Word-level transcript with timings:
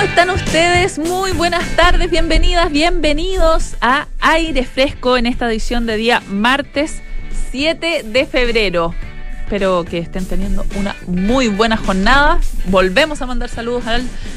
¿Cómo 0.00 0.08
están 0.08 0.30
ustedes? 0.30 0.98
Muy 0.98 1.32
buenas 1.32 1.76
tardes, 1.76 2.10
bienvenidas, 2.10 2.72
bienvenidos 2.72 3.76
a 3.82 4.06
Aire 4.18 4.64
Fresco 4.64 5.18
en 5.18 5.26
esta 5.26 5.46
edición 5.46 5.84
de 5.84 5.98
día 5.98 6.22
martes 6.26 7.02
7 7.50 8.04
de 8.04 8.24
febrero. 8.24 8.94
Espero 9.42 9.84
que 9.84 9.98
estén 9.98 10.24
teniendo 10.24 10.64
una 10.76 10.96
muy 11.06 11.48
buena 11.48 11.76
jornada. 11.76 12.40
Volvemos 12.68 13.20
a 13.20 13.26
mandar 13.26 13.50
saludos 13.50 13.84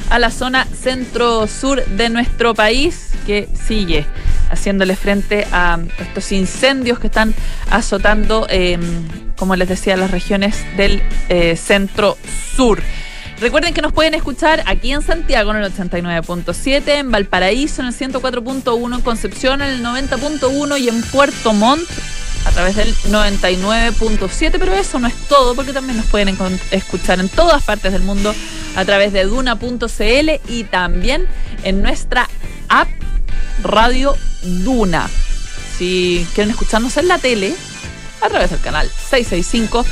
a 0.09 0.20
la 0.20 0.31
zona 0.31 0.65
centro-sur 0.65 1.86
de 1.86 2.09
nuestro 2.09 2.54
país 2.54 3.11
que 3.25 3.48
sigue 3.54 4.05
haciéndole 4.50 4.98
frente 4.98 5.48
a 5.54 5.80
estos 5.98 6.34
incendios 6.34 7.00
que 7.00 7.07
están 7.07 7.34
azotando, 7.71 8.48
em, 8.50 8.82
como 9.38 9.55
les 9.55 9.70
decía, 9.70 9.95
las 9.95 10.11
regiones 10.11 10.57
del 10.75 11.02
eh, 11.30 11.55
centro-sur. 11.55 12.84
Recuerden 13.44 13.73
que 13.73 13.82
nos 13.82 13.91
pueden 13.91 14.14
escuchar 14.14 14.64
aquí 14.68 14.94
en 14.94 15.02
Santiago 15.02 15.51
en 15.51 15.57
el 15.57 15.74
89.7, 15.74 16.88
en 16.88 17.11
Valparaíso 17.11 17.82
en 17.82 17.89
el 17.89 17.93
104.1, 17.93 18.96
en 18.96 19.01
Concepción 19.01 19.61
en 19.61 19.68
el 19.68 19.84
90.1 19.84 20.79
y 20.79 20.88
en 20.88 21.01
Puerto 21.01 21.51
Montt 21.51 21.84
a 22.46 22.51
través 22.51 22.78
del 22.78 22.96
99.7, 22.96 24.56
pero 24.57 24.74
eso 24.74 24.98
no 24.98 25.10
es 25.10 25.15
todo 25.28 25.56
porque 25.56 25.74
también 25.74 25.98
nos 25.98 26.06
pueden 26.06 26.37
escuchar 26.71 27.20
en 27.20 27.28
todas 27.28 27.61
partes 27.64 27.92
del 27.92 28.04
mundo 28.04 28.34
a 28.78 28.86
través 28.86 29.11
de 29.11 29.25
duna.cl 29.25 30.29
y 30.48 30.64
también 30.64 31.28
en 31.65 31.82
nuestra 31.82 32.30
app 32.70 32.88
Radio 33.62 34.16
Duna. 34.42 35.09
Si 35.78 36.25
quieren 36.34 36.52
escucharnos 36.52 36.95
en 36.95 37.09
la 37.09 37.17
tele, 37.17 37.53
a 38.23 38.30
través 38.30 38.52
del 38.52 38.61
canal 38.61 38.89
665 38.89 39.86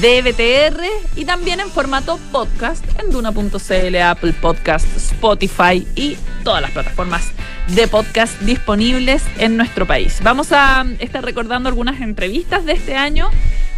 de 0.00 0.22
BTR 0.22 0.82
y 1.16 1.24
también 1.24 1.58
en 1.58 1.68
formato 1.68 2.18
podcast 2.30 2.84
en 3.00 3.10
Duna.cl, 3.10 3.96
Apple 3.96 4.32
Podcast, 4.34 4.86
Spotify 4.96 5.86
y 5.96 6.16
todas 6.44 6.62
las 6.62 6.70
plataformas 6.70 7.32
de 7.68 7.88
podcast 7.88 8.40
disponibles 8.40 9.24
en 9.38 9.56
nuestro 9.56 9.86
país. 9.86 10.20
Vamos 10.22 10.52
a 10.52 10.86
estar 11.00 11.24
recordando 11.24 11.68
algunas 11.68 12.00
entrevistas 12.00 12.64
de 12.64 12.72
este 12.72 12.96
año 12.96 13.28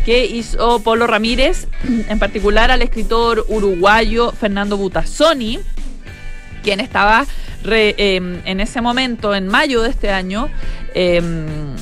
que 0.04 0.26
hizo 0.26 0.80
Polo 0.80 1.06
Ramírez, 1.06 1.66
en 2.08 2.18
particular 2.18 2.70
al 2.70 2.82
escritor 2.82 3.46
uruguayo 3.48 4.32
Fernando 4.32 4.76
Butazzoni, 4.76 5.60
quien 6.62 6.80
estaba 6.80 7.26
em, 7.64 8.42
en 8.44 8.60
ese 8.60 8.82
momento, 8.82 9.34
en 9.34 9.48
mayo 9.48 9.80
de 9.80 9.88
este 9.88 10.10
año, 10.10 10.50
em, 10.94 11.74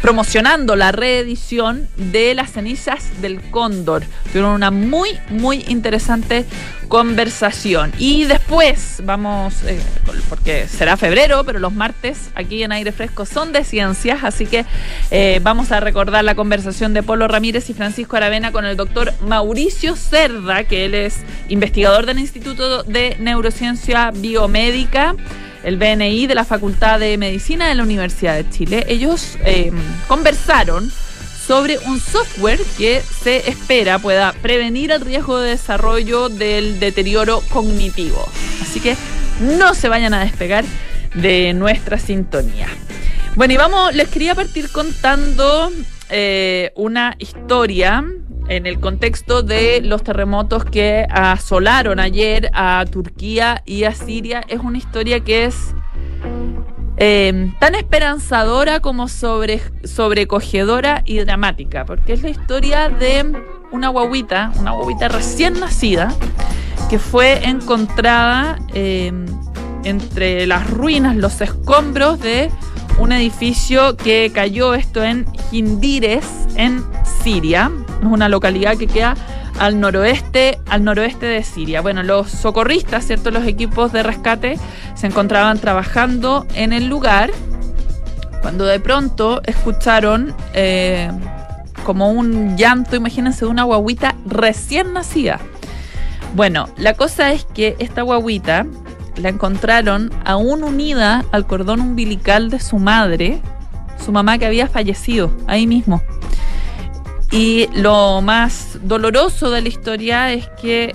promocionando 0.00 0.76
la 0.76 0.92
reedición 0.92 1.88
de 1.96 2.34
las 2.34 2.52
cenizas 2.52 3.20
del 3.20 3.40
cóndor. 3.50 4.02
Tuvieron 4.24 4.52
una 4.52 4.70
muy, 4.70 5.10
muy 5.28 5.64
interesante 5.68 6.46
conversación. 6.88 7.92
Y 7.98 8.24
después 8.24 9.00
vamos, 9.04 9.62
eh, 9.64 9.80
porque 10.28 10.66
será 10.66 10.96
febrero, 10.96 11.44
pero 11.44 11.58
los 11.58 11.72
martes 11.72 12.30
aquí 12.34 12.62
en 12.62 12.72
aire 12.72 12.92
fresco 12.92 13.26
son 13.26 13.52
de 13.52 13.62
ciencias, 13.62 14.24
así 14.24 14.46
que 14.46 14.64
eh, 15.10 15.38
vamos 15.42 15.70
a 15.70 15.80
recordar 15.80 16.24
la 16.24 16.34
conversación 16.34 16.94
de 16.94 17.02
Polo 17.02 17.28
Ramírez 17.28 17.70
y 17.70 17.74
Francisco 17.74 18.16
Aravena 18.16 18.50
con 18.50 18.64
el 18.64 18.76
doctor 18.76 19.12
Mauricio 19.26 19.94
Cerda, 19.94 20.64
que 20.64 20.86
él 20.86 20.94
es 20.94 21.18
investigador 21.48 22.06
del 22.06 22.18
Instituto 22.18 22.82
de 22.82 23.16
Neurociencia 23.20 24.10
Biomédica 24.10 25.14
el 25.62 25.76
BNI 25.76 26.26
de 26.26 26.34
la 26.34 26.44
Facultad 26.44 27.00
de 27.00 27.16
Medicina 27.18 27.68
de 27.68 27.74
la 27.74 27.82
Universidad 27.82 28.36
de 28.36 28.48
Chile. 28.48 28.84
Ellos 28.88 29.36
eh, 29.44 29.72
conversaron 30.08 30.90
sobre 31.46 31.78
un 31.78 31.98
software 31.98 32.60
que 32.78 33.00
se 33.00 33.48
espera 33.48 33.98
pueda 33.98 34.32
prevenir 34.34 34.92
el 34.92 35.00
riesgo 35.00 35.40
de 35.40 35.50
desarrollo 35.50 36.28
del 36.28 36.78
deterioro 36.78 37.42
cognitivo. 37.50 38.24
Así 38.62 38.80
que 38.80 38.96
no 39.40 39.74
se 39.74 39.88
vayan 39.88 40.14
a 40.14 40.20
despegar 40.20 40.64
de 41.14 41.52
nuestra 41.54 41.98
sintonía. 41.98 42.68
Bueno, 43.36 43.54
y 43.54 43.56
vamos, 43.56 43.94
les 43.94 44.08
quería 44.08 44.34
partir 44.34 44.70
contando 44.70 45.72
eh, 46.08 46.72
una 46.76 47.14
historia 47.18 48.04
en 48.50 48.66
el 48.66 48.80
contexto 48.80 49.42
de 49.42 49.80
los 49.80 50.02
terremotos 50.02 50.64
que 50.64 51.06
asolaron 51.08 52.00
ayer 52.00 52.50
a 52.52 52.84
Turquía 52.90 53.62
y 53.64 53.84
a 53.84 53.94
Siria. 53.94 54.42
Es 54.48 54.58
una 54.58 54.76
historia 54.76 55.20
que 55.20 55.44
es 55.44 55.72
eh, 56.96 57.52
tan 57.60 57.76
esperanzadora 57.76 58.80
como 58.80 59.06
sobre, 59.06 59.62
sobrecogedora 59.84 61.02
y 61.06 61.20
dramática, 61.20 61.84
porque 61.84 62.12
es 62.12 62.22
la 62.22 62.28
historia 62.28 62.88
de 62.88 63.32
una 63.70 63.88
guaguita, 63.88 64.52
una 64.58 64.72
guaguita 64.72 65.06
recién 65.06 65.60
nacida, 65.60 66.12
que 66.90 66.98
fue 66.98 67.48
encontrada 67.48 68.58
eh, 68.74 69.12
entre 69.84 70.48
las 70.48 70.68
ruinas, 70.68 71.14
los 71.14 71.40
escombros 71.40 72.18
de 72.18 72.50
un 72.98 73.12
edificio 73.12 73.96
que 73.96 74.32
cayó 74.34 74.74
esto 74.74 75.04
en 75.04 75.24
Hindires, 75.52 76.26
en 76.56 76.89
Siria. 77.04 77.70
Es 78.00 78.06
una 78.06 78.28
localidad 78.28 78.76
que 78.76 78.86
queda 78.86 79.14
al 79.58 79.78
noroeste, 79.78 80.58
al 80.68 80.84
noroeste 80.84 81.26
de 81.26 81.42
Siria. 81.42 81.80
Bueno, 81.80 82.02
los 82.02 82.30
socorristas, 82.30 83.06
¿cierto? 83.06 83.30
Los 83.30 83.46
equipos 83.46 83.92
de 83.92 84.02
rescate 84.02 84.58
se 84.94 85.06
encontraban 85.06 85.58
trabajando 85.58 86.46
en 86.54 86.72
el 86.72 86.86
lugar 86.88 87.30
cuando 88.42 88.64
de 88.64 88.80
pronto 88.80 89.42
escucharon 89.44 90.34
eh, 90.54 91.10
como 91.84 92.10
un 92.10 92.56
llanto, 92.56 92.96
imagínense, 92.96 93.44
de 93.44 93.50
una 93.50 93.64
guaguita 93.64 94.14
recién 94.26 94.92
nacida. 94.92 95.40
Bueno, 96.34 96.68
la 96.76 96.94
cosa 96.94 97.32
es 97.32 97.44
que 97.44 97.76
esta 97.80 98.02
guaguita 98.02 98.66
la 99.16 99.28
encontraron 99.28 100.10
aún 100.24 100.62
unida 100.64 101.24
al 101.32 101.46
cordón 101.46 101.80
umbilical 101.80 102.50
de 102.50 102.60
su 102.60 102.78
madre, 102.78 103.42
su 104.02 104.12
mamá 104.12 104.38
que 104.38 104.46
había 104.46 104.68
fallecido 104.68 105.30
ahí 105.46 105.66
mismo. 105.66 106.02
Y 107.30 107.68
lo 107.74 108.20
más 108.22 108.78
doloroso 108.82 109.50
de 109.50 109.62
la 109.62 109.68
historia 109.68 110.32
es 110.32 110.48
que 110.60 110.94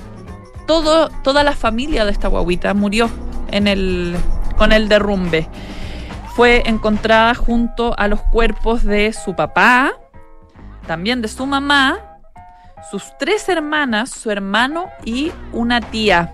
todo, 0.68 1.10
toda 1.24 1.44
la 1.44 1.54
familia 1.54 2.04
de 2.04 2.12
esta 2.12 2.28
guaguita 2.28 2.74
murió 2.74 3.10
en 3.52 3.68
el, 3.68 4.16
con 4.58 4.74
el 4.74 4.90
derrumbe. 4.90 5.48
Fue 6.36 6.64
encontrada 6.66 7.34
junto 7.36 7.98
a 7.98 8.10
los 8.10 8.22
cuerpos 8.22 8.84
de 8.84 9.14
su 9.14 9.36
papá, 9.36 9.94
también 10.86 11.22
de 11.22 11.30
su 11.30 11.46
mamá, 11.46 12.00
sus 12.92 13.18
tres 13.18 13.48
hermanas, 13.48 14.10
su 14.10 14.30
hermano 14.30 14.88
y 15.06 15.32
una 15.54 15.80
tía. 15.80 16.34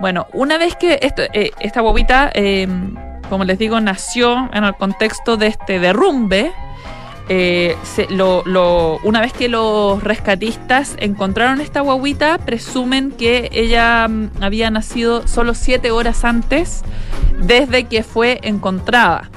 Bueno, 0.00 0.26
una 0.34 0.58
vez 0.58 0.76
que 0.76 0.98
eh, 1.00 1.50
esta 1.60 1.80
bobita, 1.80 2.30
eh, 2.34 2.68
como 3.30 3.44
les 3.44 3.58
digo, 3.58 3.80
nació 3.80 4.50
en 4.52 4.64
el 4.64 4.74
contexto 4.74 5.38
de 5.38 5.46
este 5.46 5.78
derrumbe, 5.78 6.52
eh, 7.34 7.76
una 9.04 9.20
vez 9.22 9.32
que 9.32 9.48
los 9.48 10.02
rescatistas 10.02 10.96
encontraron 10.98 11.62
esta 11.62 11.80
guaguita, 11.80 12.36
presumen 12.36 13.10
que 13.10 13.48
ella 13.52 14.06
mm, 14.06 14.42
había 14.42 14.70
nacido 14.70 15.26
solo 15.26 15.54
siete 15.54 15.90
horas 15.90 16.26
antes 16.26 16.82
desde 17.38 17.84
que 17.84 18.02
fue 18.02 18.38
encontrada. 18.42 19.30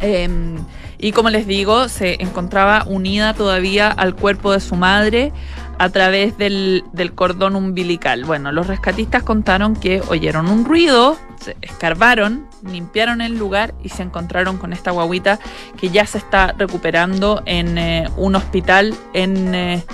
Em, 0.00 0.56
y 0.96 1.12
como 1.12 1.28
les 1.28 1.46
digo, 1.46 1.88
se 1.88 2.22
encontraba 2.22 2.84
unida 2.86 3.34
todavía 3.34 3.90
al 3.90 4.14
cuerpo 4.14 4.52
de 4.52 4.60
su 4.60 4.74
madre 4.74 5.32
a 5.78 5.90
través 5.90 6.38
del, 6.38 6.82
cordón 7.14 7.54
umbilical. 7.54 8.24
Bueno, 8.24 8.50
los 8.50 8.66
rescatistas 8.66 9.22
contaron 9.24 9.76
que 9.76 10.00
oyeron 10.08 10.48
un 10.48 10.64
ruido, 10.64 11.18
se 11.38 11.54
escarbaron, 11.60 12.47
limpiaron 12.62 13.20
el 13.20 13.38
lugar 13.38 13.74
y 13.82 13.88
se 13.88 14.02
encontraron 14.02 14.58
con 14.58 14.72
esta 14.72 14.90
guaguita 14.90 15.38
que 15.76 15.90
ya 15.90 16.06
se 16.06 16.18
está 16.18 16.54
recuperando 16.56 17.42
en 17.46 17.78
eh, 17.78 18.08
un 18.16 18.36
hospital 18.36 18.94
en, 19.12 19.54
eh, 19.54 19.84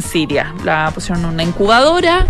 Siria. 0.00 0.54
La 0.64 0.90
pusieron 0.94 1.24
en 1.24 1.30
una 1.30 1.42
incubadora, 1.42 2.26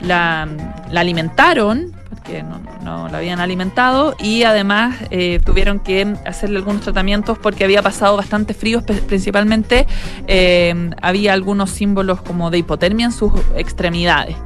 la, 0.00 0.48
alimentaron 0.94 1.96
que 2.26 2.42
no, 2.42 3.08
la 3.08 3.18
habían 3.18 3.40
alimentado 3.40 4.14
y 4.18 4.42
además 4.42 4.96
eh, 5.10 5.40
tuvieron 5.44 5.78
que 5.78 6.14
hacerle 6.24 6.58
algunos 6.58 6.82
tratamientos 6.82 7.38
porque 7.38 7.64
había 7.64 7.82
pasado 7.82 8.16
bastante 8.16 8.52
frío, 8.52 8.82
principalmente 8.84 9.86
eh, 10.26 10.90
había 11.00 11.32
algunos 11.32 11.70
símbolos 11.70 12.20
como 12.22 12.50
de 12.50 12.58
hipotermia 12.58 13.06
en 13.06 13.12
sus 13.12 13.32
extremidades, 13.56 14.36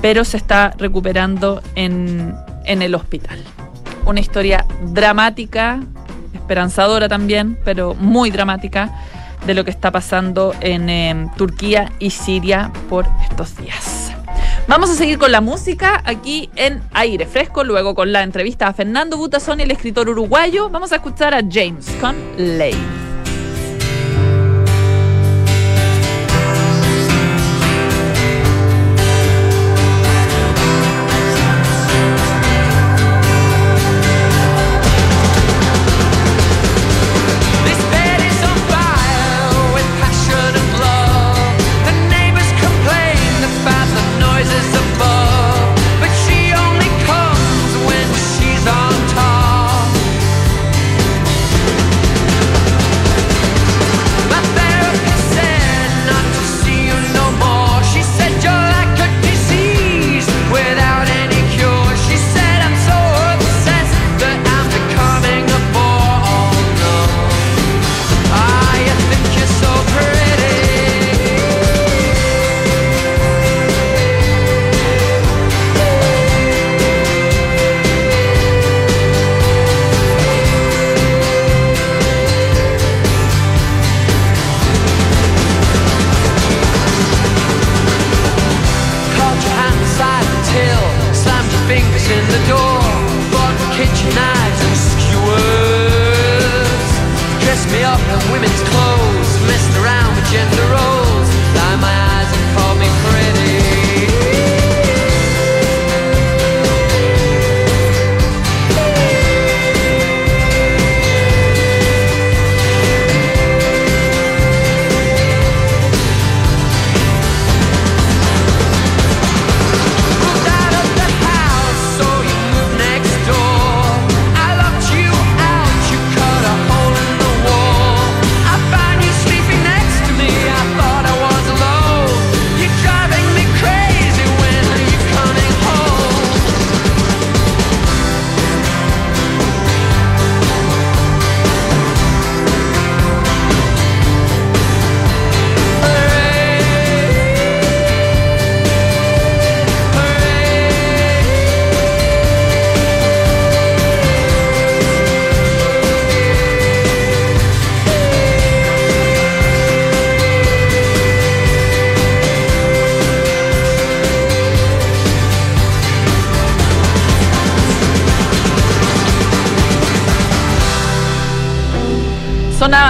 pero 0.00 0.24
se 0.24 0.36
está 0.36 0.72
recuperando 0.78 1.62
en, 1.74 2.34
en 2.64 2.82
el 2.82 2.94
hospital. 2.94 3.38
Una 4.10 4.18
historia 4.18 4.66
dramática, 4.92 5.78
esperanzadora 6.34 7.08
también, 7.08 7.56
pero 7.64 7.94
muy 7.94 8.32
dramática 8.32 8.92
de 9.46 9.54
lo 9.54 9.64
que 9.64 9.70
está 9.70 9.92
pasando 9.92 10.52
en 10.60 10.90
eh, 10.90 11.30
Turquía 11.36 11.92
y 12.00 12.10
Siria 12.10 12.72
por 12.88 13.06
estos 13.30 13.56
días. 13.56 14.10
Vamos 14.66 14.90
a 14.90 14.94
seguir 14.94 15.16
con 15.16 15.30
la 15.30 15.40
música 15.40 16.02
aquí 16.04 16.50
en 16.56 16.82
Aire 16.92 17.24
Fresco, 17.24 17.62
luego 17.62 17.94
con 17.94 18.10
la 18.10 18.24
entrevista 18.24 18.66
a 18.66 18.72
Fernando 18.72 19.16
Butazón, 19.16 19.60
el 19.60 19.70
escritor 19.70 20.08
uruguayo. 20.08 20.68
Vamos 20.70 20.90
a 20.90 20.96
escuchar 20.96 21.32
a 21.32 21.42
James 21.48 21.88
con 22.00 22.16
Lane. 22.36 23.09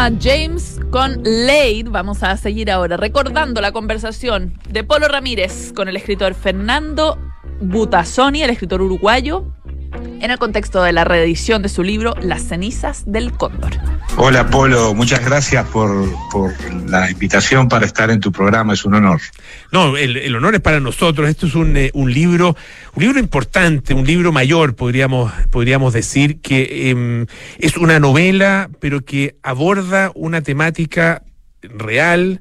James 0.08 0.80
con 0.90 1.20
Lade. 1.24 1.84
Vamos 1.90 2.22
a 2.22 2.34
seguir 2.38 2.70
ahora 2.70 2.96
recordando 2.96 3.60
la 3.60 3.70
conversación 3.70 4.54
de 4.70 4.82
Polo 4.82 5.08
Ramírez 5.08 5.74
con 5.74 5.88
el 5.88 5.96
escritor 5.96 6.32
Fernando 6.32 7.18
Butazzoni, 7.60 8.42
el 8.42 8.48
escritor 8.48 8.80
uruguayo, 8.80 9.44
en 10.20 10.30
el 10.30 10.38
contexto 10.38 10.82
de 10.82 10.92
la 10.92 11.04
reedición 11.04 11.62
de 11.62 11.68
su 11.68 11.82
libro 11.82 12.14
Las 12.20 12.42
cenizas 12.42 13.04
del 13.06 13.32
cóndor. 13.32 13.72
Hola 14.16 14.50
Polo, 14.50 14.94
muchas 14.94 15.24
gracias 15.24 15.66
por, 15.68 16.08
por 16.30 16.52
la 16.88 17.10
invitación 17.10 17.68
para 17.68 17.86
estar 17.86 18.10
en 18.10 18.20
tu 18.20 18.30
programa, 18.30 18.74
es 18.74 18.84
un 18.84 18.94
honor. 18.94 19.20
No, 19.72 19.96
el, 19.96 20.16
el 20.16 20.36
honor 20.36 20.56
es 20.56 20.60
para 20.60 20.80
nosotros. 20.80 21.28
Esto 21.28 21.46
es 21.46 21.54
un, 21.54 21.76
eh, 21.76 21.90
un 21.94 22.12
libro, 22.12 22.56
un 22.94 23.02
libro 23.02 23.18
importante, 23.18 23.94
un 23.94 24.06
libro 24.06 24.32
mayor, 24.32 24.74
podríamos, 24.74 25.32
podríamos 25.50 25.92
decir, 25.92 26.40
que 26.40 26.90
em, 26.90 27.26
es 27.58 27.76
una 27.76 27.98
novela, 27.98 28.68
pero 28.78 29.04
que 29.04 29.36
aborda 29.42 30.10
una 30.14 30.42
temática 30.42 31.22
real 31.62 32.40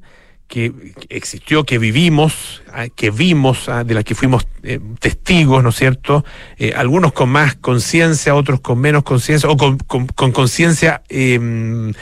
que 0.50 0.72
existió, 1.08 1.62
que 1.64 1.78
vivimos, 1.78 2.62
ah, 2.72 2.88
que 2.88 3.10
vimos, 3.12 3.68
ah, 3.68 3.84
de 3.84 3.94
la 3.94 4.02
que 4.02 4.16
fuimos 4.16 4.46
eh, 4.64 4.80
testigos, 4.98 5.62
¿no 5.62 5.68
es 5.68 5.76
cierto? 5.76 6.24
Eh, 6.58 6.72
algunos 6.76 7.12
con 7.12 7.28
más 7.30 7.54
conciencia, 7.54 8.34
otros 8.34 8.60
con 8.60 8.80
menos 8.80 9.04
conciencia, 9.04 9.48
o 9.48 9.56
con 9.56 9.78
con- 9.78 10.08
con 10.08 10.32
conciencia 10.32 11.02
em, 11.08 11.92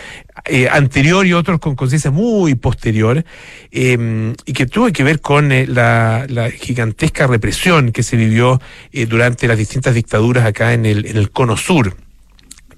eh, 0.46 0.66
anterior 0.70 1.26
y 1.26 1.34
otros 1.34 1.60
con 1.60 1.76
conciencia 1.76 2.10
muy 2.10 2.54
posterior, 2.54 3.22
eh, 3.70 4.32
y 4.46 4.52
que 4.54 4.64
tuvo 4.66 4.90
que 4.92 5.04
ver 5.04 5.20
con 5.20 5.52
eh, 5.52 5.66
la, 5.66 6.26
gigantesca 6.58 7.26
represión 7.26 7.92
que 7.92 8.02
se 8.02 8.16
vivió 8.16 8.62
eh, 8.92 9.04
durante 9.04 9.46
las 9.46 9.58
distintas 9.58 9.94
dictaduras 9.94 10.46
acá 10.46 10.72
en 10.72 10.86
el, 10.86 11.04
en 11.04 11.18
el 11.18 11.30
cono 11.30 11.56
sur 11.58 11.94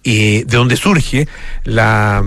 y 0.03 0.45
de 0.45 0.57
donde 0.57 0.77
surge 0.77 1.29
la, 1.65 2.25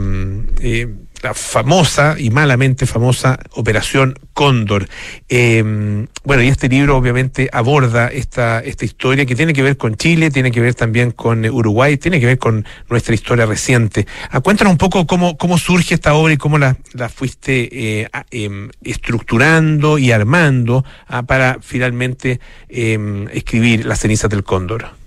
eh, 0.61 0.87
la 1.23 1.33
famosa 1.33 2.15
y 2.19 2.29
malamente 2.29 2.85
famosa 2.85 3.39
Operación 3.53 4.19
Cóndor. 4.33 4.89
Eh, 5.29 6.05
bueno, 6.25 6.43
y 6.43 6.49
este 6.49 6.67
libro 6.67 6.97
obviamente 6.97 7.49
aborda 7.51 8.09
esta, 8.09 8.59
esta 8.59 8.83
historia 8.83 9.25
que 9.25 9.35
tiene 9.35 9.53
que 9.53 9.63
ver 9.63 9.77
con 9.77 9.95
Chile, 9.95 10.31
tiene 10.31 10.51
que 10.51 10.59
ver 10.59 10.75
también 10.75 11.11
con 11.11 11.45
Uruguay, 11.45 11.97
tiene 11.97 12.19
que 12.19 12.25
ver 12.25 12.37
con 12.37 12.65
nuestra 12.89 13.15
historia 13.15 13.45
reciente. 13.45 14.05
Ah, 14.29 14.41
cuéntanos 14.41 14.71
un 14.71 14.77
poco 14.77 15.07
cómo, 15.07 15.37
cómo 15.37 15.57
surge 15.57 15.95
esta 15.95 16.13
obra 16.13 16.33
y 16.33 16.37
cómo 16.37 16.57
la, 16.57 16.75
la 16.91 17.07
fuiste 17.07 17.69
eh, 17.71 18.09
em, 18.31 18.69
estructurando 18.83 19.97
y 19.97 20.11
armando 20.11 20.83
ah, 21.07 21.23
para 21.23 21.59
finalmente 21.61 22.41
em, 22.67 23.29
escribir 23.29 23.85
Las 23.85 23.99
cenizas 23.99 24.29
del 24.29 24.43
Cóndor. 24.43 25.02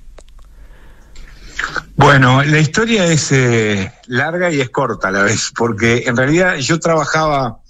Bueno, 1.96 2.42
la 2.42 2.58
historia 2.58 3.06
es 3.06 3.32
eh, 3.32 3.92
larga 4.06 4.50
y 4.50 4.60
es 4.60 4.70
corta 4.70 5.08
a 5.08 5.10
la 5.10 5.22
vez, 5.22 5.52
porque 5.56 6.04
en 6.06 6.16
realidad 6.16 6.56
yo 6.56 6.78
trabajaba 6.78 7.60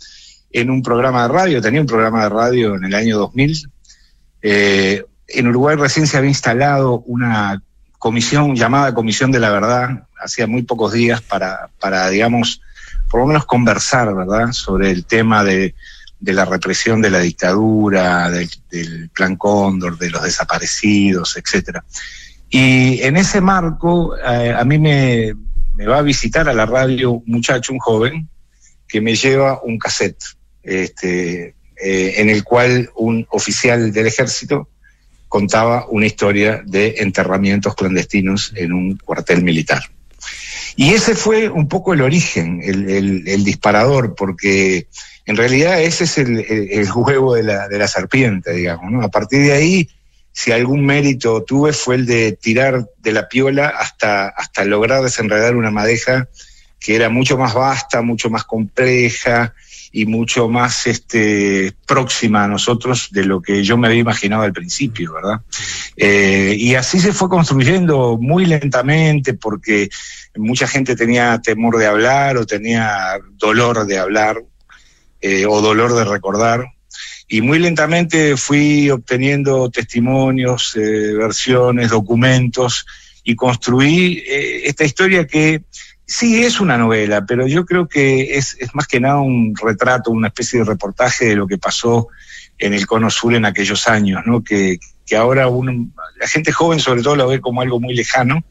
en 0.50 0.70
un 0.70 0.82
programa 0.82 1.22
de 1.22 1.28
radio, 1.28 1.60
tenía 1.60 1.80
un 1.80 1.86
programa 1.86 2.24
de 2.24 2.28
radio 2.28 2.74
en 2.74 2.84
el 2.84 2.94
año 2.94 3.18
2000. 3.18 3.70
Eh, 4.42 5.04
en 5.28 5.48
Uruguay 5.48 5.76
recién 5.76 6.06
se 6.06 6.16
había 6.16 6.30
instalado 6.30 7.00
una 7.06 7.62
comisión 7.98 8.54
llamada 8.54 8.94
Comisión 8.94 9.32
de 9.32 9.40
la 9.40 9.50
Verdad, 9.50 10.06
hacía 10.20 10.46
muy 10.46 10.62
pocos 10.62 10.92
días, 10.92 11.20
para, 11.22 11.70
para 11.80 12.08
digamos, 12.08 12.60
por 13.10 13.20
lo 13.20 13.26
menos 13.26 13.46
conversar, 13.46 14.14
¿verdad?, 14.14 14.52
sobre 14.52 14.90
el 14.90 15.04
tema 15.04 15.44
de, 15.44 15.74
de 16.20 16.32
la 16.32 16.44
represión 16.44 17.00
de 17.00 17.10
la 17.10 17.20
dictadura, 17.20 18.30
del, 18.30 18.50
del 18.70 19.08
Plan 19.10 19.36
Cóndor, 19.36 19.98
de 19.98 20.10
los 20.10 20.22
desaparecidos, 20.22 21.36
etcétera. 21.36 21.84
Y 22.58 23.02
en 23.02 23.18
ese 23.18 23.42
marco, 23.42 24.16
eh, 24.16 24.54
a 24.56 24.64
mí 24.64 24.78
me, 24.78 25.34
va 25.86 25.98
a 25.98 26.02
visitar 26.02 26.48
a 26.48 26.54
la 26.54 26.64
radio 26.64 27.10
un 27.10 27.22
muchacho, 27.26 27.70
un 27.74 27.78
joven, 27.78 28.30
que 28.88 29.02
me 29.02 29.14
lleva 29.14 29.60
un 29.62 29.78
cassette, 29.78 30.24
este, 30.62 31.54
eh, 31.76 32.14
en 32.16 32.30
el 32.30 32.44
cual 32.44 32.88
un 32.96 33.26
oficial 33.28 33.92
del 33.92 34.06
ejército 34.06 34.70
contaba 35.28 35.84
una 35.90 36.06
historia 36.06 36.62
de 36.64 36.94
enterramientos 37.00 37.74
clandestinos 37.74 38.54
en 38.56 38.72
un 38.72 38.96
cuartel 38.96 39.42
militar. 39.42 39.82
Y 40.76 40.94
ese 40.94 41.14
fue 41.14 41.50
un 41.50 41.68
poco 41.68 41.92
el 41.92 42.00
origen, 42.00 42.62
el, 42.64 43.44
disparador, 43.44 44.14
porque 44.14 44.86
en 45.26 45.36
realidad 45.36 45.82
ese 45.82 46.04
es 46.04 46.16
el, 46.16 46.40
el- 46.40 46.90
huevo 46.90 47.34
de 47.34 47.42
la, 47.42 47.68
de 47.68 47.78
la 47.78 47.86
serpiente, 47.86 48.52
digamos. 48.52 48.90
¿no? 48.90 49.02
A 49.02 49.10
partir 49.10 49.42
de 49.42 49.52
ahí, 49.52 49.90
si 50.36 50.52
algún 50.52 50.84
mérito 50.84 51.42
tuve 51.44 51.72
fue 51.72 51.94
el 51.94 52.04
de 52.04 52.32
tirar 52.32 52.90
de 52.98 53.12
la 53.12 53.26
piola 53.26 53.68
hasta, 53.68 54.28
hasta 54.28 54.66
lograr 54.66 55.02
desenredar 55.02 55.56
una 55.56 55.70
madeja 55.70 56.28
que 56.78 56.94
era 56.94 57.08
mucho 57.08 57.38
más 57.38 57.54
vasta, 57.54 58.02
mucho 58.02 58.28
más 58.28 58.44
compleja 58.44 59.54
y 59.92 60.04
mucho 60.04 60.46
más 60.50 60.86
este, 60.88 61.72
próxima 61.86 62.44
a 62.44 62.48
nosotros 62.48 63.08
de 63.12 63.24
lo 63.24 63.40
que 63.40 63.64
yo 63.64 63.78
me 63.78 63.88
había 63.88 64.00
imaginado 64.00 64.42
al 64.42 64.52
principio, 64.52 65.14
¿verdad? 65.14 65.40
Eh, 65.96 66.54
y 66.58 66.74
así 66.74 67.00
se 67.00 67.14
fue 67.14 67.30
construyendo 67.30 68.18
muy 68.20 68.44
lentamente 68.44 69.32
porque 69.32 69.88
mucha 70.36 70.68
gente 70.68 70.96
tenía 70.96 71.40
temor 71.40 71.78
de 71.78 71.86
hablar 71.86 72.36
o 72.36 72.44
tenía 72.44 73.18
dolor 73.38 73.86
de 73.86 73.98
hablar 73.98 74.44
eh, 75.22 75.46
o 75.46 75.62
dolor 75.62 75.94
de 75.94 76.04
recordar. 76.04 76.75
Y 77.28 77.40
muy 77.40 77.58
lentamente 77.58 78.36
fui 78.36 78.88
obteniendo 78.90 79.68
testimonios, 79.70 80.76
eh, 80.76 81.12
versiones, 81.14 81.90
documentos 81.90 82.86
y 83.24 83.34
construí 83.34 84.22
eh, 84.26 84.62
esta 84.68 84.84
historia 84.84 85.26
que 85.26 85.62
sí 86.06 86.44
es 86.44 86.60
una 86.60 86.78
novela, 86.78 87.26
pero 87.26 87.48
yo 87.48 87.66
creo 87.66 87.88
que 87.88 88.36
es, 88.36 88.56
más 88.74 88.86
que 88.86 89.00
nada 89.00 89.18
un 89.20 89.54
retrato, 89.60 90.12
una 90.12 90.28
especie 90.28 90.60
de 90.60 90.64
reportaje 90.66 91.24
de 91.26 91.34
lo 91.36 91.48
que 91.48 91.58
pasó 91.58 92.06
en 92.58 92.74
el 92.74 92.86
Cono 92.86 93.10
Sur 93.10 93.34
en 93.34 93.44
aquellos 93.44 93.88
años, 93.88 94.22
¿no? 94.24 94.44
Que, 94.44 94.78
que 95.04 95.16
ahora 95.16 95.48
uno, 95.48 95.88
la 96.20 96.28
gente 96.28 96.52
joven 96.52 96.78
sobre 96.78 97.02
todo 97.02 97.16
lo 97.16 97.26
ve 97.28 97.40
como 97.40 97.60
algo 97.60 97.80
muy 97.80 97.94
lejano, 97.94 98.44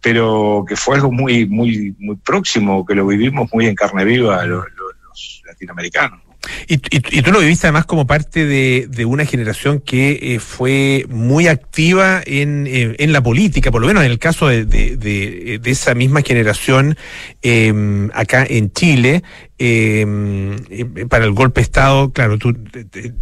pero 0.00 0.64
que 0.68 0.76
fue 0.76 0.94
algo 0.94 1.10
muy, 1.10 1.46
muy, 1.46 1.94
muy 1.98 2.14
próximo, 2.16 2.86
que 2.86 2.94
lo 2.94 3.06
vivimos 3.08 3.50
muy 3.52 3.66
en 3.66 3.74
carne 3.74 4.04
viva 4.04 4.46
lo- 4.46 4.62
lo- 4.62 4.92
los 5.08 5.42
latinoamericanos. 5.46 6.20
Y, 6.68 6.74
y- 6.74 7.18
y 7.18 7.22
tú 7.22 7.32
lo 7.32 7.40
viviste 7.40 7.66
además 7.66 7.86
como 7.86 8.06
parte 8.06 8.46
de, 8.46 8.86
de 8.88 9.04
una 9.04 9.24
generación 9.24 9.80
que 9.80 10.18
eh, 10.34 10.38
fue 10.40 11.04
muy 11.08 11.46
activa 11.48 12.22
en, 12.24 12.66
eh, 12.66 12.96
en 12.98 13.12
la 13.12 13.22
política, 13.22 13.70
por 13.70 13.80
lo 13.80 13.86
menos 13.86 14.04
en 14.04 14.10
el 14.10 14.18
caso 14.18 14.48
de, 14.48 14.64
de- 14.64 15.60
esa 15.64 15.94
misma 15.94 16.22
generación 16.22 16.96
eh, 17.42 18.08
acá 18.14 18.44
en 18.48 18.72
Chile. 18.72 19.22
Eh, 19.62 20.56
eh, 20.70 21.06
para 21.06 21.26
el 21.26 21.32
golpe 21.32 21.60
de 21.60 21.64
Estado, 21.64 22.10
claro, 22.12 22.38
tú 22.38 22.54
te- 22.54 22.84
te- 22.84 23.12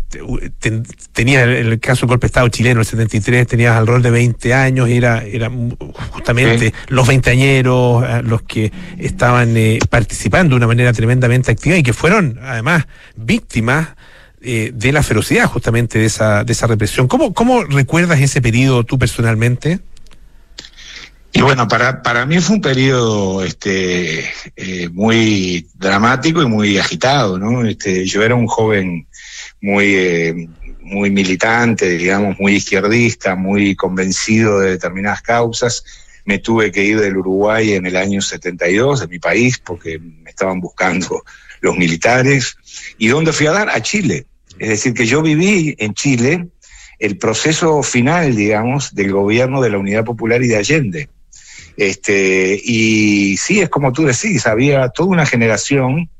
te- 0.60 0.82
tenías 1.12 1.42
en 1.48 1.66
el 1.66 1.80
caso 1.80 2.02
del 2.02 2.10
golpe 2.10 2.26
de 2.26 2.28
Estado 2.28 2.48
chileno, 2.48 2.78
el 2.80 2.86
73, 2.86 3.44
tenías 3.46 3.76
alrededor 3.76 4.02
de 4.02 4.10
20 4.12 4.54
años, 4.54 4.88
era, 4.88 5.24
era 5.24 5.50
justamente 6.10 6.66
Sí. 6.68 6.72
los 6.88 7.08
veinteañeros 7.08 8.04
eh, 8.08 8.22
los 8.22 8.42
que 8.42 8.70
estaban 8.98 9.56
eh, 9.56 9.80
participando 9.90 10.50
de 10.54 10.58
una 10.58 10.68
manera 10.68 10.92
tremendamente 10.92 11.50
activa 11.50 11.76
y 11.76 11.82
que 11.82 11.92
fueron 11.92 12.38
además 12.40 12.86
víctimas 13.16 13.88
eh, 14.40 14.70
de 14.72 14.92
la 14.92 15.02
ferocidad 15.02 15.46
justamente 15.46 15.98
de 15.98 16.04
esa, 16.06 16.44
de 16.44 16.52
esa 16.52 16.68
represión. 16.68 17.08
¿Cómo, 17.08 17.34
¿Cómo 17.34 17.64
recuerdas 17.64 18.20
ese 18.20 18.40
periodo 18.40 18.84
tú 18.84 18.96
personalmente? 18.96 19.80
Y 21.32 21.42
bueno, 21.42 21.68
para, 21.68 22.02
para 22.02 22.24
mí 22.24 22.40
fue 22.40 22.56
un 22.56 22.62
periodo 22.62 23.44
este, 23.44 24.24
eh, 24.56 24.88
muy 24.90 25.66
dramático 25.74 26.42
y 26.42 26.46
muy 26.46 26.78
agitado, 26.78 27.38
¿no? 27.38 27.66
Este, 27.66 28.06
yo 28.06 28.22
era 28.22 28.34
un 28.34 28.46
joven 28.46 29.06
muy, 29.60 29.94
eh, 29.94 30.48
muy 30.80 31.10
militante, 31.10 31.90
digamos, 31.98 32.38
muy 32.38 32.56
izquierdista, 32.56 33.36
muy 33.36 33.76
convencido 33.76 34.60
de 34.60 34.70
determinadas 34.70 35.22
causas. 35.22 35.84
Me 36.24 36.38
tuve 36.38 36.72
que 36.72 36.84
ir 36.84 37.00
del 37.00 37.18
Uruguay 37.18 37.72
en 37.72 37.86
el 37.86 37.96
año 37.96 38.20
72, 38.20 39.00
de 39.00 39.08
mi 39.08 39.18
país, 39.18 39.58
porque 39.58 39.98
me 39.98 40.30
estaban 40.30 40.60
buscando 40.60 41.22
los 41.60 41.76
militares. 41.76 42.56
¿Y 42.96 43.08
dónde 43.08 43.32
fui 43.32 43.46
a 43.46 43.52
dar? 43.52 43.68
A 43.68 43.82
Chile. 43.82 44.26
Es 44.58 44.68
decir, 44.70 44.94
que 44.94 45.06
yo 45.06 45.22
viví 45.22 45.76
en 45.78 45.94
Chile 45.94 46.48
el 46.98 47.16
proceso 47.16 47.82
final, 47.82 48.34
digamos, 48.34 48.94
del 48.94 49.12
gobierno 49.12 49.60
de 49.60 49.70
la 49.70 49.78
Unidad 49.78 50.04
Popular 50.04 50.42
y 50.42 50.48
de 50.48 50.56
Allende. 50.56 51.08
Este, 51.78 52.60
y 52.60 53.36
sí, 53.36 53.60
es 53.60 53.68
como 53.68 53.92
tú 53.92 54.04
decís, 54.04 54.48
había 54.48 54.88
toda 54.88 55.10
una 55.10 55.24
generación 55.24 56.10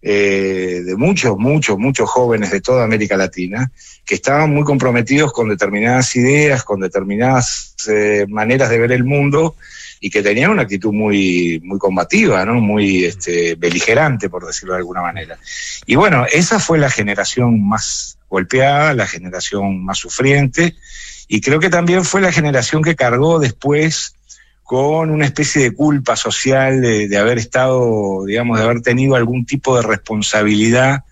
eh, 0.00 0.80
de 0.86 0.96
muchos, 0.96 1.36
muchos, 1.36 1.76
muchos 1.76 2.08
jóvenes 2.08 2.50
de 2.50 2.62
toda 2.62 2.84
América 2.84 3.18
Latina 3.18 3.70
que 4.06 4.14
estaban 4.14 4.54
muy 4.54 4.64
comprometidos 4.64 5.30
con 5.34 5.50
determinadas 5.50 6.16
ideas, 6.16 6.64
con 6.64 6.80
determinadas 6.80 7.76
eh, 7.90 8.24
maneras 8.26 8.70
de 8.70 8.78
ver 8.78 8.90
el 8.90 9.04
mundo 9.04 9.54
y 10.00 10.08
que 10.08 10.22
tenían 10.22 10.50
una 10.50 10.62
actitud 10.62 10.94
muy, 10.94 11.60
muy 11.62 11.78
combativa, 11.78 12.46
¿no? 12.46 12.54
muy 12.54 13.04
este, 13.04 13.54
beligerante, 13.56 14.30
por 14.30 14.46
decirlo 14.46 14.72
de 14.72 14.78
alguna 14.78 15.02
manera. 15.02 15.38
Y 15.84 15.94
bueno, 15.94 16.24
esa 16.32 16.58
fue 16.58 16.78
la 16.78 16.88
generación 16.88 17.62
más 17.68 18.16
golpeada, 18.30 18.94
la 18.94 19.06
generación 19.06 19.84
más 19.84 19.98
sufriente, 19.98 20.74
y 21.28 21.42
creo 21.42 21.60
que 21.60 21.68
también 21.68 22.02
fue 22.02 22.22
la 22.22 22.32
generación 22.32 22.82
que 22.82 22.96
cargó 22.96 23.38
después 23.38 24.14
con 24.62 25.10
una 25.10 25.24
especie 25.26 25.62
de 25.62 25.72
culpa 25.74 26.16
social 26.16 26.80
de, 26.80 27.08
de 27.08 27.18
haber 27.18 27.38
estado, 27.38 28.24
digamos, 28.24 28.58
de 28.58 28.64
haber 28.64 28.80
tenido 28.80 29.14
algún 29.16 29.44
tipo 29.44 29.76
de 29.76 29.82
responsabilidad 29.82 31.04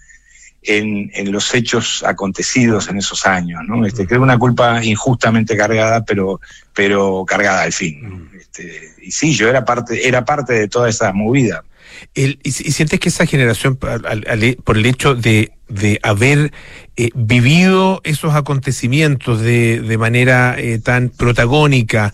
en, 0.63 1.11
en 1.15 1.33
los 1.33 1.55
hechos 1.55 2.03
acontecidos 2.07 2.89
en 2.89 2.99
esos 2.99 3.27
años, 3.27 3.63
¿no? 3.67 3.85
Este, 3.87 4.07
creo 4.07 4.23
una 4.23 4.39
culpa 4.39 4.85
injustamente 4.85 5.57
cargada, 5.57 6.05
pero, 6.05 6.41
pero 6.75 7.25
cargada 7.27 7.63
al 7.63 7.73
fin. 7.73 8.29
Este, 8.39 8.71
y 9.03 9.11
sí, 9.11 9.33
yo 9.35 9.49
era 9.49 9.65
parte, 9.65 10.07
era 10.07 10.25
parte 10.25 10.53
de 10.53 10.69
toda 10.69 10.89
esa 10.91 11.13
movida. 11.13 11.65
El- 12.15 12.39
y, 12.43 12.53
si- 12.53 12.69
y 12.69 12.73
sientes 12.73 13.01
que 13.01 13.09
esa 13.09 13.27
generación, 13.27 13.79
al- 13.83 14.07
al- 14.07 14.25
al- 14.29 14.57
por 14.63 14.77
el 14.77 14.87
hecho 14.87 15.15
de, 15.15 15.53
de 15.69 15.99
haber 16.03 16.53
eh, 16.97 17.09
vivido 17.15 18.01
esos 18.05 18.35
acontecimientos 18.35 19.41
de, 19.41 19.81
de 19.81 19.99
manera 19.99 20.57
eh, 20.59 20.79
tan 20.79 21.09
protagónica 21.09 22.13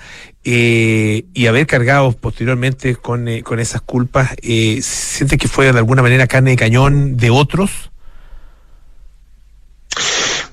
eh, 0.49 1.25
y 1.35 1.47
haber 1.49 1.67
cargado 1.67 2.13
posteriormente 2.13 2.95
con, 2.95 3.27
eh, 3.27 3.43
con 3.43 3.59
esas 3.59 3.81
culpas, 3.81 4.37
eh, 4.43 4.79
¿sientes 4.81 5.41
que 5.41 5.49
fue 5.49 5.73
de 5.73 5.77
alguna 5.77 6.03
manera 6.03 6.29
carne 6.29 6.51
de 6.51 6.57
cañón 6.57 7.17
de 7.17 7.31
otros? 7.31 7.91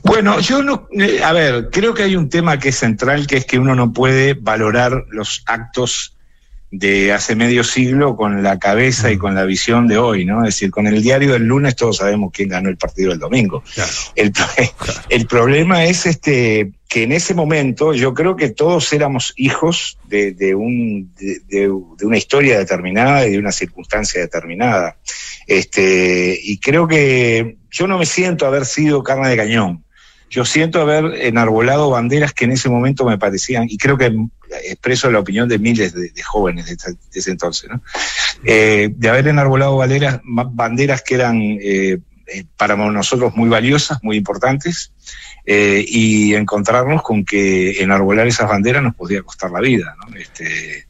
Bueno, 0.01 0.39
yo 0.39 0.63
no, 0.63 0.87
eh, 0.93 1.23
a 1.23 1.31
ver, 1.31 1.69
creo 1.71 1.93
que 1.93 2.01
hay 2.01 2.15
un 2.15 2.27
tema 2.27 2.57
que 2.57 2.69
es 2.69 2.77
central, 2.77 3.27
que 3.27 3.37
es 3.37 3.45
que 3.45 3.59
uno 3.59 3.75
no 3.75 3.93
puede 3.93 4.33
valorar 4.33 5.05
los 5.11 5.43
actos 5.45 6.17
de 6.75 7.13
hace 7.13 7.35
medio 7.35 7.63
siglo 7.63 8.15
con 8.15 8.41
la 8.41 8.57
cabeza 8.57 9.11
y 9.11 9.17
con 9.19 9.35
la 9.35 9.43
visión 9.45 9.87
de 9.87 9.99
hoy, 9.99 10.25
¿no? 10.25 10.39
Es 10.39 10.55
decir, 10.55 10.71
con 10.71 10.87
el 10.87 11.03
diario 11.03 11.33
del 11.33 11.43
lunes 11.43 11.75
todos 11.75 11.97
sabemos 11.97 12.31
quién 12.33 12.49
ganó 12.49 12.67
el 12.67 12.77
partido 12.77 13.11
del 13.11 13.19
domingo. 13.19 13.63
El, 14.15 14.31
pro- 14.31 14.47
el 15.09 15.27
problema 15.27 15.85
es 15.85 16.07
este 16.07 16.71
que 16.89 17.03
en 17.03 17.11
ese 17.11 17.35
momento 17.35 17.93
yo 17.93 18.13
creo 18.15 18.35
que 18.35 18.49
todos 18.49 18.91
éramos 18.91 19.33
hijos 19.35 19.97
de, 20.07 20.31
de 20.31 20.55
un, 20.55 21.11
de 21.15 21.69
una 22.05 22.17
historia 22.17 22.57
determinada 22.57 23.25
y 23.27 23.31
de 23.31 23.37
una 23.39 23.51
circunstancia 23.51 24.19
determinada. 24.21 24.97
Este, 25.47 26.39
y 26.41 26.57
creo 26.57 26.87
que 26.87 27.57
yo 27.71 27.87
no 27.87 27.97
me 27.97 28.05
siento 28.05 28.45
haber 28.47 28.65
sido 28.65 29.03
carne 29.03 29.29
de 29.29 29.37
cañón. 29.37 29.83
Yo 30.33 30.45
siento 30.45 30.81
haber 30.81 31.13
enarbolado 31.25 31.91
banderas 31.91 32.33
que 32.33 32.45
en 32.45 32.53
ese 32.53 32.67
momento 32.67 33.05
me 33.05 33.19
parecían, 33.19 33.67
y 33.69 33.77
creo 33.77 33.99
que 33.99 34.11
expreso 34.67 35.11
la 35.11 35.19
opinión 35.19 35.47
de 35.47 35.59
miles 35.59 35.93
de, 35.93 36.11
jóvenes 36.23 36.65
de, 36.65 36.75
ese 37.13 37.29
entonces, 37.29 37.69
¿no? 37.69 37.83
Eh, 38.43 38.89
de 38.95 39.09
haber 39.09 39.27
enarbolado 39.27 39.77
banderas, 39.77 40.21
banderas 40.23 41.03
que 41.03 41.13
eran 41.13 41.39
eh, 41.39 41.99
eh, 42.25 42.45
para 42.57 42.75
nosotros 42.75 43.35
muy 43.35 43.47
valiosas, 43.47 43.99
muy 44.01 44.17
importantes, 44.17 44.91
eh, 45.45 45.85
y 45.87 46.33
encontrarnos 46.33 47.03
con 47.03 47.25
que 47.25 47.83
enarbolar 47.83 48.25
esas 48.25 48.49
banderas 48.49 48.81
nos 48.81 48.95
podía 48.95 49.21
costar 49.21 49.51
la 49.51 49.59
vida. 49.59 49.95
¿no? 49.99 50.15
Este, 50.15 50.87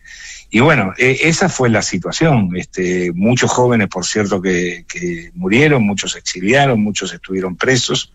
y 0.55 0.59
bueno, 0.59 0.93
eh, 0.99 1.17
esa 1.23 1.49
fue 1.49 1.69
la 1.69 1.81
situación. 1.81 2.51
Este, 2.55 3.11
muchos 3.13 3.49
jóvenes, 3.49 3.87
por 3.87 4.05
cierto, 4.05 4.39
que, 4.39 4.85
que 4.87 5.31
murieron, 5.33 5.81
muchos 5.81 6.11
se 6.11 6.19
exiliaron, 6.19 6.83
muchos 6.83 7.11
estuvieron 7.11 7.55
presos. 7.55 8.13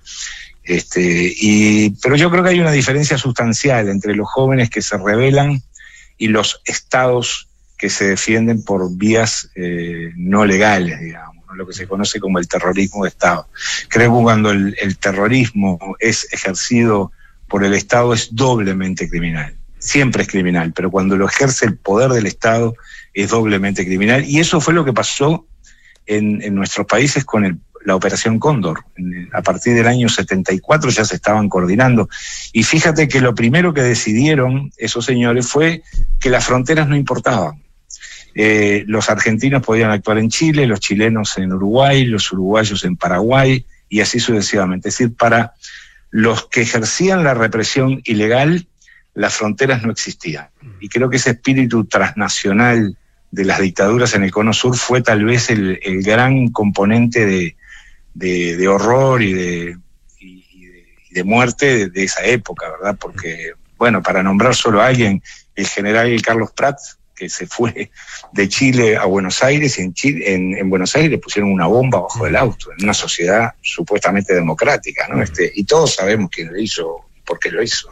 Este, 0.69 1.33
y, 1.35 1.91
pero 2.03 2.15
yo 2.15 2.31
creo 2.31 2.43
que 2.43 2.51
hay 2.51 2.61
una 2.61 2.71
diferencia 2.71 3.17
sustancial 3.17 3.89
entre 3.89 4.15
los 4.15 4.29
jóvenes 4.29 4.69
que 4.69 4.83
se 4.83 4.99
rebelan 4.99 5.63
y 6.19 6.29
los 6.29 6.61
estados 6.67 7.49
que 7.79 7.89
se 7.89 8.09
defienden 8.09 8.63
por 8.63 8.95
vías 8.95 9.51
eh, 9.55 10.13
no 10.17 10.45
legales, 10.45 11.01
digamos, 11.01 11.47
¿no? 11.47 11.55
lo 11.55 11.67
que 11.67 11.73
se 11.73 11.89
conoce 11.89 12.21
como 12.21 12.39
el 12.39 12.49
terrorismo 12.49 13.05
de 13.05 13.09
Estado. 13.09 13.49
Creo 13.89 14.15
que 14.15 14.23
cuando 14.23 14.51
el, 14.51 14.99
terrorismo 14.99 15.79
es 16.01 16.31
ejercido 16.35 17.13
por 17.49 17.65
el 17.65 17.73
Estado 17.73 18.13
es 18.13 18.35
doblemente 18.37 19.09
criminal. 19.09 19.57
Siempre 19.79 20.25
es 20.25 20.29
criminal, 20.29 20.75
pero 20.75 20.91
cuando 20.91 21.17
lo 21.17 21.27
ejerce 21.27 21.65
el 21.65 21.79
poder 21.79 22.11
del 22.11 22.27
Estado 22.27 22.75
es 23.15 23.31
doblemente 23.31 23.87
criminal. 23.87 24.23
Y 24.27 24.39
eso 24.39 24.61
fue 24.61 24.75
lo 24.75 24.85
que 24.85 24.93
pasó 24.93 25.47
en, 26.05 26.43
en 26.43 26.55
nuestros 26.55 26.87
países 26.87 27.25
con 27.25 27.47
el- 27.47 27.59
la 27.89 27.97
Operación 27.97 28.39
Cóndor. 28.39 28.85
A 29.33 29.41
partir 29.41 29.75
del 29.75 29.87
año 29.87 30.11
74 30.11 30.91
ya 30.91 31.07
se 31.07 31.17
estaban 31.17 31.49
coordinando. 31.49 32.11
Y 32.53 32.63
fíjate 32.63 33.09
que 33.09 33.23
lo 33.23 33.35
primero 33.35 33.73
que 33.73 33.81
decidieron 33.81 34.71
esos 34.77 35.07
señores 35.07 35.49
fue 35.49 35.83
que 36.21 36.29
las 36.29 36.45
fronteras 36.45 36.87
no 36.87 36.97
importaban. 36.97 37.63
Eh, 38.35 38.85
los 38.87 39.09
argentinos 39.09 39.63
podían 39.63 39.91
actuar 39.91 40.19
en 40.19 40.29
Chile, 40.29 40.67
los 40.67 40.81
chilenos 40.81 41.39
en 41.39 41.51
Uruguay, 41.51 42.05
los 42.05 42.31
uruguayos 42.31 42.85
en 42.85 42.97
Paraguay 42.97 43.65
y 43.89 44.01
así 44.01 44.21
sucesivamente. 44.21 44.91
Es 44.91 44.99
decir, 44.99 45.17
para 45.17 45.55
los 46.11 46.47
que 46.47 46.61
ejercían 46.61 47.25
la 47.25 47.33
represión 47.33 48.03
ilegal, 48.05 48.67
las 49.15 49.35
fronteras 49.35 49.83
no 49.83 49.91
existían. 49.91 50.49
Y 50.79 50.91
creo 50.91 51.09
que 51.09 51.17
ese 51.17 51.31
espíritu 51.31 51.87
transnacional 51.87 52.99
de 53.31 53.45
las 53.47 53.61
dictaduras 53.61 54.15
en 54.15 54.25
el 54.25 54.31
Cono 54.31 54.53
Sur 54.53 54.77
fue 54.77 55.01
tal 55.01 55.25
vez 55.25 55.49
el 55.49 56.03
gran 56.03 56.49
componente 56.49 57.25
de, 57.25 57.57
de- 58.19 58.69
horror 58.69 59.23
y 59.23 59.33
de, 59.33 59.77
y- 60.21 60.45
de, 61.11 61.25
muerte 61.25 61.89
de, 61.89 62.05
esa 62.05 62.25
época, 62.25 62.67
¿verdad? 62.71 62.97
Porque, 63.01 63.53
bueno, 63.77 64.03
para 64.03 64.23
nombrar 64.23 64.55
solo 64.55 64.81
a 64.81 64.87
alguien, 64.87 65.23
el 65.55 65.67
general 65.67 66.21
Carlos 66.23 66.51
Prat, 66.55 66.79
que 67.15 67.29
se 67.29 67.47
fue 67.49 67.91
de 68.33 68.49
Chile 68.49 68.97
a 68.97 69.05
Buenos 69.07 69.43
Aires 69.43 69.79
y 69.79 69.83
en, 69.83 69.93
Chile, 69.93 70.33
en, 70.35 70.57
en 70.57 70.71
Buenos 70.71 70.95
Aires 70.95 71.11
le 71.11 71.19
pusieron 71.19 71.51
una 71.51 71.67
bomba 71.67 72.01
bajo 72.01 72.27
el 72.27 72.37
auto, 72.37 72.71
en 72.77 72.85
una 72.85 72.95
sociedad 72.95 73.55
supuestamente 73.61 74.35
democrática, 74.35 75.09
¿no? 75.09 75.21
Este, 75.21 75.51
y 75.55 75.65
todos 75.65 75.95
sabemos 75.95 76.31
quién 76.31 76.53
lo 76.53 76.59
hizo 76.59 77.07
y 77.17 77.21
por 77.23 77.41
qué 77.41 77.51
lo 77.51 77.61
hizo. 77.61 77.91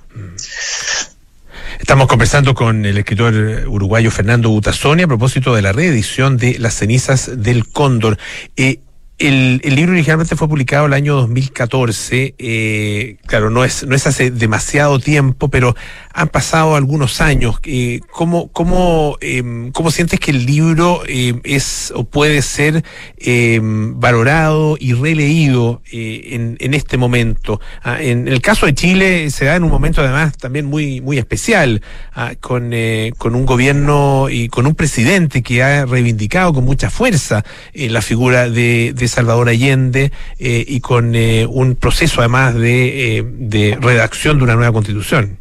Estamos 1.80 2.06
conversando 2.06 2.54
con 2.54 2.87
el 2.87 2.97
escritor 2.99 3.35
uruguayo 3.66 4.11
Fernando 4.11 4.49
Butazzoni 4.50 5.02
a 5.02 5.06
propósito 5.09 5.54
de 5.54 5.62
la 5.62 5.73
reedición 5.73 6.37
de 6.37 6.59
Las 6.59 6.75
cenizas 6.76 7.42
del 7.42 7.68
cóndor. 7.68 8.18
Eh, 8.56 8.78
el, 9.19 9.61
libro 9.75 9.93
originalmente 9.93 10.37
fue 10.37 10.49
publicado 10.49 10.87
el 10.87 10.93
año 10.93 11.15
2014. 11.17 12.35
eh, 12.39 13.17
claro, 13.27 13.51
no 13.51 13.65
es, 13.65 13.87
no 13.87 13.95
es 13.95 14.07
hace 14.07 14.31
demasiado 14.31 14.99
tiempo, 14.99 15.49
pero 15.49 15.75
han 16.13 16.29
pasado 16.29 16.77
algunos 16.77 17.21
años. 17.21 17.57
Eh, 17.65 18.01
¿cómo, 18.11 18.49
cómo, 18.49 19.17
em, 19.21 19.71
¿Cómo 19.73 19.91
sientes 19.91 20.19
que 20.21 20.31
el 20.31 20.47
libro 20.47 21.03
em, 21.07 21.41
es 21.45 21.93
o 21.95 22.05
puede 22.05 22.43
ser 22.43 22.85
em, 23.19 23.99
valorado 24.01 24.77
y 24.81 24.95
releído 24.95 25.83
eh, 25.93 26.29
en, 26.33 26.57
en 26.61 26.75
este 26.75 26.97
momento? 26.97 27.61
Ah, 27.83 28.03
en 28.03 28.29
el 28.29 28.41
caso 28.41 28.67
de 28.67 28.75
Chile 28.75 29.31
se 29.31 29.45
da 29.45 29.57
en 29.57 29.65
un 29.65 29.71
momento 29.71 30.01
además 30.01 30.37
también 30.39 30.67
muy, 30.67 31.01
muy 31.01 31.19
especial, 31.19 31.83
ah, 32.15 32.33
con, 32.41 32.71
eh, 32.73 33.13
con 33.19 33.35
un 33.35 33.47
gobierno 33.47 34.29
y 34.31 34.49
con 34.49 34.67
un 34.67 34.75
presidente 34.75 35.43
que 35.43 35.63
ha 35.63 35.85
reivindicado 35.87 36.53
con 36.55 36.65
mucha 36.65 36.91
fuerza 36.91 37.45
eh, 37.75 37.91
la 37.91 38.03
figura 38.03 38.49
de 38.49 39.06
Salvador 39.09 39.49
Allende 39.49 40.13
eh, 40.39 40.65
y 40.67 40.81
con 40.81 41.15
eh, 41.15 41.47
un 41.47 41.75
proceso 41.77 42.21
además 42.21 42.55
de, 42.55 43.19
eh, 43.19 43.25
de 43.25 43.79
redacción 43.81 44.39
de 44.39 44.45
una 44.45 44.55
nueva 44.57 44.73
constitución. 44.73 45.39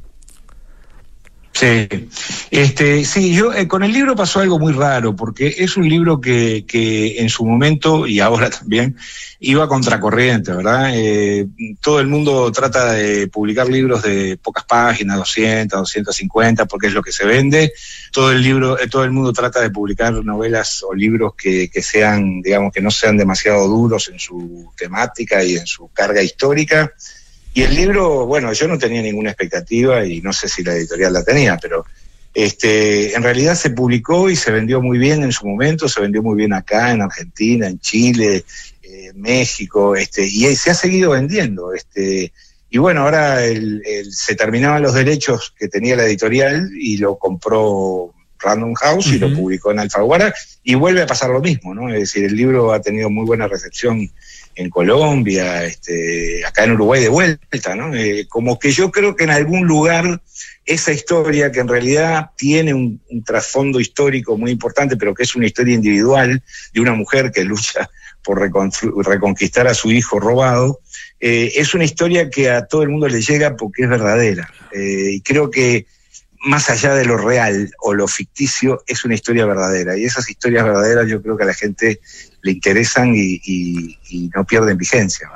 Sí, 1.55 1.87
este, 2.51 3.05
sí, 3.05 3.33
yo 3.33 3.53
eh, 3.53 3.65
con 3.65 3.81
el 3.81 3.93
libro 3.93 4.13
pasó 4.13 4.41
algo 4.41 4.59
muy 4.59 4.73
raro, 4.73 5.15
porque 5.15 5.55
es 5.57 5.77
un 5.77 5.87
libro 5.87 6.19
que, 6.19 6.65
que 6.67 7.21
en 7.21 7.29
su 7.29 7.45
momento, 7.45 8.05
y 8.05 8.19
ahora 8.19 8.49
también, 8.59 8.97
iba 9.39 9.65
contracorriente, 9.65 10.51
¿verdad? 10.51 10.91
Eh, 10.93 11.47
todo 11.81 12.01
el 12.01 12.07
mundo 12.07 12.51
trata 12.51 12.91
de 12.91 13.29
publicar 13.29 13.69
libros 13.69 14.03
de 14.03 14.37
pocas 14.43 14.65
páginas, 14.65 15.17
200, 15.17 15.79
250, 15.79 16.65
porque 16.65 16.87
es 16.87 16.93
lo 16.93 17.01
que 17.01 17.13
se 17.13 17.25
vende. 17.25 17.71
Todo 18.11 18.33
el 18.33 18.41
libro, 18.41 18.77
eh, 18.77 18.89
todo 18.89 19.05
el 19.05 19.11
mundo 19.11 19.31
trata 19.31 19.61
de 19.61 19.69
publicar 19.69 20.11
novelas 20.25 20.83
o 20.83 20.93
libros 20.93 21.35
que, 21.37 21.69
que 21.69 21.81
sean, 21.81 22.41
digamos, 22.41 22.73
que 22.73 22.81
no 22.81 22.91
sean 22.91 23.15
demasiado 23.15 23.65
duros 23.65 24.09
en 24.09 24.19
su 24.19 24.73
temática 24.75 25.41
y 25.41 25.55
en 25.55 25.65
su 25.65 25.87
carga 25.93 26.21
histórica. 26.21 26.91
Y 27.55 27.63
el 27.63 27.73
libro, 27.73 28.25
bueno, 28.25 28.51
yo 28.51 28.67
no 28.67 28.77
tenía 28.77 29.01
ninguna 29.01 29.29
expectativa 29.29 30.05
y 30.05 30.19
no 30.19 30.33
sé 30.33 30.49
si 30.49 30.61
la 30.61 30.75
editorial 30.75 31.13
la 31.13 31.23
tenía, 31.23 31.57
pero 31.57 31.85
este, 32.33 33.15
en 33.15 33.23
realidad 33.23 33.55
se 33.55 33.69
publicó 33.69 34.29
y 34.29 34.35
se 34.35 34.51
vendió 34.51 34.81
muy 34.81 34.97
bien 34.97 35.23
en 35.23 35.31
su 35.31 35.47
momento, 35.47 35.87
se 35.87 36.01
vendió 36.01 36.21
muy 36.21 36.35
bien 36.35 36.51
acá, 36.51 36.91
en 36.91 37.01
Argentina, 37.01 37.67
en 37.67 37.79
Chile, 37.79 38.43
eh, 38.83 39.11
México, 39.15 39.95
este, 39.95 40.25
y 40.25 40.53
se 40.57 40.71
ha 40.71 40.73
seguido 40.73 41.11
vendiendo. 41.11 41.73
Este, 41.73 42.33
y 42.69 42.77
bueno, 42.77 43.03
ahora 43.03 43.45
el, 43.45 43.81
el, 43.85 44.11
se 44.11 44.35
terminaban 44.35 44.83
los 44.83 44.93
derechos 44.93 45.53
que 45.57 45.69
tenía 45.69 45.95
la 45.95 46.05
editorial 46.05 46.69
y 46.77 46.97
lo 46.97 47.17
compró 47.17 48.13
Random 48.37 48.73
House 48.73 49.07
uh 49.07 49.11
-huh. 49.11 49.15
y 49.15 49.19
lo 49.19 49.33
publicó 49.33 49.71
en 49.71 49.79
Alfaguara 49.79 50.33
y 50.61 50.75
vuelve 50.75 51.03
a 51.03 51.07
pasar 51.07 51.29
lo 51.29 51.39
mismo, 51.39 51.73
¿no? 51.73 51.87
Es 51.87 52.01
decir, 52.01 52.25
el 52.25 52.35
libro 52.35 52.73
ha 52.73 52.81
tenido 52.81 53.09
muy 53.09 53.25
buena 53.25 53.47
recepción 53.47 54.11
en 54.55 54.69
Colombia, 54.69 55.65
este, 55.65 56.45
acá 56.45 56.63
en 56.63 56.71
Uruguay 56.71 57.01
de 57.01 57.09
vuelta, 57.09 57.75
¿no? 57.75 57.93
Eh, 57.93 58.25
como 58.29 58.57
que 58.57 58.71
yo 58.71 58.91
creo 58.91 59.15
que 59.15 59.25
en 59.25 59.29
algún 59.29 59.67
lugar 59.67 60.21
esa 60.65 60.91
historia, 60.91 61.51
que 61.51 61.59
en 61.59 61.67
realidad 61.67 62.31
tiene 62.37 62.73
un, 62.73 63.01
trasfondo 63.25 63.79
histórico 63.79 64.37
muy 64.37 64.51
importante, 64.51 64.97
pero 64.97 65.13
que 65.13 65.23
es 65.23 65.35
una 65.35 65.45
historia 65.45 65.75
individual 65.75 66.41
de 66.73 66.81
una 66.81 66.93
mujer 66.93 67.31
que 67.31 67.43
lucha 67.43 67.89
por 68.23 68.39
reconquistar 68.39 69.67
a 69.67 69.75
su 69.75 69.91
hijo 69.91 70.19
robado, 70.19 70.79
eh, 71.19 71.53
es 71.55 71.75
una 71.75 71.83
historia 71.83 72.29
que 72.29 72.49
a 72.49 72.65
todo 72.65 72.81
el 72.81 72.89
mundo 72.89 73.07
le 73.07 73.21
llega 73.21 73.55
porque 73.55 73.83
es 73.83 73.89
verdadera. 73.89 74.51
Eh, 74.71 75.11
y 75.13 75.21
creo 75.21 75.51
que 75.51 75.85
más 76.45 76.69
allá 76.69 76.93
de 76.93 77.05
lo 77.05 77.17
real 77.17 77.71
o 77.79 77.93
lo 77.93 78.07
ficticio, 78.07 78.83
es 78.87 79.03
una 79.03 79.15
historia 79.15 79.45
verdadera. 79.45 79.97
Y 79.97 80.05
esas 80.05 80.29
historias 80.29 80.63
verdaderas 80.63 81.07
yo 81.07 81.21
creo 81.21 81.35
que 81.35 81.43
a 81.43 81.47
la 81.47 81.53
gente 81.53 81.99
le 82.41 82.51
interesan 82.51 83.13
y, 83.15 84.29
no 84.33 84.45
pierden 84.45 84.77
vigencia. 84.77 85.29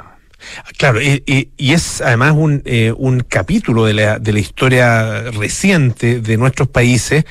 Claro, 0.78 1.02
y, 1.02 1.52
y, 1.58 1.74
es 1.74 2.00
además 2.00 2.34
un, 2.34 2.62
eh, 2.64 2.94
un 2.96 3.20
capítulo 3.22 3.86
de 3.86 3.94
la, 3.94 4.20
de 4.20 4.32
la, 4.32 4.40
historia 4.40 5.32
reciente 5.32 6.22
de 6.22 6.38
nuestros 6.38 6.70
países 6.70 7.26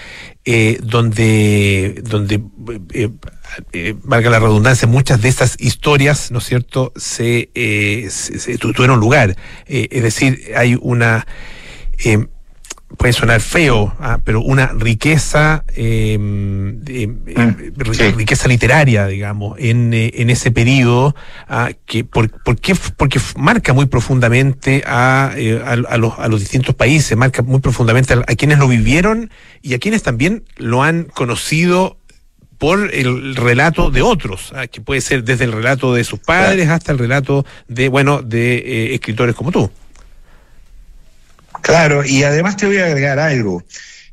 eh, 0.50 0.78
donde, 0.82 2.02
donde 2.04 2.42
eh, 2.94 3.10
eh, 3.72 3.94
valga 4.02 4.30
la 4.30 4.38
redundancia, 4.38 4.88
muchas 4.88 5.20
de 5.20 5.28
estas 5.28 5.56
historias, 5.58 6.30
¿no 6.30 6.38
es 6.38 6.44
cierto?, 6.44 6.92
se 6.96 7.50
tuvieron 8.58 8.98
lugar. 8.98 9.36
es 9.66 10.02
decir, 10.02 10.52
hay 10.56 10.78
una 10.80 11.26
puede 12.96 13.12
sonar 13.12 13.40
feo, 13.40 13.94
ah, 14.00 14.18
pero 14.24 14.40
una 14.40 14.68
riqueza, 14.68 15.64
eh, 15.76 16.18
eh, 16.86 17.08
sí. 17.92 18.10
riqueza 18.12 18.48
literaria, 18.48 19.06
digamos, 19.06 19.56
en, 19.58 19.92
eh, 19.92 20.10
en 20.14 20.30
ese 20.30 20.50
periodo, 20.50 21.14
ah, 21.48 21.70
que 21.86 22.04
por, 22.04 22.30
por 22.42 22.56
qué, 22.58 22.74
porque 22.96 23.20
marca 23.36 23.72
muy 23.72 23.86
profundamente 23.86 24.82
a, 24.86 25.26
a, 25.26 25.72
a, 25.72 25.96
los, 25.98 26.18
a 26.18 26.28
los 26.28 26.40
distintos 26.40 26.74
países, 26.74 27.16
marca 27.16 27.42
muy 27.42 27.60
profundamente 27.60 28.14
a, 28.14 28.18
a 28.20 28.34
quienes 28.36 28.58
lo 28.58 28.68
vivieron 28.68 29.30
y 29.62 29.74
a 29.74 29.78
quienes 29.78 30.02
también 30.02 30.44
lo 30.56 30.82
han 30.82 31.04
conocido 31.04 31.98
por 32.58 32.92
el 32.92 33.36
relato 33.36 33.90
de 33.90 34.02
otros, 34.02 34.52
¿ah? 34.54 34.66
que 34.66 34.80
puede 34.80 35.00
ser 35.00 35.24
desde 35.24 35.44
el 35.44 35.52
relato 35.52 35.94
de 35.94 36.04
sus 36.04 36.18
padres 36.18 36.68
hasta 36.68 36.92
el 36.92 36.98
relato 36.98 37.46
de, 37.68 37.88
bueno, 37.88 38.20
de 38.20 38.56
eh, 38.56 38.94
escritores 38.94 39.34
como 39.34 39.52
tú. 39.52 39.70
Claro, 41.68 42.02
y 42.02 42.22
además 42.22 42.56
te 42.56 42.64
voy 42.64 42.78
a 42.78 42.86
agregar 42.86 43.18
algo. 43.18 43.62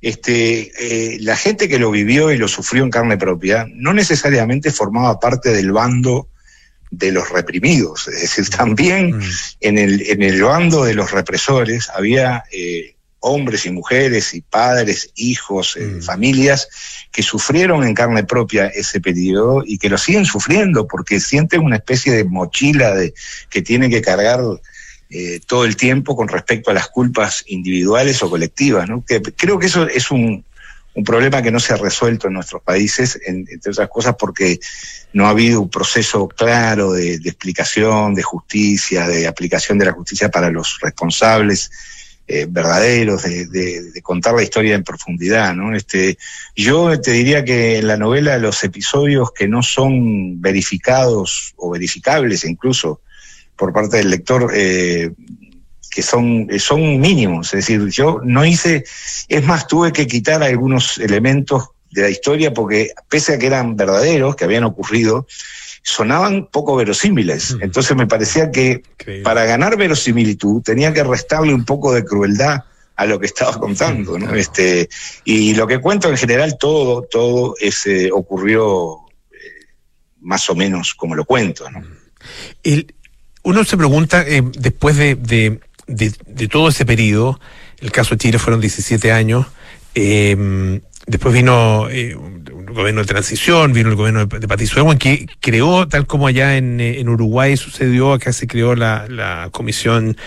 Este, 0.01 0.73
eh, 0.77 1.17
la 1.21 1.37
gente 1.37 1.69
que 1.69 1.79
lo 1.79 1.89
vivió 1.89 2.29
y 2.29 2.37
lo 2.37 2.49
sufrió 2.49 2.83
en 2.83 2.89
carne 2.89 3.17
propia 3.17 3.65
no 3.73 3.93
necesariamente 3.93 4.71
formaba 4.71 5.21
parte 5.21 5.53
del 5.53 5.71
bando 5.71 6.27
de 6.91 7.13
los 7.13 7.29
reprimidos, 7.29 8.09
es 8.09 8.19
decir, 8.19 8.49
también 8.49 9.17
mm. 9.17 9.21
en, 9.61 9.77
el, 9.77 10.01
en 10.01 10.21
el 10.21 10.43
bando 10.43 10.83
de 10.83 10.95
los 10.95 11.11
represores 11.11 11.89
había 11.95 12.43
eh, 12.51 12.97
hombres 13.21 13.65
y 13.65 13.71
mujeres 13.71 14.33
y 14.33 14.41
padres, 14.41 15.11
hijos, 15.15 15.77
eh, 15.77 15.85
mm. 15.85 16.01
familias 16.01 16.67
que 17.09 17.23
sufrieron 17.23 17.85
en 17.85 17.93
carne 17.93 18.25
propia 18.25 18.67
ese 18.67 18.99
periodo 18.99 19.63
y 19.65 19.77
que 19.77 19.87
lo 19.87 19.97
siguen 19.97 20.25
sufriendo 20.25 20.87
porque 20.87 21.21
sienten 21.21 21.61
una 21.61 21.77
especie 21.77 22.11
de 22.11 22.25
mochila 22.25 22.93
de, 22.93 23.13
que 23.49 23.61
tienen 23.61 23.89
que 23.91 24.01
cargar 24.01 24.41
eh, 25.09 25.39
todo 25.45 25.65
el 25.65 25.75
tiempo 25.75 26.15
con 26.15 26.27
respecto 26.27 26.71
a 26.71 26.73
las 26.73 26.87
culpas 26.87 27.43
individuales 27.47 28.23
o 28.23 28.29
colectivas. 28.29 28.89
¿no? 28.89 29.03
Que 29.05 29.21
creo 29.21 29.59
que 29.59 29.67
eso 29.67 29.87
es 29.87 30.09
un, 30.11 30.43
problema 31.05 31.41
que 31.41 31.51
no 31.51 31.59
se 31.59 31.73
ha 31.73 31.77
resuelto 31.77 32.27
en 32.27 32.33
nuestros 32.33 32.61
países, 32.63 33.19
en, 33.25 33.45
entre 33.51 33.71
otras 33.71 33.89
cosas 33.89 34.15
porque 34.17 34.59
no 35.11 35.27
ha 35.27 35.31
habido 35.31 35.59
un 35.59 35.69
proceso 35.69 36.27
claro 36.29 36.93
de, 36.93 37.19
de, 37.19 37.29
explicación, 37.29 38.15
de 38.15 38.23
justicia, 38.23 39.05
de 39.05 39.27
aplicación 39.27 39.77
de 39.77 39.85
la 39.85 39.91
justicia 39.91 40.29
para 40.29 40.49
los 40.49 40.79
responsables. 40.81 41.69
Eh, 42.27 42.47
verdaderos, 42.49 43.21
de, 43.21 43.45
de, 43.45 43.91
de, 43.91 44.01
contar 44.01 44.33
la 44.33 44.41
historia 44.41 44.73
en 44.73 44.83
profundidad, 44.83 45.53
¿no? 45.53 45.75
Este, 45.75 46.17
yo 46.55 46.99
te 46.99 47.11
diría 47.11 47.45
que 47.45 47.77
en 47.77 47.85
la 47.85 47.97
novela 47.97 48.39
los 48.39 48.63
episodios 48.63 49.31
que 49.31 49.47
no 49.47 49.61
son 49.61 50.41
verificados 50.41 51.53
o 51.55 51.69
verificables 51.69 52.43
incluso 52.43 53.01
por 53.55 53.73
parte 53.73 53.97
del 53.97 54.09
lector 54.09 54.51
eh, 54.53 55.11
que 55.89 56.01
son, 56.01 56.47
son 56.59 56.99
mínimos. 56.99 57.53
Es 57.53 57.67
decir, 57.67 57.87
yo 57.89 58.19
no 58.23 58.45
hice, 58.45 58.83
es 59.29 59.43
más, 59.45 59.67
tuve 59.67 59.93
que 59.93 60.07
quitar 60.07 60.43
algunos 60.43 60.97
elementos 60.97 61.69
de 61.91 62.01
la 62.01 62.09
historia 62.09 62.53
porque 62.53 62.91
pese 63.09 63.33
a 63.33 63.39
que 63.39 63.47
eran 63.47 63.77
verdaderos, 63.77 64.35
que 64.35 64.43
habían 64.43 64.65
ocurrido, 64.65 65.25
sonaban 65.81 66.47
poco 66.51 66.75
verosímiles. 66.75 67.55
Entonces 67.61 67.95
me 67.95 68.07
parecía 68.07 68.51
que 68.51 68.83
Increíble. 68.91 69.23
para 69.23 69.45
ganar 69.45 69.77
verosimilitud 69.77 70.61
tenía 70.61 70.91
que 70.91 71.03
restarle 71.03 71.53
un 71.53 71.63
poco 71.63 71.93
de 71.93 72.03
crueldad 72.03 72.63
a 72.97 73.05
lo 73.05 73.19
que 73.19 73.27
estaba 73.27 73.57
contando, 73.59 74.17
¿no? 74.17 74.33
Este, 74.35 74.89
y 75.23 75.53
lo 75.53 75.67
que 75.67 75.79
cuento 75.79 76.09
en 76.09 76.17
general 76.17 76.57
todo, 76.57 77.03
todo 77.03 77.55
ese 77.59 78.11
ocurrió 78.11 78.99
eh, 79.31 79.37
más 80.21 80.49
o 80.49 80.55
menos 80.55 80.93
como 80.93 81.13
lo 81.13 81.25
cuento, 81.25 81.69
¿no? 81.69 81.83
El, 82.63 82.93
uno 83.45 83.63
se 83.63 83.77
pregunta, 83.77 84.23
eh, 84.27 84.43
después 84.57 84.97
de, 84.97 85.15
de, 85.15 85.59
de, 85.87 86.11
de, 86.25 86.47
todo 86.47 86.69
ese 86.69 86.85
periodo, 86.85 87.39
el 87.79 87.91
caso 87.91 88.15
de 88.15 88.17
Chile 88.17 88.39
fueron 88.39 88.59
17 88.59 89.11
años, 89.11 89.45
eh, 89.93 90.81
después 91.05 91.31
vino 91.31 91.87
eh, 91.89 92.15
un 92.15 92.65
gobierno 92.65 93.01
de 93.01 93.07
transición, 93.07 93.71
vino 93.71 93.89
el 93.89 93.95
gobierno 93.95 94.25
de, 94.25 94.47
Patricio 94.47 94.79
Ewan, 94.79 94.97
que 94.97 95.27
creó, 95.39 95.87
tal 95.87 96.07
como 96.07 96.25
allá 96.25 96.57
en, 96.57 96.81
en, 96.81 97.07
Uruguay 97.07 97.55
sucedió, 97.55 98.13
acá 98.13 98.33
se 98.33 98.47
creó 98.47 98.75
la, 98.75 99.05
la 99.07 99.49
Comisión 99.51 100.17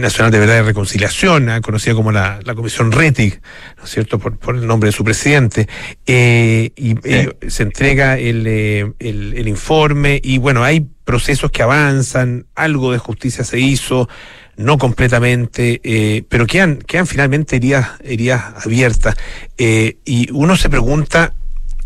Nacional 0.00 0.32
de 0.32 0.40
Verdad 0.40 0.58
y 0.58 0.62
Reconciliación, 0.62 1.48
eh, 1.50 1.60
conocida 1.60 1.94
como 1.94 2.10
la, 2.10 2.40
la 2.42 2.56
Comisión 2.56 2.90
RETIC, 2.90 3.40
¿no 3.78 3.84
es 3.84 3.90
cierto?, 3.90 4.18
por, 4.18 4.36
por 4.36 4.56
el 4.56 4.66
nombre 4.66 4.88
de 4.88 4.92
su 4.92 5.04
presidente, 5.04 5.68
y 6.06 6.72
sí. 6.76 7.28
se 7.46 7.62
entrega 7.62 8.18
el, 8.18 8.48
el, 8.48 8.94
el 8.98 9.48
informe, 9.48 10.20
y 10.24 10.38
bueno, 10.38 10.64
hay 10.64 10.88
procesos 11.04 11.50
que 11.50 11.62
avanzan, 11.62 12.46
algo 12.54 12.92
de 12.92 12.98
justicia 12.98 13.44
se 13.44 13.60
hizo, 13.60 14.08
no 14.56 14.78
completamente, 14.78 15.80
eh, 15.84 16.24
pero 16.28 16.46
quedan, 16.46 16.76
quedan 16.78 17.06
finalmente 17.06 17.56
heridas, 17.56 17.88
heridas 18.02 18.64
abiertas. 18.64 19.16
Eh, 19.58 19.98
y 20.04 20.30
uno 20.32 20.56
se 20.56 20.70
pregunta, 20.70 21.34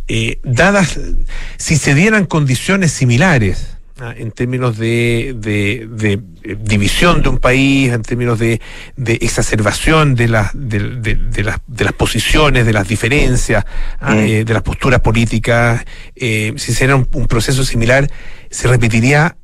eh, 0.06 0.38
dadas, 0.42 0.98
si 1.56 1.76
se 1.76 1.94
dieran 1.94 2.26
condiciones 2.26 2.92
similares, 2.92 3.77
en 4.16 4.30
términos 4.30 4.78
de, 4.78 5.34
de- 5.36 5.88
de, 5.90 6.12
eh, 6.44 6.56
división 6.60 7.20
de 7.22 7.28
un 7.28 7.38
país, 7.38 7.92
en 7.92 8.02
términos 8.02 8.38
de, 8.38 8.60
de 8.96 9.14
exacerbación 9.14 10.14
de 10.14 10.28
las, 10.28 10.50
de, 10.54 11.42
las, 11.42 11.60
de 11.66 11.84
las 11.84 11.92
posiciones, 11.94 12.64
de 12.64 12.72
las 12.72 12.86
diferencias, 12.86 13.64
ah, 14.00 14.14
Mm. 14.14 14.18
eh, 14.18 14.44
de 14.44 14.54
las 14.54 14.62
posturas 14.62 15.00
políticas. 15.00 15.84
Eh, 16.14 16.54
si 16.56 16.72
se 16.72 16.92
un, 16.94 17.08
un 17.12 17.26
proceso 17.26 17.64
similar, 17.64 18.10
¿se 18.50 18.68
repetiría 18.68 19.36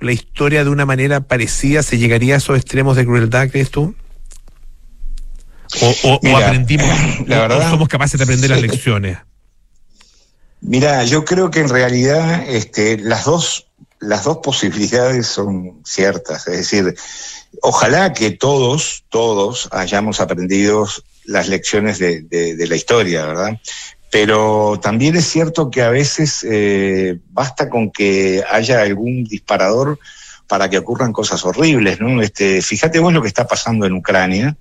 la 0.00 0.12
historia 0.12 0.64
de 0.64 0.70
una 0.70 0.84
manera 0.86 1.20
parecida? 1.20 1.82
¿Se 1.82 1.96
llegaría 1.98 2.34
a 2.34 2.38
esos 2.38 2.56
extremos 2.56 2.96
de 2.96 3.04
crueldad, 3.04 3.48
crees 3.50 3.70
tú? 3.70 3.94
¿O, 5.80 5.86
o- 6.04 6.14
o 6.16 6.20
Mira, 6.22 6.46
aprendimos, 6.48 6.88
la 7.26 7.38
o 7.38 7.48
verdad, 7.48 7.70
somos 7.70 7.88
capaces 7.88 8.18
de 8.18 8.24
aprender 8.24 8.50
las 8.50 8.60
lecciones? 8.60 9.18
Mira, 10.60 11.04
yo 11.04 11.24
creo 11.24 11.50
que 11.50 11.60
en 11.60 11.68
realidad 11.68 12.42
este, 12.48 12.96
las 12.98 13.24
dos 13.24 13.66
las 14.04 14.24
dos 14.24 14.38
posibilidades 14.38 15.26
son 15.26 15.80
ciertas. 15.84 16.46
Es 16.48 16.56
decir, 16.58 16.94
ojalá 17.62 18.12
que 18.12 18.30
todos, 18.30 19.04
todos 19.08 19.68
hayamos 19.72 20.20
aprendido 20.20 20.86
las 21.24 21.48
lecciones 21.48 21.98
de, 21.98 22.22
de- 22.22 22.56
de 22.56 22.66
la 22.66 22.76
historia, 22.76 23.26
¿verdad? 23.26 23.58
Pero 24.10 24.78
también 24.80 25.16
es 25.16 25.26
cierto 25.26 25.70
que 25.70 25.82
a 25.82 25.90
veces 25.90 26.46
eh, 26.48 27.18
basta 27.30 27.68
con 27.68 27.90
que 27.90 28.44
haya 28.48 28.82
algún 28.82 29.24
disparador 29.24 29.98
para 30.46 30.68
que 30.70 30.78
ocurran 30.78 31.12
cosas 31.12 31.44
horribles, 31.44 31.98
¿no? 32.00 32.22
Este, 32.22 32.60
fíjate 32.62 33.00
vos 33.00 33.12
lo 33.12 33.22
que 33.22 33.28
está 33.28 33.46
pasando 33.46 33.86
en 33.86 33.94
Ucrania 33.94 34.56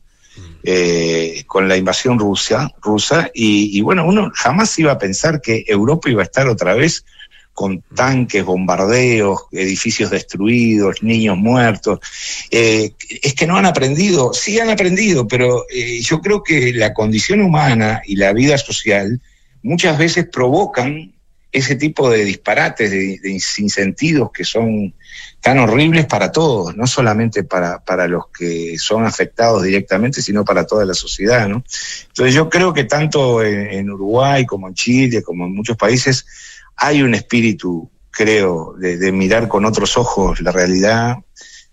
eh, 0.64 1.44
con 1.46 1.68
la 1.68 1.78
invasión 1.78 2.18
rusa, 2.18 2.72
rusa 2.82 3.30
y, 3.34 3.78
y 3.78 3.82
bueno, 3.82 4.06
uno 4.06 4.32
jamás 4.34 4.80
iba 4.80 4.92
a 4.94 4.98
pensar 4.98 5.42
que 5.42 5.64
Europa 5.68 6.10
iba 6.10 6.22
a 6.22 6.26
estar 6.26 6.48
otra 6.48 6.74
vez 6.74 7.06
con 7.54 7.82
tanques, 7.96 8.44
bombardeos, 8.44 9.44
edificios 9.52 10.10
destruidos, 10.10 11.04
niños 11.04 11.38
muertos. 11.38 12.00
Eh, 12.50 12.94
es 13.22 13.34
que 13.36 13.46
no 13.46 13.58
han 13.58 13.66
aprendido, 13.66 14.34
sí 14.34 14.60
han 14.60 14.70
aprendido, 14.70 15.28
pero 15.28 15.66
eh, 15.70 16.02
yo 16.02 16.20
creo 16.20 16.44
que 16.44 16.74
la 16.74 16.94
condición 16.94 17.42
humana 17.42 18.02
y 18.06 18.16
la 18.16 18.34
vida 18.34 18.58
social 18.58 19.22
muchas 19.62 19.98
veces 19.98 20.28
provocan 20.28 21.14
ese 21.52 21.76
tipo 21.76 22.10
de 22.10 22.26
disparates, 22.26 22.90
de, 22.90 23.20
de 23.22 23.40
sinsentidos 23.40 24.32
que 24.32 24.44
son 24.44 24.96
tan 25.40 25.60
horribles 25.60 26.08
para 26.08 26.32
todos, 26.32 26.76
no 26.76 26.88
solamente 26.88 27.44
para, 27.44 27.84
para 27.84 28.08
los 28.08 28.28
que 28.36 28.76
son 28.80 29.06
afectados 29.06 29.62
directamente, 29.62 30.24
sino 30.24 30.44
para 30.44 30.66
toda 30.66 30.86
la 30.86 30.96
sociedad, 30.96 31.48
¿no? 31.48 31.64
Entonces 32.08 32.34
yo 32.34 32.50
creo 32.50 32.74
que 32.74 32.86
tanto 32.86 33.44
en, 33.44 33.68
en 33.68 33.92
Uruguay 33.92 34.46
como 34.46 34.68
en 34.68 34.74
Chile, 34.74 35.22
como 35.22 35.46
en 35.46 35.54
muchos 35.54 35.78
países, 35.78 36.26
hay 36.76 37.02
un 37.02 37.16
espíritu, 37.16 37.90
creo, 38.12 38.74
de, 38.78 39.12
mirar 39.12 39.48
con 39.48 39.66
otros 39.66 39.98
ojos 39.98 40.42
la 40.42 40.52
realidad, 40.52 41.18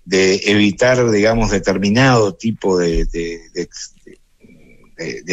de 0.05 0.41
evitar, 0.47 1.11
digamos, 1.11 1.51
determinado 1.51 2.35
tipo 2.35 2.79
de, 2.79 3.05
de- 3.07 3.69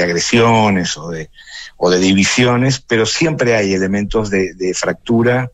agresiones 0.01 0.95
o 0.97 1.09
de, 1.09 1.29
o 1.75 1.89
de 1.89 1.99
divisiones, 1.99 2.79
pero 2.79 3.05
siempre 3.05 3.55
hay 3.55 3.73
elementos 3.73 4.29
de 4.29 4.73
fractura 4.73 5.51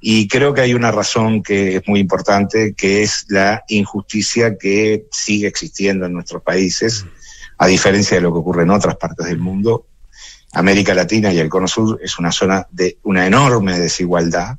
y 0.00 0.28
creo 0.28 0.54
que 0.54 0.60
hay 0.60 0.74
una 0.74 0.90
razón 0.92 1.42
que 1.42 1.76
es 1.76 1.82
muy 1.88 2.00
importante, 2.00 2.74
que 2.74 3.02
es 3.02 3.26
la 3.28 3.64
injusticia 3.68 4.56
que 4.56 5.06
sigue 5.10 5.46
existiendo 5.48 6.06
en 6.06 6.12
nuestros 6.12 6.42
países, 6.42 7.04
a 7.58 7.66
diferencia 7.66 8.16
de 8.16 8.20
lo 8.20 8.32
que 8.32 8.38
ocurre 8.38 8.62
en 8.64 8.70
otras 8.70 8.96
partes 8.96 9.26
del 9.26 9.38
mundo. 9.38 9.86
América 10.52 10.94
Latina 10.94 11.32
y 11.32 11.38
el 11.38 11.48
Cono 11.48 11.68
Sur 11.68 11.98
es 12.02 12.18
una 12.18 12.32
zona 12.32 12.66
de 12.70 12.98
una 13.02 13.26
enorme 13.26 13.78
desigualdad. 13.78 14.56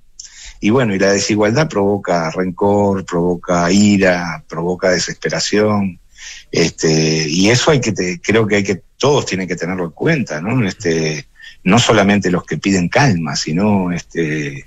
Y 0.60 0.70
bueno, 0.72 0.96
y 0.96 1.00
la 1.00 1.12
desigualdad 1.12 1.68
provoca 1.70 2.32
rencor, 2.32 3.06
provoca 3.06 3.72
ira, 3.72 4.44
provoca 4.48 4.90
desesperación. 4.90 6.00
Este, 6.52 7.28
y 7.30 7.50
eso 7.50 7.72
hay 7.72 7.80
que 7.80 7.92
te- 7.92 8.20
creo 8.22 8.48
que 8.48 8.56
hay 8.58 8.64
que 8.64 8.82
todos 8.98 9.26
tienen 9.26 9.48
que 9.48 9.56
tenerlo 9.56 9.86
en 9.86 9.92
cuenta, 9.92 10.42
¿no? 10.42 10.66
Este, 10.68 11.28
no 11.64 11.78
solamente 11.78 12.32
los 12.32 12.44
que 12.46 12.58
piden 12.58 12.90
calma, 12.90 13.36
sino 13.36 13.92
este 13.92 14.66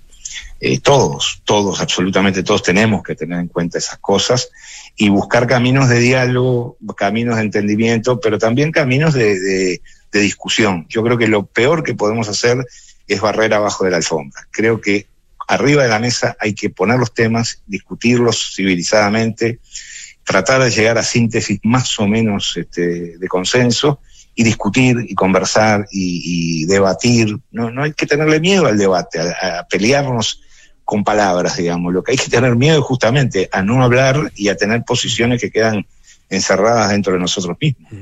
eh, 0.60 0.78
todos, 0.80 1.42
todos, 1.44 1.80
absolutamente 1.80 2.42
todos 2.42 2.62
tenemos 2.62 3.02
que 3.02 3.14
tener 3.16 3.40
en 3.40 3.48
cuenta 3.48 3.78
esas 3.78 3.98
cosas 3.98 4.50
y 4.94 5.08
buscar 5.08 5.46
caminos 5.46 5.88
de 5.88 5.98
diálogo, 5.98 6.76
caminos 6.96 7.36
de 7.36 7.42
entendimiento, 7.42 8.20
pero 8.20 8.38
también 8.38 8.70
caminos 8.70 9.14
de, 9.14 9.40
de- 9.40 9.82
de 10.12 10.20
discusión. 10.20 10.86
Yo 10.88 11.02
creo 11.02 11.18
que 11.18 11.28
lo 11.28 11.46
peor 11.46 11.82
que 11.82 11.94
podemos 11.94 12.28
hacer 12.28 12.58
es 13.06 13.20
barrer 13.20 13.54
abajo 13.54 13.84
de 13.84 13.90
la 13.90 13.98
alfombra. 13.98 14.46
Creo 14.50 14.80
que 14.80 15.06
arriba 15.48 15.82
de 15.82 15.88
la 15.88 15.98
mesa 15.98 16.36
hay 16.38 16.54
que 16.54 16.70
poner 16.70 16.98
los 16.98 17.12
temas, 17.12 17.62
discutirlos 17.66 18.54
civilizadamente, 18.54 19.58
tratar 20.24 20.62
de 20.62 20.70
llegar 20.70 20.96
a 20.98 21.02
síntesis 21.02 21.58
más 21.64 21.98
o 21.98 22.06
menos 22.06 22.56
este, 22.56 23.18
de 23.18 23.28
consenso 23.28 24.00
y 24.34 24.44
discutir 24.44 24.96
y 25.08 25.14
conversar 25.14 25.86
y, 25.90 26.62
y 26.62 26.66
debatir. 26.66 27.36
No, 27.50 27.70
no 27.70 27.82
hay 27.82 27.92
que 27.92 28.06
tenerle 28.06 28.38
miedo 28.38 28.66
al 28.66 28.78
debate, 28.78 29.18
a, 29.18 29.58
a 29.58 29.66
pelearnos 29.66 30.40
con 30.84 31.02
palabras, 31.02 31.56
digamos. 31.56 31.92
Lo 31.92 32.02
que 32.02 32.12
hay 32.12 32.18
que 32.18 32.30
tener 32.30 32.54
miedo 32.54 32.78
es 32.78 32.84
justamente 32.84 33.48
a 33.50 33.62
no 33.62 33.82
hablar 33.82 34.32
y 34.36 34.48
a 34.48 34.56
tener 34.56 34.84
posiciones 34.84 35.40
que 35.40 35.50
quedan 35.50 35.84
encerradas 36.30 36.90
dentro 36.90 37.12
de 37.12 37.18
nosotros 37.18 37.56
mismos. 37.60 37.92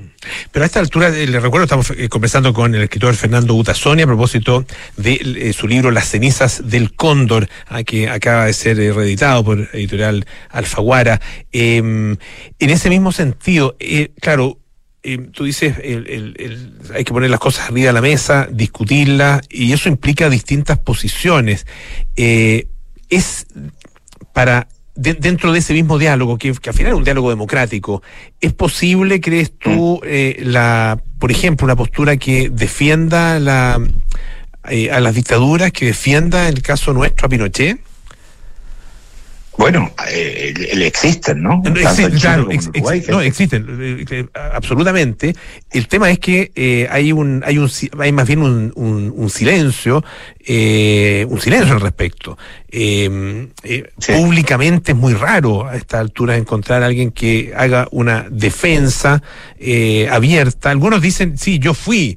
Pero 0.53 0.62
a 0.62 0.67
esta 0.67 0.81
altura, 0.81 1.09
eh, 1.09 1.27
le 1.27 1.41
recuerdo, 1.41 1.64
estamos 1.64 1.91
eh, 1.91 2.09
conversando 2.09 2.53
con 2.53 2.75
el 2.75 2.83
escritor 2.83 3.14
Fernando 3.17 3.55
Utasoni 3.55 4.03
a 4.03 4.07
propósito 4.07 4.67
de 4.97 5.14
eh, 5.14 5.53
su 5.55 5.67
libro 5.67 5.91
Las 5.91 6.11
cenizas 6.11 6.69
del 6.69 6.95
cóndor, 6.95 7.49
ah, 7.67 7.83
que 7.83 8.09
acaba 8.09 8.45
de 8.45 8.53
ser 8.53 8.77
reeditado 8.77 9.43
por 9.43 9.69
editorial 9.73 10.27
Alfaguara. 10.51 11.21
Eh, 11.53 11.79
en 11.79 12.19
ese 12.59 12.91
mismo 12.91 13.12
sentido, 13.12 13.77
claro, 14.21 14.59
eh, 15.03 15.19
tú 15.33 15.45
dices, 15.45 15.77
hay 15.79 17.05
que 17.05 17.12
poner 17.12 17.31
las 17.31 17.41
cosas 17.41 17.71
arriba 17.71 17.88
de 17.88 17.93
la 17.95 18.03
mesa, 18.03 18.47
discutirlas, 18.51 19.41
y 19.49 19.73
eso 19.73 19.88
implica 19.88 20.29
distintas 20.29 20.79
posiciones. 20.79 21.67
Es 22.17 23.47
para 24.35 24.69
de- 24.99 25.15
dentro 25.15 25.53
de 25.53 25.61
ese 25.61 25.73
mismo 25.73 25.97
diálogo, 25.99 26.37
que, 26.37 26.53
que 26.53 26.71
al 26.71 26.75
final 26.77 26.93
es 26.93 26.99
un 26.99 27.05
diálogo 27.05 27.31
democrático, 27.31 28.03
¿es 28.41 28.53
posible, 28.53 29.21
crees 29.21 29.57
tú, 29.57 30.01
eh, 30.05 30.41
la, 30.45 31.01
por 31.19 31.31
ejemplo, 31.31 31.65
una 31.65 31.77
postura 31.77 32.17
que 32.17 32.51
defienda 32.51 33.39
la, 33.39 33.81
eh, 34.69 34.91
a 34.91 35.01
las 35.01 35.15
dictaduras, 35.15 35.73
que 35.73 35.87
defienda, 35.87 36.49
en 36.49 36.57
el 36.57 36.63
caso 36.63 36.93
nuestro, 36.93 37.27
a 37.27 37.29
Pinochet? 37.29 37.79
Bueno, 39.59 39.90
eh, 40.09 40.55
el- 40.57 40.64
el 40.66 40.83
existen, 40.83 41.42
¿no? 41.42 41.61
Existen, 41.81 42.18
claro, 42.21 42.49
ex- 42.51 42.71
no, 43.11 43.21
existen, 43.21 43.66
eh, 43.81 44.05
eh, 44.09 44.27
absolutamente. 44.55 45.35
El 45.73 45.88
tema 45.88 46.11
es 46.12 46.21
que 46.21 46.53
eh, 46.55 46.87
hay 46.90 47.11
un, 47.11 47.42
hay 47.44 47.59
un, 47.59 47.68
hay 47.99 48.12
más 48.12 48.27
bien 48.29 48.40
un, 48.42 48.73
un- 48.77 49.12
un 49.14 49.29
silencio, 49.31 50.05
eh, 50.47 51.27
un 51.29 51.40
silencio 51.40 51.75
al 51.75 51.81
respecto. 51.81 52.38
Eh, 52.71 53.49
eh, 53.64 53.83
Sí. 53.99 54.12
Públicamente 54.12 54.92
es 54.92 54.99
muy 54.99 55.14
raro 55.14 55.66
a 55.66 55.75
esta 55.77 55.99
altura 55.99 56.37
encontrar 56.37 56.83
a 56.85 56.87
alguien 56.87 57.11
que 57.11 57.53
haga 57.57 57.88
una 57.90 58.27
defensa 58.31 59.23
eh, 59.59 60.09
abierta. 60.09 60.71
Algunos 60.71 61.03
dicen, 61.03 61.37
sí, 61.37 61.59
yo 61.59 61.75
fui. 61.75 62.16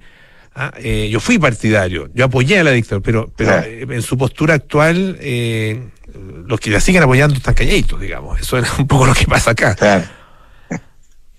ah, 0.54 0.72
eh, 0.78 1.10
yo 1.12 1.20
fui 1.20 1.40
partidario, 1.40 2.10
yo 2.14 2.26
apoyé 2.26 2.60
a 2.60 2.64
la 2.64 2.72
dictadura, 2.72 3.04
pero, 3.04 3.34
pero 3.36 3.52
eh, 3.66 3.86
en 3.90 4.02
su 4.02 4.16
postura 4.18 4.54
actual, 4.54 5.18
eh, 5.22 5.80
los 6.14 6.60
que 6.60 6.70
la 6.70 6.80
siguen 6.80 7.04
apoyando 7.04 7.36
están 7.36 7.54
calladitos, 7.54 8.00
digamos. 8.00 8.40
Eso 8.40 8.58
es 8.58 8.68
un 8.80 8.88
poco 8.88 9.06
lo 9.06 9.14
que 9.14 9.26
pasa 9.26 9.52
acá. 9.52 9.76
Claro. 9.76 10.06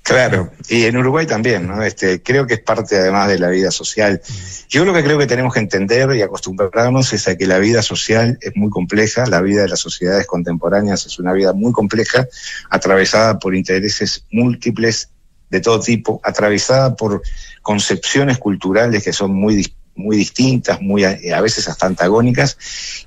Claro, 0.05 0.51
y 0.69 0.83
en 0.87 0.97
Uruguay 0.97 1.27
también, 1.27 1.69
¿no? 1.69 1.81
Este, 1.81 2.21
creo 2.25 2.45
que 2.45 2.55
es 2.55 2.61
parte 2.61 2.97
además 2.97 3.29
de 3.29 3.39
la 3.39 3.51
vida 3.51 3.71
social. 3.71 4.21
Yo 4.69 4.85
lo 4.85 4.93
que 4.93 5.05
creo 5.05 5.17
que 5.17 5.29
tenemos 5.29 5.55
que 5.55 5.61
entender 5.61 6.13
y 6.17 6.23
acostumbrarnos 6.23 7.13
es 7.13 7.29
a 7.29 7.37
que 7.37 7.47
la 7.47 7.59
vida 7.59 7.83
social 7.83 8.37
es 8.41 8.51
muy 8.57 8.69
compleja, 8.69 9.27
la 9.27 9.41
vida 9.41 9.63
de 9.63 9.69
las 9.69 9.79
sociedades 9.79 10.27
contemporáneas 10.27 11.07
es 11.07 11.21
una 11.21 11.33
vida 11.33 11.53
muy 11.53 11.71
compleja, 11.71 12.27
atravesada 12.69 13.39
por 13.39 13.55
intereses 13.55 14.25
múltiples 14.33 15.09
de 15.51 15.61
todo 15.61 15.79
tipo, 15.79 16.21
atravesada 16.25 16.97
por 16.97 17.23
concepciones 17.63 18.39
culturales 18.39 19.05
que 19.05 19.13
son 19.13 19.33
muy, 19.33 19.55
dis- 19.55 19.73
muy 19.95 20.17
distintas, 20.17 20.81
muy 20.81 21.05
a, 21.05 21.19
a 21.35 21.41
veces 21.41 21.69
hasta 21.69 21.87
antagónicas, 21.87 22.59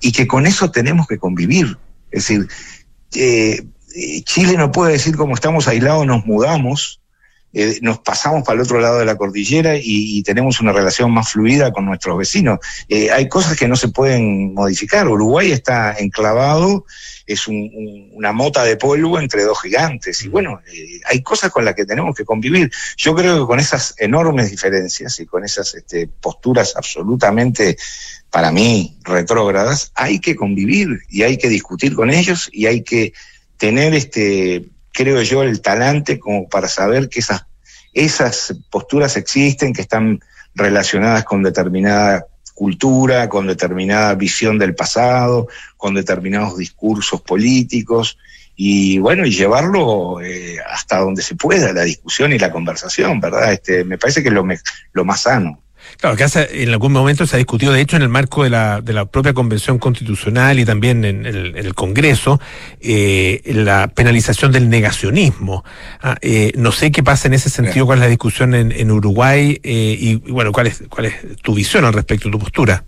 y 0.02 0.12
que 0.12 0.28
con 0.28 0.46
eso 0.46 0.72
tenemos 0.72 1.08
que 1.08 1.18
convivir. 1.18 1.78
Es 2.12 2.28
decir, 2.28 2.48
eh, 3.16 3.66
eh, 3.96 4.22
Chile 4.24 4.58
no 4.58 4.72
puede 4.72 4.94
decir 4.94 5.16
como 5.16 5.36
estamos 5.36 5.68
aislados, 5.68 6.06
nos 6.06 6.26
mudamos, 6.26 7.02
eh, 7.58 7.80
nos 7.82 8.00
pasamos 8.00 8.44
para 8.44 8.58
el 8.58 8.62
otro 8.64 8.82
lado 8.82 9.00
de 9.00 9.06
la 9.06 9.16
cordillera 9.16 9.78
y, 9.82 10.22
tenemos 10.24 10.60
una 10.60 10.74
relación 10.74 11.12
más 11.12 11.32
fluida 11.32 11.72
con 11.72 11.86
nuestros 11.86 12.18
vecinos. 12.18 12.60
Eh, 12.90 13.10
hay 13.12 13.30
cosas 13.30 13.58
que 13.58 13.68
no 13.68 13.78
se 13.78 13.88
pueden 13.88 14.54
modificar. 14.54 15.08
Uruguay 15.08 15.52
está 15.54 15.96
enclavado, 15.98 16.86
es 17.26 17.48
un- 17.48 17.72
un- 17.74 18.10
una 18.14 18.34
mota 18.34 18.64
de 18.66 18.76
polvo 18.76 19.20
entre 19.22 19.44
dos 19.46 19.62
gigantes. 19.62 20.22
Y 20.24 20.28
bueno, 20.28 20.60
eh, 20.72 21.00
hay 21.06 21.24
cosas 21.24 21.50
con 21.50 21.64
las 21.64 21.76
que 21.76 21.86
tenemos 21.86 22.14
que 22.14 22.26
convivir. 22.26 22.70
Yo 22.98 23.16
creo 23.16 23.40
que 23.40 23.48
con 23.48 23.60
esas 23.62 23.96
enormes 24.00 24.52
diferencias 24.52 25.18
y 25.22 25.26
con 25.26 25.46
esas 25.46 25.74
este, 25.76 26.08
posturas 26.08 26.74
absolutamente, 26.76 27.78
para 28.32 28.52
mí, 28.52 28.98
retrógradas, 29.04 29.94
hay 29.96 30.20
que 30.20 30.36
convivir 30.36 30.90
y 31.08 31.24
hay 31.24 31.38
que 31.38 31.48
discutir 31.48 31.96
con 31.96 32.10
ellos 32.10 32.50
y 32.52 32.66
hay 32.66 32.84
que 32.84 33.14
tener, 33.58 33.94
este, 33.94 34.66
creo 34.96 35.22
yo, 35.22 35.44
el 35.44 35.62
talante 35.62 36.18
como 36.20 36.48
para 36.48 36.68
saber 36.68 37.10
que 37.10 37.20
esas, 37.20 37.46
esas 37.94 38.56
posturas 38.72 39.18
existen, 39.18 39.74
que 39.74 39.82
están 39.82 40.20
relacionadas 40.56 41.24
con 41.26 41.44
determinada 41.44 42.26
cultura, 42.54 43.28
con 43.28 43.48
determinada 43.48 44.16
visión 44.16 44.58
del 44.58 44.74
pasado, 44.74 45.48
con 45.76 45.94
determinados 45.94 46.58
discursos 46.58 47.22
políticos 47.22 48.18
y 48.56 49.00
bueno, 49.00 49.26
y 49.26 49.32
llevarlo 49.32 50.22
eh, 50.22 50.58
hasta 50.72 51.00
donde 51.00 51.22
se 51.22 51.36
pueda, 51.36 51.74
la 51.74 51.84
discusión 51.84 52.32
y 52.32 52.40
la 52.40 52.54
conversación, 52.54 53.20
¿verdad? 53.20 53.52
Este, 53.52 53.84
me 53.84 53.98
parece 53.98 54.24
que 54.24 54.30
es 54.30 54.34
lo, 54.34 54.46
me- 54.46 54.60
lo 54.94 55.04
más 55.04 55.24
sano. 55.24 55.62
Claro, 55.98 56.16
que 56.18 56.24
hace- 56.24 56.64
en 56.64 56.70
algún 56.70 56.92
momento 56.92 57.26
se 57.26 57.36
ha 57.36 57.38
discutido, 57.38 57.72
de 57.74 57.82
hecho, 57.82 57.96
en 57.96 58.02
el 58.02 58.10
marco 58.10 58.44
de 58.44 58.50
la, 58.50 58.82
de 58.82 58.94
la 58.94 59.06
propia 59.06 59.34
Convención 59.34 59.80
Constitucional 59.80 60.60
y 60.60 60.66
también 60.66 61.06
en, 61.06 61.26
el, 61.26 61.56
en 61.58 61.66
el 61.66 61.74
Congreso, 61.74 62.40
eh, 62.82 63.42
la 63.46 63.88
penalización 63.88 64.52
del 64.52 64.70
negacionismo. 64.70 65.64
Ah, 66.02 66.18
eh, 66.22 66.52
no 66.56 66.72
sé 66.72 66.92
qué 66.92 67.02
pasa 67.04 67.28
en 67.28 67.34
ese 67.34 67.50
sentido, 67.50 67.86
cuál 67.86 68.00
es 68.00 68.04
la 68.04 68.10
discusión 68.10 68.54
en, 68.56 68.72
en 68.72 68.92
Uruguay 68.92 69.60
eh, 69.64 69.98
y, 70.00 70.10
y, 70.12 70.32
bueno, 70.32 70.52
cuál 70.52 70.68
es, 70.68 70.84
cuál 70.90 71.06
es 71.08 71.14
tu 71.42 71.54
visión 71.56 71.86
al 71.86 71.94
respecto, 71.94 72.30
tu 72.30 72.40
postura. 72.40 72.84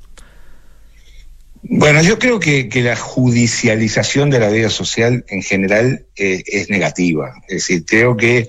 Bueno, 1.69 2.01
yo 2.01 2.17
creo 2.19 2.39
que, 2.39 2.69
que 2.69 2.81
la 2.81 2.95
judicialización 2.95 4.29
de 4.29 4.39
la 4.39 4.49
vida 4.49 4.69
social 4.69 5.25
en 5.27 5.41
general 5.41 6.05
eh, 6.15 6.43
es 6.45 6.69
negativa. 6.69 7.33
Es 7.47 7.55
decir, 7.67 7.83
creo 7.85 8.15
que 8.15 8.47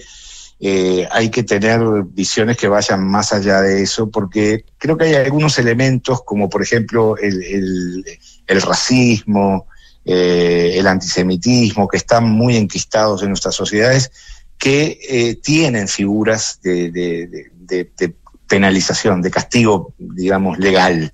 eh, 0.60 1.06
hay 1.12 1.30
que 1.30 1.44
tener 1.44 1.80
visiones 2.10 2.56
que 2.56 2.66
vayan 2.66 3.06
más 3.06 3.32
allá 3.32 3.60
de 3.60 3.82
eso, 3.82 4.10
porque 4.10 4.64
creo 4.76 4.96
que 4.96 5.04
hay 5.04 5.14
algunos 5.14 5.58
elementos, 5.58 6.22
como 6.24 6.50
por 6.50 6.62
ejemplo 6.62 7.16
el, 7.16 8.04
racismo, 8.48 9.68
eh, 10.04 10.74
el 10.74 10.86
antisemitismo, 10.88 11.86
que 11.86 11.98
están 11.98 12.28
muy 12.28 12.56
enquistados 12.56 13.22
en 13.22 13.28
nuestras 13.28 13.54
sociedades, 13.54 14.10
que 14.58 14.98
eh, 15.08 15.36
tienen 15.36 15.86
figuras 15.86 16.58
de, 16.60 17.50
penalización, 18.48 19.22
de 19.22 19.30
castigo, 19.30 19.94
digamos, 19.98 20.58
legal. 20.58 21.12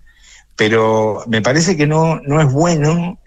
Pero 0.57 1.23
me 1.27 1.43
parece 1.43 1.77
que 1.77 1.87
no, 1.87 2.21
no 2.21 2.41
es 2.41 2.51
bueno 2.51 3.19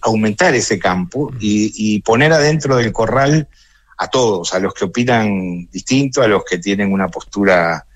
aumentar 0.00 0.54
ese 0.54 0.78
campo 0.78 1.30
y 1.40 2.00
poner 2.02 2.32
adentro 2.32 2.76
del 2.76 2.92
corral 2.92 3.48
a 3.96 4.08
todos, 4.08 4.54
a 4.54 4.58
los 4.58 4.74
que 4.74 4.84
opinan 4.84 5.68
distinto, 5.70 6.22
a 6.22 6.28
los 6.28 6.44
que 6.44 6.58
tienen 6.58 6.92
una 6.92 7.08
postura... 7.08 7.86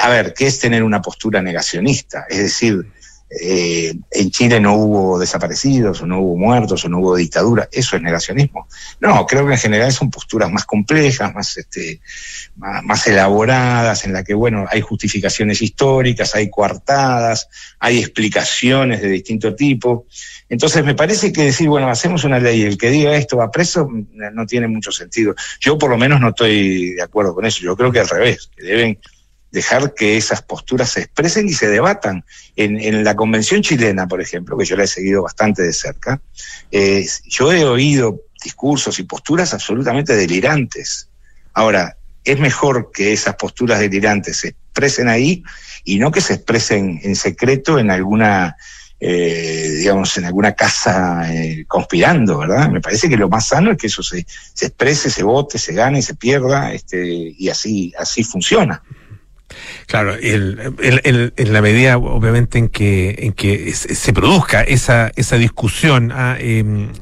A 0.00 0.08
ver, 0.10 0.34
¿qué 0.34 0.46
es 0.46 0.58
tener 0.58 0.82
una 0.82 1.00
postura 1.00 1.40
negacionista? 1.40 2.26
Es 2.28 2.38
decir, 2.38 2.86
eh, 3.30 3.94
en 4.10 4.30
Chile 4.30 4.58
no 4.58 4.74
hubo 4.74 5.18
desaparecidos, 5.18 6.00
o 6.00 6.06
no 6.06 6.20
hubo 6.20 6.36
muertos, 6.36 6.84
o 6.84 6.88
no 6.88 6.98
hubo 6.98 7.16
dictadura. 7.16 7.68
Eso 7.70 7.96
es 7.96 8.02
negacionismo. 8.02 8.66
No, 9.00 9.26
creo 9.26 9.46
que 9.46 9.52
en 9.52 9.58
general 9.58 9.92
son 9.92 10.10
posturas 10.10 10.50
más 10.50 10.64
complejas, 10.64 11.34
más, 11.34 11.56
este, 11.58 12.00
más, 12.56 13.06
elaboradas, 13.06 14.04
en 14.04 14.14
la 14.14 14.24
que, 14.24 14.32
bueno, 14.32 14.64
hay 14.70 14.80
justificaciones 14.80 15.60
históricas, 15.60 16.34
hay 16.34 16.48
coartadas, 16.48 17.48
hay 17.78 17.98
explicaciones 17.98 19.02
de 19.02 19.08
distinto 19.08 19.54
tipo. 19.54 20.06
Entonces, 20.48 20.82
me 20.84 20.94
parece 20.94 21.30
que 21.30 21.44
decir, 21.44 21.68
bueno, 21.68 21.90
hacemos 21.90 22.24
una 22.24 22.38
ley, 22.38 22.62
el 22.62 22.78
que 22.78 22.90
diga 22.90 23.14
esto 23.14 23.36
va 23.36 23.50
preso, 23.50 23.88
no 23.90 24.46
tiene 24.46 24.68
mucho 24.68 24.90
sentido. 24.90 25.34
Yo, 25.60 25.76
por 25.76 25.90
lo 25.90 25.98
menos, 25.98 26.20
no 26.20 26.30
estoy 26.30 26.94
de 26.94 27.02
acuerdo 27.02 27.34
con 27.34 27.44
eso. 27.44 27.60
Yo 27.60 27.76
creo 27.76 27.92
que 27.92 28.00
al 28.00 28.08
revés, 28.08 28.50
que 28.56 28.64
deben 28.64 28.98
dejar 29.50 29.94
que 29.94 30.16
esas 30.16 30.42
posturas 30.42 30.90
se 30.90 31.00
expresen 31.00 31.48
y 31.48 31.52
se 31.52 31.68
debatan. 31.68 32.24
En, 32.56 32.80
en 32.80 33.04
la 33.04 33.14
convención 33.16 33.62
chilena, 33.62 34.06
por 34.06 34.20
ejemplo, 34.20 34.56
que 34.56 34.64
yo 34.64 34.76
la 34.76 34.84
he 34.84 34.88
seguido 34.88 35.22
bastante 35.22 35.62
de 35.62 35.72
cerca, 35.72 36.20
eh, 36.70 37.06
yo 37.26 37.52
he 37.52 37.64
oído 37.64 38.20
discursos 38.42 38.98
y 38.98 39.04
posturas 39.04 39.54
absolutamente 39.54 40.14
delirantes. 40.14 41.08
Ahora, 41.54 41.96
es 42.24 42.38
mejor 42.38 42.90
que 42.92 43.12
esas 43.12 43.36
posturas 43.36 43.80
delirantes 43.80 44.38
se 44.38 44.48
expresen 44.48 45.08
ahí 45.08 45.42
y 45.84 45.98
no 45.98 46.10
que 46.10 46.20
se 46.20 46.34
expresen 46.34 47.00
en 47.02 47.16
secreto 47.16 47.78
en 47.78 47.90
alguna, 47.90 48.56
eh, 49.00 49.76
digamos, 49.78 50.16
en 50.18 50.26
alguna 50.26 50.52
casa 50.52 51.32
eh, 51.32 51.64
conspirando, 51.66 52.38
¿verdad? 52.38 52.68
Me 52.68 52.80
parece 52.80 53.08
que 53.08 53.16
lo 53.16 53.28
más 53.28 53.48
sano 53.48 53.72
es 53.72 53.78
que 53.78 53.86
eso 53.86 54.02
se, 54.02 54.26
se 54.52 54.66
exprese, 54.66 55.10
se 55.10 55.22
vote, 55.22 55.58
se 55.58 55.72
gane, 55.72 56.02
se 56.02 56.14
pierda, 56.14 56.72
este, 56.72 57.34
y 57.36 57.48
así, 57.48 57.94
así 57.98 58.22
funciona. 58.22 58.82
Claro, 59.86 60.14
el, 60.14 60.74
en 61.36 61.52
la 61.52 61.62
medida, 61.62 61.96
obviamente, 61.98 62.58
en 62.58 62.68
que 62.68 63.16
en 63.20 63.32
que 63.32 63.72
se, 63.72 64.12
produzca 64.12 64.62
esa 64.62 65.10
esa 65.16 65.36
discusión, 65.36 66.12
ah, 66.12 66.36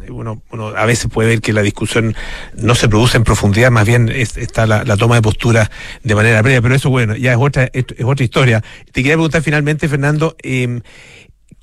uno, 0.08 0.42
uno 0.50 0.68
a 0.68 0.86
veces 0.86 1.10
puede 1.12 1.28
ver 1.30 1.40
que 1.40 1.52
la 1.52 1.62
discusión 1.62 2.14
no 2.56 2.74
se 2.74 2.88
produce 2.88 3.16
en 3.16 3.24
profundidad, 3.24 3.70
más 3.70 3.86
bien 3.86 4.08
es- 4.08 4.36
está 4.36 4.66
la, 4.66 4.84
la 4.84 4.96
toma 4.96 5.16
de 5.16 5.22
postura 5.22 5.70
de 6.04 6.14
manera 6.14 6.42
previa, 6.42 6.62
pero 6.62 6.74
eso, 6.74 6.88
bueno, 6.90 7.16
ya 7.16 7.32
es 7.32 7.38
otra 7.40 7.68
es, 7.72 7.84
es 7.96 8.04
otra 8.04 8.24
historia. 8.24 8.62
Te 8.92 9.02
quería 9.02 9.14
preguntar 9.14 9.42
finalmente, 9.42 9.88
Fernando, 9.88 10.36
eh, 10.42 10.80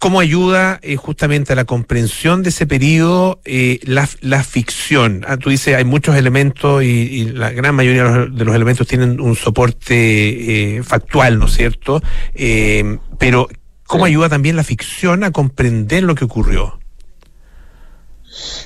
¿Cómo 0.03 0.19
ayuda 0.19 0.79
eh, 0.81 0.97
justamente 0.97 1.53
a 1.53 1.55
la 1.55 1.63
comprensión 1.63 2.43
de 2.43 2.49
ese 2.49 2.67
periodo 2.67 3.39
eh, 3.45 3.79
la, 3.83 4.09
la 4.19 4.43
ficción? 4.43 5.23
Ah, 5.25 5.37
tú 5.37 5.49
dices, 5.49 5.77
hay 5.77 5.85
muchos 5.85 6.17
elementos 6.17 6.83
y, 6.83 6.87
y 6.87 7.25
la 7.31 7.51
gran 7.51 7.73
mayoría 7.73 8.03
de 8.03 8.17
los, 8.17 8.37
de 8.37 8.43
los 8.43 8.53
elementos 8.53 8.85
tienen 8.85 9.21
un 9.21 9.37
soporte 9.37 10.75
eh, 10.77 10.83
factual, 10.83 11.39
¿no 11.39 11.45
es 11.45 11.53
cierto? 11.53 12.01
Pero, 13.17 13.47
¿cómo 13.87 14.03
Sí. 14.03 14.11
ayuda 14.11 14.27
también 14.27 14.57
la 14.57 14.65
ficción 14.65 15.23
a 15.23 15.31
comprender 15.31 16.03
lo 16.03 16.15
que 16.15 16.25
ocurrió? 16.25 16.77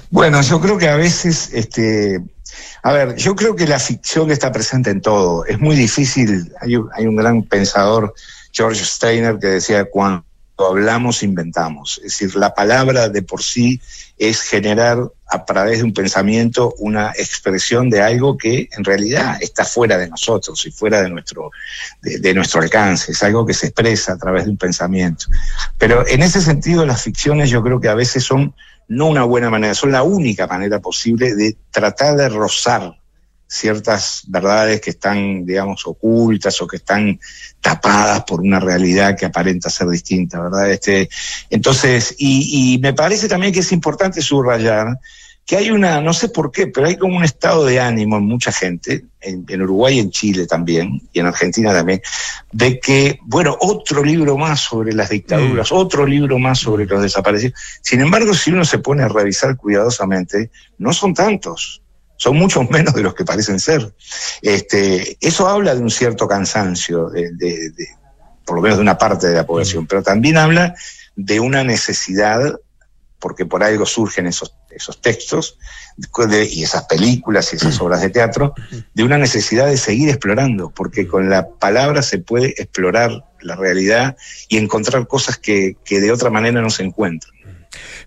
Bueno, 0.10 0.42
yo 0.42 0.60
creo 0.60 0.80
que 0.80 0.90
a 0.90 0.96
veces, 0.96 1.52
este, 1.54 2.20
a 2.82 2.94
ver, 2.94 3.16
yo 3.16 3.36
creo 3.36 3.56
que 3.56 3.68
la 3.68 3.78
ficción 3.78 4.32
está 4.32 4.52
presente 4.52 4.90
en 4.90 5.02
todo. 5.02 5.46
Es 5.46 5.60
muy 5.60 5.76
difícil. 5.76 6.52
Hay 6.62 6.78
un, 6.78 6.90
hay 6.96 7.06
un 7.06 7.16
gran 7.16 7.44
pensador, 7.44 8.16
George 8.52 8.84
Steiner, 8.84 9.38
que 9.38 9.48
decía 9.48 9.86
cuando 9.86 10.26
hablamos 10.66 11.24
inventamos. 11.24 11.98
Es 11.98 12.20
decir, 12.20 12.36
la 12.36 12.54
palabra 12.54 13.10
de 13.10 13.22
por 13.22 13.44
sí 13.44 13.80
es 14.18 14.42
generar 14.42 14.98
a 15.30 15.46
través 15.46 15.80
de 15.80 15.84
un 15.84 15.94
pensamiento 15.94 16.74
una 16.80 17.12
expresión 17.12 17.90
de 17.90 18.02
algo 18.02 18.38
que 18.38 18.70
en 18.72 18.84
realidad 18.84 19.38
está 19.42 19.66
fuera 19.66 19.98
de 19.98 20.10
nosotros 20.10 20.66
y 20.66 20.72
fuera 20.72 21.02
de 21.02 21.10
nuestro, 21.10 21.52
de, 22.02 22.34
nuestro 22.34 22.62
alcance. 22.62 23.12
Es 23.12 23.22
algo 23.24 23.46
que 23.46 23.54
se 23.54 23.68
expresa 23.68 24.14
a 24.14 24.18
través 24.18 24.46
de 24.46 24.52
un 24.52 24.58
pensamiento. 24.58 25.26
Pero 25.78 26.08
en 26.08 26.24
ese 26.24 26.42
sentido, 26.42 26.86
las 26.86 27.04
ficciones 27.04 27.50
yo 27.50 27.62
creo 27.62 27.80
que 27.80 27.90
a 27.90 27.96
veces 27.96 28.24
son 28.24 28.56
no 28.88 29.08
una 29.08 29.24
buena 29.24 29.50
manera, 29.50 29.76
son 29.76 29.92
la 29.92 30.04
única 30.04 30.48
manera 30.48 30.80
posible 30.80 31.36
de 31.36 31.58
tratar 31.72 32.16
de 32.16 32.30
rozar 32.30 32.96
ciertas 33.48 34.24
verdades 34.28 34.82
que 34.82 34.92
están, 34.92 35.46
digamos, 35.46 35.88
ocultas 35.88 36.62
o 36.62 36.68
que 36.68 36.78
están 36.78 37.20
tapadas 37.62 38.24
por 38.24 38.42
una 38.42 38.60
realidad 38.60 39.18
que 39.18 39.26
aparenta 39.26 39.70
ser 39.70 39.88
distinta, 39.88 40.42
¿verdad? 40.42 40.72
Este, 40.72 41.10
entonces, 41.50 42.16
y, 42.18 42.74
y 42.74 42.78
me 42.80 42.94
parece 42.94 43.28
también 43.28 43.54
que 43.54 43.62
es 43.62 43.72
importante 43.72 44.22
subrayar 44.22 44.98
que 45.48 45.56
hay 45.56 45.72
una, 45.72 46.02
no 46.02 46.12
sé 46.12 46.28
por 46.28 46.52
qué, 46.52 46.68
pero 46.68 46.88
hay 46.88 46.98
como 46.98 47.16
un 47.16 47.24
estado 47.24 47.66
de 47.66 47.80
ánimo 47.80 48.18
en 48.18 48.26
mucha 48.26 48.52
gente, 48.52 49.06
en, 49.22 49.46
en 49.48 49.62
Uruguay 49.62 49.96
y 49.96 50.00
en 50.00 50.12
Chile 50.12 50.46
también, 50.46 51.02
y 51.14 51.22
en 51.22 51.26
Argentina 51.26 51.72
también, 51.72 52.02
de 52.52 52.82
que, 52.82 53.18
bueno, 53.24 53.56
otro 53.62 54.04
libro 54.04 54.38
más 54.38 54.60
sobre 54.60 54.92
las 54.92 55.10
dictaduras, 55.10 55.72
otro 55.72 56.06
libro 56.06 56.38
más 56.38 56.60
sobre 56.60 56.86
los 56.86 57.02
desaparecidos. 57.02 57.58
Sin 57.82 58.02
embargo, 58.02 58.34
si 58.34 58.52
uno 58.52 58.66
se 58.66 58.80
pone 58.80 59.04
a 59.04 59.08
revisar 59.08 59.56
cuidadosamente, 59.56 60.52
no 60.80 60.92
son 60.92 61.14
tantos, 61.14 61.82
son 62.18 62.38
muchos 62.38 62.70
menos 62.72 62.94
de 62.94 63.04
los 63.04 63.14
que 63.16 63.24
parecen 63.26 63.60
ser. 63.60 63.94
Este, 64.42 65.18
eso 65.22 65.48
habla 65.48 65.74
de 65.76 65.82
un 65.82 65.90
cierto 65.92 66.28
cansancio, 66.28 67.10
de, 67.10 67.32
de- 67.32 67.70
de- 67.72 67.88
por 68.46 68.56
lo 68.58 68.62
menos 68.62 68.78
de 68.78 68.82
una 68.84 68.98
parte 68.98 69.28
de 69.28 69.36
la 69.36 69.46
población, 69.46 69.88
pero 69.88 70.02
también 70.04 70.38
habla 70.38 70.74
de 71.16 71.40
una 71.40 71.64
necesidad, 71.64 72.42
porque 73.20 73.46
por 73.46 73.64
algo 73.64 73.86
surgen 73.86 74.26
esos, 74.28 74.54
esos 74.70 75.02
textos 75.02 75.58
de- 76.30 76.46
y 76.46 76.64
esas 76.64 76.86
películas 76.86 77.52
y 77.52 77.58
esas 77.58 77.82
obras 77.82 78.02
de 78.02 78.10
teatro, 78.10 78.54
de 78.94 79.04
una 79.04 79.18
necesidad 79.18 79.66
de 79.68 79.78
seguir 79.78 80.10
explorando, 80.10 80.70
porque 80.70 81.08
con 81.08 81.30
la 81.30 81.50
palabra 81.50 82.02
se 82.04 82.20
puede 82.20 82.50
explorar 82.62 83.26
la 83.42 83.56
realidad 83.56 84.16
y 84.48 84.58
encontrar 84.58 85.08
cosas 85.08 85.38
que, 85.38 85.76
que 85.84 86.00
de 86.00 86.12
otra 86.12 86.30
manera 86.30 86.62
no 86.62 86.70
se 86.70 86.84
encuentran. 86.84 87.34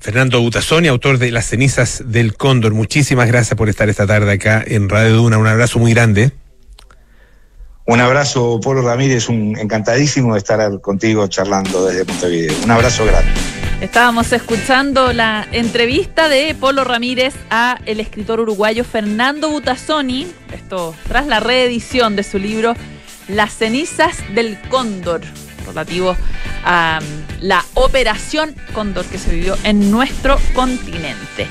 Fernando 0.00 0.40
Butazoni, 0.40 0.88
autor 0.88 1.18
de 1.18 1.30
Las 1.30 1.46
cenizas 1.46 2.02
del 2.06 2.34
cóndor, 2.36 2.74
muchísimas 2.74 3.28
gracias 3.28 3.56
por 3.56 3.68
estar 3.68 3.88
esta 3.88 4.06
tarde 4.06 4.32
acá 4.32 4.62
en 4.66 4.88
Radio 4.88 5.16
Duna. 5.16 5.38
Un 5.38 5.46
abrazo 5.46 5.78
muy 5.78 5.92
grande. 5.92 6.32
Un 7.86 8.00
abrazo, 8.00 8.60
Polo 8.62 8.82
Ramírez, 8.82 9.28
un 9.28 9.58
encantadísimo 9.58 10.34
de 10.34 10.38
estar 10.38 10.80
contigo 10.80 11.26
charlando 11.26 11.86
desde 11.86 12.04
Montevideo. 12.04 12.56
Un 12.62 12.70
abrazo 12.70 13.04
grande. 13.04 13.30
Estábamos 13.80 14.30
escuchando 14.32 15.12
la 15.14 15.48
entrevista 15.52 16.28
de 16.28 16.54
Polo 16.54 16.84
Ramírez 16.84 17.34
a 17.48 17.80
el 17.86 17.98
escritor 17.98 18.38
uruguayo 18.38 18.84
Fernando 18.84 19.48
Butazzoni, 19.50 20.26
esto 20.52 20.94
tras 21.08 21.26
la 21.26 21.40
reedición 21.40 22.14
de 22.14 22.22
su 22.22 22.38
libro 22.38 22.74
Las 23.26 23.54
cenizas 23.54 24.18
del 24.34 24.60
cóndor, 24.68 25.22
relativo 25.70 26.16
a 26.64 27.00
um, 27.00 27.06
la 27.40 27.64
operación 27.74 28.54
cóndor 28.74 29.06
que 29.06 29.18
se 29.18 29.34
vivió 29.34 29.56
en 29.64 29.90
nuestro 29.90 30.38
continente. 30.54 31.46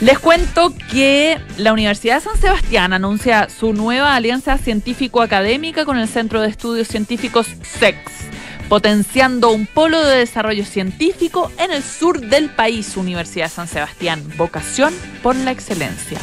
Les 0.00 0.18
cuento 0.18 0.72
que 0.92 1.40
la 1.56 1.72
Universidad 1.72 2.16
de 2.16 2.20
San 2.20 2.36
Sebastián 2.36 2.92
anuncia 2.92 3.48
su 3.48 3.72
nueva 3.72 4.14
alianza 4.14 4.56
científico-académica 4.56 5.84
con 5.84 5.98
el 5.98 6.06
Centro 6.06 6.40
de 6.40 6.48
Estudios 6.48 6.86
Científicos 6.86 7.48
SEX 7.62 8.28
potenciando 8.68 9.50
un 9.50 9.66
polo 9.66 10.04
de 10.04 10.18
desarrollo 10.18 10.64
científico 10.64 11.50
en 11.58 11.72
el 11.72 11.82
sur 11.82 12.20
del 12.20 12.50
país, 12.50 12.96
Universidad 12.96 13.46
de 13.46 13.50
San 13.50 13.68
Sebastián, 13.68 14.22
vocación 14.36 14.94
por 15.22 15.34
la 15.36 15.50
excelencia. 15.50 16.18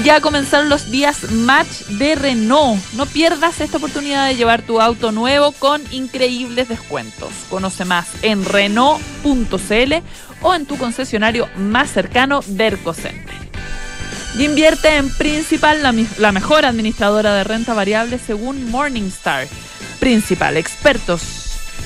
Ya 0.00 0.22
comenzaron 0.22 0.70
los 0.70 0.90
días 0.90 1.30
match 1.30 1.82
de 1.86 2.14
Renault. 2.14 2.82
No 2.94 3.04
pierdas 3.04 3.60
esta 3.60 3.76
oportunidad 3.76 4.26
de 4.26 4.36
llevar 4.36 4.62
tu 4.62 4.80
auto 4.80 5.12
nuevo 5.12 5.52
con 5.52 5.82
increíbles 5.92 6.68
descuentos. 6.68 7.30
Conoce 7.50 7.84
más 7.84 8.08
en 8.22 8.42
Renault.cl 8.44 9.92
o 10.40 10.54
en 10.54 10.66
tu 10.66 10.78
concesionario 10.78 11.46
más 11.56 11.90
cercano, 11.90 12.40
Dercocenter. 12.46 13.34
Y 14.38 14.44
invierte 14.44 14.96
en 14.96 15.10
Principal, 15.10 15.82
la, 15.82 15.94
la 16.18 16.32
mejor 16.32 16.64
administradora 16.64 17.34
de 17.34 17.44
renta 17.44 17.74
variable 17.74 18.18
según 18.18 18.70
Morningstar. 18.70 19.46
Principal, 20.00 20.56
expertos 20.56 21.22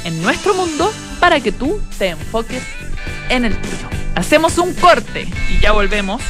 en 0.05 0.23
nuestro 0.23 0.55
mundo 0.55 0.90
para 1.19 1.40
que 1.40 1.51
tú 1.51 1.83
te 1.99 2.11
enfoques 2.11 2.62
en 3.29 3.45
el 3.45 3.61
tuyo. 3.61 3.88
Hacemos 4.14 4.59
un 4.59 4.73
corte 4.75 5.29
y 5.51 5.61
ya 5.61 5.73
volvemos 5.73 6.23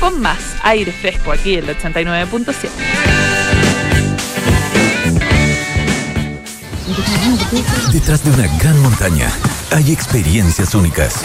con 0.00 0.20
más 0.20 0.56
aire 0.62 0.92
fresco 0.92 1.32
aquí 1.32 1.54
en 1.54 1.68
el 1.68 1.76
89.7. 1.76 2.68
Detrás 7.92 8.24
de 8.24 8.30
una 8.30 8.58
gran 8.58 8.78
montaña 8.80 9.30
hay 9.70 9.92
experiencias 9.92 10.74
únicas. 10.74 11.24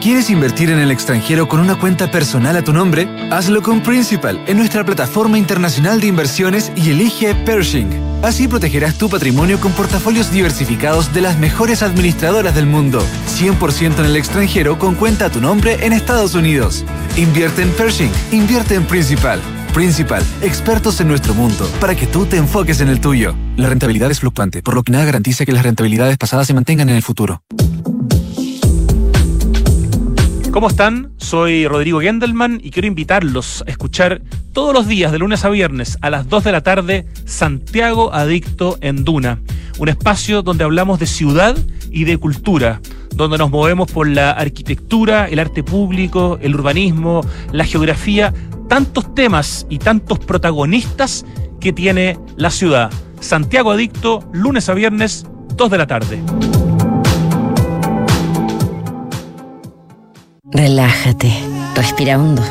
¿Quieres 0.00 0.30
invertir 0.30 0.70
en 0.70 0.78
el 0.78 0.92
extranjero 0.92 1.48
con 1.48 1.58
una 1.58 1.76
cuenta 1.76 2.08
personal 2.08 2.56
a 2.56 2.62
tu 2.62 2.72
nombre? 2.72 3.08
Hazlo 3.32 3.62
con 3.62 3.82
Principal 3.82 4.40
en 4.46 4.56
nuestra 4.56 4.84
plataforma 4.84 5.38
internacional 5.38 6.00
de 6.00 6.06
inversiones 6.06 6.70
y 6.76 6.90
elige 6.90 7.34
Pershing. 7.34 7.90
Así 8.22 8.46
protegerás 8.46 8.96
tu 8.96 9.08
patrimonio 9.08 9.58
con 9.58 9.72
portafolios 9.72 10.30
diversificados 10.30 11.12
de 11.12 11.20
las 11.20 11.36
mejores 11.38 11.82
administradoras 11.82 12.54
del 12.54 12.66
mundo. 12.66 13.04
100% 13.26 13.98
en 13.98 14.04
el 14.04 14.14
extranjero 14.14 14.78
con 14.78 14.94
cuenta 14.94 15.26
a 15.26 15.30
tu 15.30 15.40
nombre 15.40 15.84
en 15.84 15.92
Estados 15.92 16.36
Unidos. 16.36 16.84
Invierte 17.16 17.62
en 17.62 17.70
Pershing. 17.70 18.12
Invierte 18.30 18.76
en 18.76 18.84
Principal. 18.86 19.40
Principal, 19.74 20.22
expertos 20.42 21.00
en 21.00 21.08
nuestro 21.08 21.34
mundo, 21.34 21.68
para 21.80 21.96
que 21.96 22.06
tú 22.06 22.24
te 22.24 22.36
enfoques 22.36 22.80
en 22.80 22.88
el 22.88 23.00
tuyo. 23.00 23.34
La 23.56 23.68
rentabilidad 23.68 24.10
es 24.12 24.20
fluctuante, 24.20 24.62
por 24.62 24.74
lo 24.74 24.84
que 24.84 24.92
nada 24.92 25.04
garantiza 25.04 25.44
que 25.44 25.52
las 25.52 25.64
rentabilidades 25.64 26.16
pasadas 26.18 26.46
se 26.46 26.54
mantengan 26.54 26.88
en 26.88 26.96
el 26.96 27.02
futuro. 27.02 27.42
¿Cómo 30.58 30.70
están? 30.70 31.12
Soy 31.18 31.68
Rodrigo 31.68 32.00
Gendelman 32.00 32.58
y 32.60 32.72
quiero 32.72 32.88
invitarlos 32.88 33.62
a 33.64 33.70
escuchar 33.70 34.22
todos 34.52 34.74
los 34.74 34.88
días, 34.88 35.12
de 35.12 35.20
lunes 35.20 35.44
a 35.44 35.50
viernes, 35.50 35.96
a 36.00 36.10
las 36.10 36.28
2 36.28 36.42
de 36.42 36.50
la 36.50 36.62
tarde, 36.62 37.06
Santiago 37.26 38.12
Adicto 38.12 38.76
en 38.80 39.04
Duna. 39.04 39.38
Un 39.78 39.88
espacio 39.88 40.42
donde 40.42 40.64
hablamos 40.64 40.98
de 40.98 41.06
ciudad 41.06 41.56
y 41.92 42.02
de 42.06 42.18
cultura, 42.18 42.80
donde 43.14 43.38
nos 43.38 43.50
movemos 43.50 43.88
por 43.92 44.08
la 44.08 44.32
arquitectura, 44.32 45.28
el 45.28 45.38
arte 45.38 45.62
público, 45.62 46.40
el 46.42 46.56
urbanismo, 46.56 47.20
la 47.52 47.62
geografía, 47.62 48.34
tantos 48.68 49.14
temas 49.14 49.64
y 49.70 49.78
tantos 49.78 50.18
protagonistas 50.18 51.24
que 51.60 51.72
tiene 51.72 52.18
la 52.34 52.50
ciudad. 52.50 52.90
Santiago 53.20 53.70
Adicto, 53.70 54.28
lunes 54.32 54.68
a 54.68 54.74
viernes, 54.74 55.24
2 55.54 55.70
de 55.70 55.78
la 55.78 55.86
tarde. 55.86 56.20
Relájate, 60.50 61.30
respira 61.74 62.18
hondo, 62.18 62.42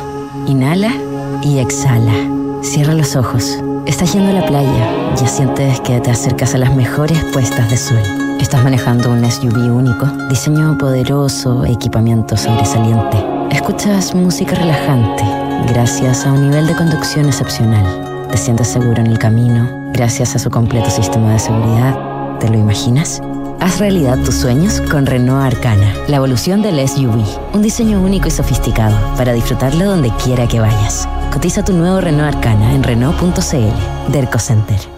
inhala 0.46 0.92
y 1.42 1.58
exhala. 1.58 2.12
Cierra 2.62 2.94
los 2.94 3.16
ojos. 3.16 3.58
Estás 3.86 4.12
yendo 4.12 4.30
a 4.30 4.34
la 4.34 4.46
playa, 4.46 5.14
ya 5.16 5.26
sientes 5.26 5.80
que 5.80 5.98
te 6.00 6.12
acercas 6.12 6.54
a 6.54 6.58
las 6.58 6.76
mejores 6.76 7.18
puestas 7.32 7.68
de 7.68 7.76
sol. 7.76 7.98
Estás 8.40 8.62
manejando 8.62 9.10
un 9.10 9.28
SUV 9.28 9.74
único, 9.74 10.06
diseño 10.28 10.78
poderoso, 10.78 11.64
equipamiento 11.64 12.36
sobresaliente. 12.36 13.16
Escuchas 13.50 14.14
música 14.14 14.54
relajante, 14.54 15.24
gracias 15.66 16.24
a 16.24 16.32
un 16.32 16.42
nivel 16.42 16.68
de 16.68 16.76
conducción 16.76 17.26
excepcional. 17.26 18.28
Te 18.30 18.36
sientes 18.36 18.68
seguro 18.68 19.00
en 19.00 19.08
el 19.08 19.18
camino, 19.18 19.68
gracias 19.92 20.36
a 20.36 20.38
su 20.38 20.50
completo 20.50 20.88
sistema 20.88 21.32
de 21.32 21.40
seguridad. 21.40 22.38
¿Te 22.38 22.48
lo 22.48 22.58
imaginas? 22.58 23.20
Haz 23.60 23.80
realidad 23.80 24.18
tus 24.24 24.36
sueños 24.36 24.80
con 24.82 25.04
Renault 25.04 25.54
Arcana, 25.54 25.92
la 26.06 26.16
evolución 26.16 26.62
del 26.62 26.86
SUV. 26.88 27.24
Un 27.54 27.62
diseño 27.62 28.00
único 28.00 28.28
y 28.28 28.30
sofisticado 28.30 28.96
para 29.16 29.32
disfrutarlo 29.32 29.84
donde 29.84 30.12
quiera 30.22 30.46
que 30.46 30.60
vayas. 30.60 31.08
Cotiza 31.32 31.64
tu 31.64 31.72
nuevo 31.72 32.00
Renault 32.00 32.36
Arcana 32.36 32.72
en 32.72 32.84
Renault.cl. 32.84 34.12
Derco 34.12 34.38
Center. 34.38 34.97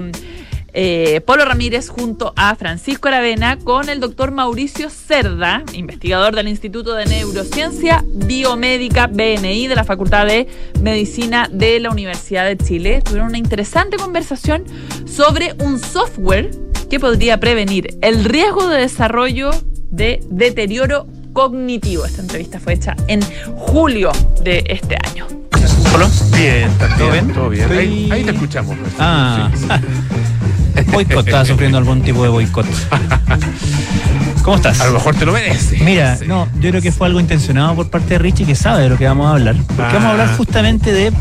eh, 0.71 1.19
Polo 1.25 1.43
Ramírez 1.43 1.89
junto 1.89 2.31
a 2.37 2.55
Francisco 2.55 3.09
Aravena 3.09 3.57
con 3.57 3.89
el 3.89 3.99
doctor 3.99 4.31
Mauricio 4.31 4.89
Cerda, 4.89 5.63
investigador 5.73 6.33
del 6.33 6.47
Instituto 6.47 6.95
de 6.95 7.05
Neurociencia 7.07 8.05
Biomédica 8.07 9.07
BNI 9.07 9.67
de 9.67 9.75
la 9.75 9.83
Facultad 9.83 10.27
de 10.27 10.47
Medicina 10.79 11.49
de 11.51 11.81
la 11.81 11.89
Universidad 11.89 12.45
de 12.45 12.55
Chile. 12.55 13.01
Tuvieron 13.03 13.27
una 13.27 13.37
interesante 13.37 13.97
conversación 13.97 14.63
sobre 15.05 15.55
un 15.59 15.77
software 15.77 16.51
que 16.89 17.01
podría 17.01 17.37
prevenir 17.41 17.97
el 18.01 18.23
riesgo 18.23 18.69
de 18.69 18.79
desarrollo 18.79 19.51
de 19.91 20.21
deterioro 20.29 21.05
cognitivo. 21.33 22.05
Esta 22.05 22.21
entrevista 22.21 22.61
fue 22.61 22.75
hecha 22.75 22.95
en 23.09 23.21
julio 23.57 24.13
de 24.41 24.63
este 24.69 24.95
año. 25.03 25.44
¿Polo? 25.91 26.09
Bien. 26.35 26.69
¿Todo 26.97 27.11
bien? 27.11 27.27
Todo 27.33 27.49
bien. 27.49 27.71
Ahí, 27.71 28.09
ahí 28.11 28.23
te 28.23 28.31
escuchamos. 28.31 28.75
Ah, 28.99 29.49
Sí, 29.53 29.65
sí. 29.67 30.81
boicot, 30.91 31.25
estaba 31.25 31.45
sufriendo 31.45 31.77
algún 31.77 32.01
tipo 32.01 32.23
de 32.23 32.29
boicot. 32.29 32.65
¿Cómo 34.43 34.57
estás? 34.57 34.79
A 34.81 34.85
lo 34.87 34.93
mejor 34.93 35.15
te 35.15 35.25
lo 35.25 35.31
mereces. 35.33 35.81
Mira, 35.81 36.17
Sí. 36.17 36.25
no, 36.27 36.47
yo 36.59 36.69
creo 36.69 36.81
que 36.81 36.91
fue 36.91 37.07
algo 37.07 37.19
intencionado 37.19 37.75
por 37.75 37.89
parte 37.89 38.09
de 38.09 38.19
Richie 38.19 38.45
que 38.45 38.55
sabe 38.55 38.83
de 38.83 38.89
lo 38.89 38.97
que 38.97 39.05
vamos 39.05 39.25
a 39.27 39.31
hablar. 39.31 39.55
Porque 39.67 39.81
Ah. 39.83 39.89
vamos 39.93 40.03
a 40.05 40.11
hablar 40.11 40.37
justamente 40.37 40.91
de 40.93 41.11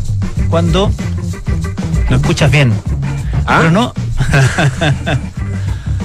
cuando 0.51 0.91
no 2.11 2.17
escuchas 2.17 2.51
bien. 2.51 2.73
¿Ah? 3.47 3.59
Pero 3.59 3.71
no. 3.71 3.95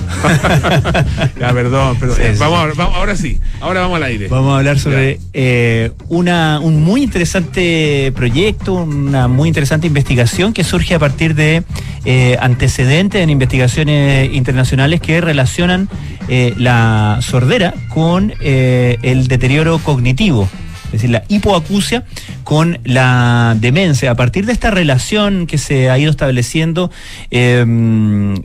Ya, 1.40 1.54
perdón, 1.54 1.98
perdón. 1.98 2.18
Sí, 2.18 2.24
sí. 2.34 2.40
Vamos, 2.40 2.78
ahora 2.78 3.16
sí. 3.16 3.40
Ahora 3.62 3.82
vamos 3.82 3.98
al 3.98 4.04
aire. 4.04 4.28
Vamos 4.28 4.54
a 4.54 4.58
hablar 4.58 4.80
sobre 4.80 5.20
eh, 5.34 5.92
una, 6.08 6.60
un 6.60 6.84
muy 6.84 7.04
interesante 7.04 8.12
proyecto, 8.16 8.74
una 8.74 9.28
muy 9.28 9.48
interesante 9.48 9.88
investigación 9.88 10.54
que 10.54 10.64
surge 10.64 10.96
a 10.96 11.00
partir 11.00 11.36
de 11.36 11.64
eh, 12.06 12.38
antecedentes 12.42 13.22
en 13.22 13.30
investigaciones 13.30 14.34
internacionales 14.34 15.02
que 15.02 15.22
relacionan 15.22 15.90
eh, 16.28 16.54
la 16.58 17.20
sordera 17.22 17.74
con 17.90 18.34
el 18.42 19.28
deterioro 19.28 19.80
cognitivo. 19.80 20.50
Es 20.90 20.94
decir, 20.94 21.12
la 21.12 21.24
hipoacusia 21.28 22.04
con 22.44 22.80
la 22.84 23.56
demencia. 23.60 24.10
A 24.10 24.16
partir 24.16 24.48
de 24.48 24.54
esta 24.54 24.72
relación 24.72 25.46
que 25.46 25.60
se 25.60 25.90
ha 25.92 26.00
ido 26.00 26.10
estableciendo, 26.10 26.90
eh, 27.30 27.64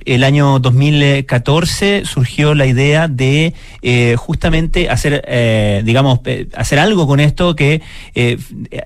el 0.05 0.25
año 0.25 0.59
2014 0.59 2.03
surgió 2.05 2.55
la 2.55 2.67
idea 2.67 3.09
de 3.09 3.55
eh, 3.83 4.17
justamente 4.19 4.91
hacer, 4.91 5.25
eh, 5.27 5.83
digamos, 5.85 6.21
hacer 6.55 6.79
algo 6.79 7.07
con 7.07 7.21
esto 7.21 7.57
que 7.57 7.83
eh, 8.15 8.39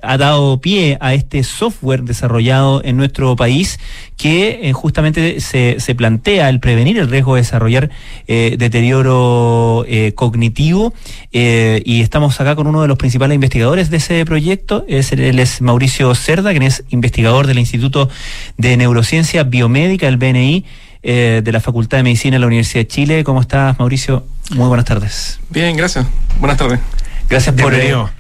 ha 0.03 0.19
dado 0.19 0.61
pie 0.61 0.99
a 1.01 1.15
este 1.15 1.43
software 1.43 2.03
desarrollado 2.03 2.83
en 2.85 2.97
nuestro 2.97 3.35
país 3.37 3.79
que 4.19 4.69
eh, 4.69 4.73
justamente 4.75 5.41
se, 5.41 5.77
se 5.79 5.95
plantea 5.95 6.51
el 6.51 6.61
prevenir 6.61 6.99
el 6.99 7.09
riesgo 7.09 7.37
de 7.37 7.41
desarrollar 7.43 7.89
eh, 8.27 8.57
deterioro 8.59 9.85
eh, 9.89 10.13
cognitivo 10.15 10.93
eh, 11.33 11.81
y 11.87 12.03
estamos 12.03 12.39
acá 12.41 12.57
con 12.57 12.67
uno 12.67 12.83
de 12.83 12.89
los 12.89 12.99
principales 12.99 13.37
investigadores 13.37 13.91
de 13.91 13.99
ese 13.99 14.25
proyecto, 14.27 14.85
es, 14.89 15.13
él 15.13 15.39
es 15.39 15.63
Mauricio 15.63 16.15
Cerda, 16.15 16.51
quien 16.51 16.65
es 16.65 16.85
investigador 16.91 17.47
del 17.47 17.61
Instituto 17.61 18.11
de 18.57 18.77
Neurociencia 18.77 19.45
Biomédica, 19.45 20.09
el 20.09 20.17
BNI, 20.17 20.65
eh, 21.03 21.41
de 21.45 21.53
la 21.53 21.61
Facultad 21.61 21.99
de 21.99 22.03
Medicina 22.03 22.35
de 22.35 22.41
la 22.41 22.47
Universidad 22.47 22.81
de 22.81 22.89
Chile. 22.89 23.25
¿Cómo 23.25 23.41
estás, 23.41 23.79
Mauricio? 23.79 24.27
Muy 24.51 24.67
buenas 24.67 24.85
tardes. 24.85 25.39
Bien, 25.49 25.77
gracias. 25.77 26.07
Buenas 26.41 26.59
tardes. 26.59 26.81
Gracias 27.29 27.55
por... 27.55 28.18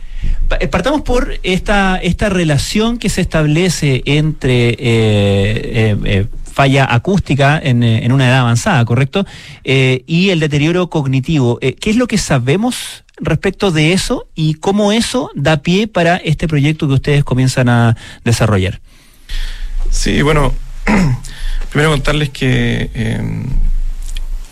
eh, 0.60 0.68
Partamos 0.68 1.02
por 1.02 1.38
esta, 1.42 1.96
esta 1.96 2.28
relación 2.28 2.98
que 2.98 3.08
se 3.08 3.20
establece 3.20 4.02
entre 4.04 4.70
eh, 4.70 5.96
eh, 6.04 6.26
falla 6.52 6.92
acústica 6.92 7.60
en, 7.62 7.82
en 7.82 8.12
una 8.12 8.28
edad 8.28 8.40
avanzada, 8.40 8.84
¿correcto? 8.84 9.24
Y 9.62 10.30
el 10.30 10.40
deterioro 10.40 10.90
cognitivo. 10.90 11.58
¿Qué 11.60 11.90
es 11.90 11.96
lo 11.96 12.08
que 12.08 12.18
sabemos 12.18 13.04
respecto 13.20 13.70
de 13.70 13.92
eso 13.92 14.26
y 14.34 14.54
cómo 14.54 14.92
eso 14.92 15.30
da 15.34 15.58
pie 15.62 15.86
para 15.88 16.16
este 16.16 16.48
proyecto 16.48 16.88
que 16.88 16.94
ustedes 16.94 17.24
comienzan 17.24 17.68
a 17.68 17.96
desarrollar? 18.24 18.80
Sí, 19.90 20.22
bueno, 20.22 20.52
primero 21.70 21.90
contarles 21.90 22.30
que 22.30 22.90
eh, 22.94 23.44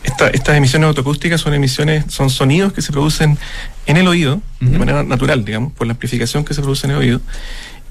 esta- 0.06 0.28
estas 0.28 0.56
emisiones 0.56 0.86
autoacústicas 0.88 1.40
son 1.40 1.54
emisiones, 1.54 2.04
son 2.08 2.30
sonidos 2.30 2.72
que 2.72 2.80
se 2.82 2.92
producen 2.92 3.38
en 3.86 3.96
el 3.96 4.06
oído, 4.08 4.40
de 4.60 4.78
manera 4.78 5.02
natural, 5.02 5.44
digamos, 5.44 5.72
por 5.72 5.86
la 5.86 5.92
amplificación 5.92 6.44
que 6.44 6.54
se 6.54 6.62
produce 6.62 6.86
en 6.86 6.92
el 6.92 6.98
oído, 6.98 7.20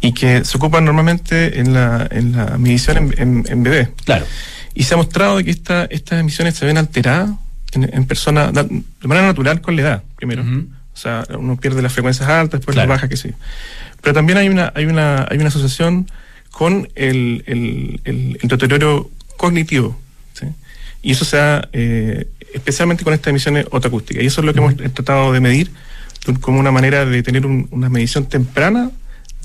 y 0.01 0.13
que 0.13 0.43
se 0.45 0.57
ocupan 0.57 0.83
normalmente 0.85 1.59
en 1.59 1.73
la, 1.73 2.07
en 2.11 2.31
la 2.33 2.57
medición 2.57 2.97
en, 2.97 3.13
en, 3.17 3.45
en 3.47 3.63
bebés. 3.63 3.89
Claro. 4.05 4.25
Y 4.73 4.83
se 4.83 4.93
ha 4.93 4.97
mostrado 4.97 5.41
que 5.43 5.51
esta, 5.51 5.85
estas 5.85 6.19
emisiones 6.19 6.55
se 6.55 6.65
ven 6.65 6.77
alteradas 6.77 7.29
en, 7.71 7.89
en 7.93 8.05
personas 8.05 8.53
de 8.53 8.83
manera 9.07 9.27
natural 9.27 9.61
con 9.61 9.75
la 9.75 9.81
edad, 9.81 10.03
primero. 10.17 10.43
O 10.43 10.97
sea, 10.97 11.25
uno 11.37 11.57
pierde 11.57 11.81
las 11.81 11.91
frecuencias 11.93 12.27
altas, 12.29 12.59
después 12.59 12.75
Claro. 12.75 12.89
las 12.89 13.01
bajas, 13.01 13.19
sé 13.19 13.29
yo. 13.31 13.35
Pero 14.01 14.13
también 14.13 14.37
hay 14.37 14.47
una, 14.49 14.71
hay 14.75 14.85
una, 14.85 15.25
hay 15.29 15.37
una 15.37 15.47
asociación 15.47 16.09
con 16.51 16.87
el, 16.95 17.43
el, 17.47 17.99
el- 18.05 18.37
el 18.41 18.47
deterioro 18.49 19.09
cognitivo. 19.37 19.99
Y 21.05 21.11
eso 21.11 21.23
se 21.23 21.37
da 21.37 21.69
eh, 21.71 22.27
especialmente 22.53 23.03
con 23.03 23.13
estas 23.13 23.29
emisiones 23.29 23.65
autoacústicas. 23.71 24.23
Y 24.23 24.27
eso 24.27 24.41
es 24.41 24.45
lo 24.45 24.53
que 24.53 24.59
hemos 24.59 24.75
tratado 24.93 25.31
de 25.31 25.39
medir 25.39 25.71
como 26.41 26.59
una 26.59 26.71
manera 26.71 27.05
de 27.05 27.21
tener 27.21 27.45
un- 27.45 27.67
una 27.71 27.87
medición 27.89 28.25
temprana 28.27 28.89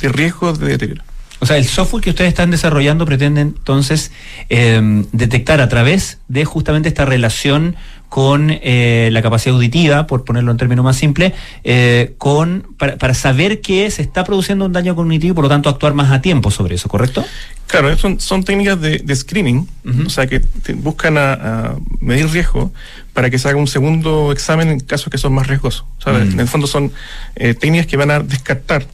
de 0.01 0.09
riesgos 0.09 0.59
de 0.59 0.69
deterioro. 0.69 1.03
O 1.41 1.47
sea, 1.47 1.57
el 1.57 1.65
software 1.65 2.03
que 2.03 2.11
ustedes 2.11 2.29
están 2.29 2.51
desarrollando 2.51 3.07
pretende 3.07 3.41
entonces 3.41 4.13
eh, 4.51 5.05
detectar 5.13 5.61
a 5.61 5.69
través 5.69 6.19
de 6.29 6.45
justamente 6.45 6.89
esta 6.89 7.05
relación 7.07 7.77
con 8.11 8.51
eh, 8.51 9.09
la 9.13 9.23
capacidad 9.23 9.55
auditiva, 9.55 10.07
por 10.09 10.25
ponerlo 10.25 10.51
en 10.51 10.57
términos 10.57 10.85
más 10.85 10.97
simples, 10.97 11.33
eh, 11.63 12.15
con, 12.19 12.67
para, 12.77 12.97
para 12.99 13.15
saber 13.15 13.61
que 13.61 13.89
se 13.91 14.03
está 14.03 14.25
produciendo 14.25 14.65
un 14.67 14.73
daño 14.73 14.97
cognitivo 14.97 15.33
y 15.33 15.35
por 15.37 15.45
lo 15.45 15.49
tanto 15.49 15.69
actuar 15.69 15.95
más 15.95 16.11
a 16.11 16.21
tiempo 16.21 16.51
sobre 16.51 16.75
eso, 16.75 16.89
¿correcto? 16.89 17.25
Claro, 17.69 17.97
son, 17.97 18.19
son 18.19 18.43
técnicas 18.43 18.81
de, 18.81 18.99
de 18.99 19.15
screening, 19.15 19.69
o 20.05 20.11
sea, 20.11 20.27
que 20.27 20.41
te- 20.41 20.73
buscan 20.75 21.17
a, 21.17 21.33
a 21.35 21.77
medir 22.01 22.29
riesgo 22.31 22.73
para 23.13 23.31
que 23.31 23.39
se 23.39 23.49
haga 23.49 23.59
un 23.59 23.69
segundo 23.69 24.33
examen 24.33 24.71
en 24.71 24.81
casos 24.81 25.09
que 25.09 25.19
son 25.19 25.33
más 25.33 25.47
riesgosos. 25.47 25.85
Mm. 26.05 26.33
En 26.33 26.41
el 26.41 26.49
fondo 26.49 26.67
son 26.67 26.91
eh, 27.37 27.55
técnicas 27.55 27.87
que 27.87 27.97
van 27.97 28.11
a 28.11 28.19
descartar, 28.19 28.87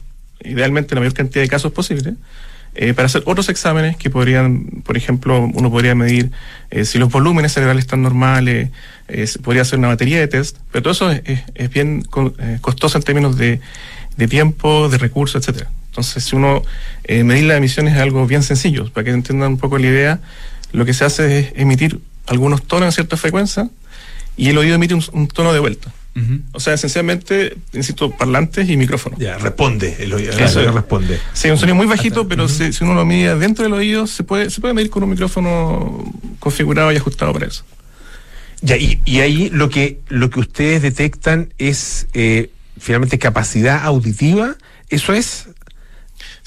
idealmente, 0.43 0.95
la 0.95 1.01
mayor 1.01 1.13
cantidad 1.13 1.43
de 1.43 1.49
casos 1.49 1.71
posible, 1.71 2.15
eh, 2.79 2.93
para 2.93 3.07
hacer 3.07 3.23
otros 3.25 3.49
exámenes 3.49 3.97
que 3.97 4.11
podrían, 4.11 4.65
por 4.83 4.97
ejemplo, 4.97 5.49
uno 5.51 5.71
podría 5.71 5.95
medir 5.95 6.31
eh, 6.69 6.85
si 6.85 6.99
los 6.99 7.11
volúmenes 7.11 7.53
cerebrales 7.53 7.85
están 7.85 8.03
normales, 8.03 8.69
eh, 9.07 9.27
podría 9.41 9.63
hacer 9.63 9.79
una 9.79 9.87
batería 9.87 10.19
de 10.19 10.27
test, 10.27 10.57
pero 10.71 10.83
todo 10.83 10.93
eso 10.93 11.11
es, 11.11 11.71
bien 11.71 12.03
eh, 12.39 12.59
costoso 12.61 12.99
en 12.99 13.03
términos 13.03 13.35
de, 13.35 13.61
de 14.15 14.27
tiempo, 14.27 14.89
de 14.89 14.99
recursos, 14.99 15.41
etcétera. 15.41 15.71
Entonces, 15.89 16.23
si 16.23 16.35
uno 16.35 16.61
medir 17.09 17.45
las 17.45 17.57
emisiones 17.57 17.95
es 17.95 17.99
algo 17.99 18.27
bien 18.27 18.43
sencillo, 18.43 18.91
para 18.91 19.05
que 19.05 19.09
entiendan 19.09 19.53
un 19.53 19.57
poco 19.57 19.79
la 19.79 19.87
idea, 19.87 20.19
lo 20.71 20.85
que 20.85 20.93
se 20.93 21.03
hace 21.03 21.39
es 21.39 21.53
emitir 21.55 21.99
algunos 22.27 22.61
tonos 22.61 22.85
en 22.85 22.91
cierta 22.91 23.17
frecuencia 23.17 23.67
y 24.35 24.49
el 24.49 24.57
oído 24.59 24.75
emite 24.75 24.93
un 24.93 25.27
tono 25.27 25.53
de 25.53 25.59
vuelta. 25.59 25.91
O 26.51 26.59
sea, 26.59 26.73
esencialmente 26.73 27.57
necesito 27.73 28.11
parlantes 28.11 28.69
y 28.69 28.77
micrófonos. 28.77 29.19
Ya, 29.19 29.37
responde. 29.37 29.95
El 29.99 30.13
oído, 30.13 30.31
Eso 30.31 30.71
responde. 30.71 31.19
Sí, 31.33 31.49
un 31.49 31.57
sonido 31.57 31.75
muy 31.75 31.85
bajito, 31.85 32.27
pero 32.27 32.47
si, 32.47 32.73
si 32.73 32.83
uno 32.83 32.93
lo 32.93 33.05
mide 33.05 33.35
dentro 33.37 33.63
del 33.63 33.73
oído, 33.73 34.07
se 34.07 34.23
puede, 34.23 34.49
se 34.49 34.61
puede 34.61 34.73
medir 34.73 34.89
con 34.89 35.03
un 35.03 35.09
micrófono 35.09 36.11
configurado 36.39 36.91
y 36.91 36.97
ajustado 36.97 37.33
para 37.33 37.47
eso. 37.47 37.63
Ya, 38.61 38.77
y, 38.77 38.99
y 39.05 39.19
ahí 39.19 39.49
lo 39.51 39.69
que, 39.69 39.99
lo 40.09 40.29
que 40.29 40.39
ustedes 40.39 40.81
detectan 40.81 41.53
es 41.57 42.07
eh, 42.13 42.49
finalmente 42.79 43.19
capacidad 43.19 43.83
auditiva. 43.83 44.55
¿Eso 44.89 45.13
es? 45.13 45.49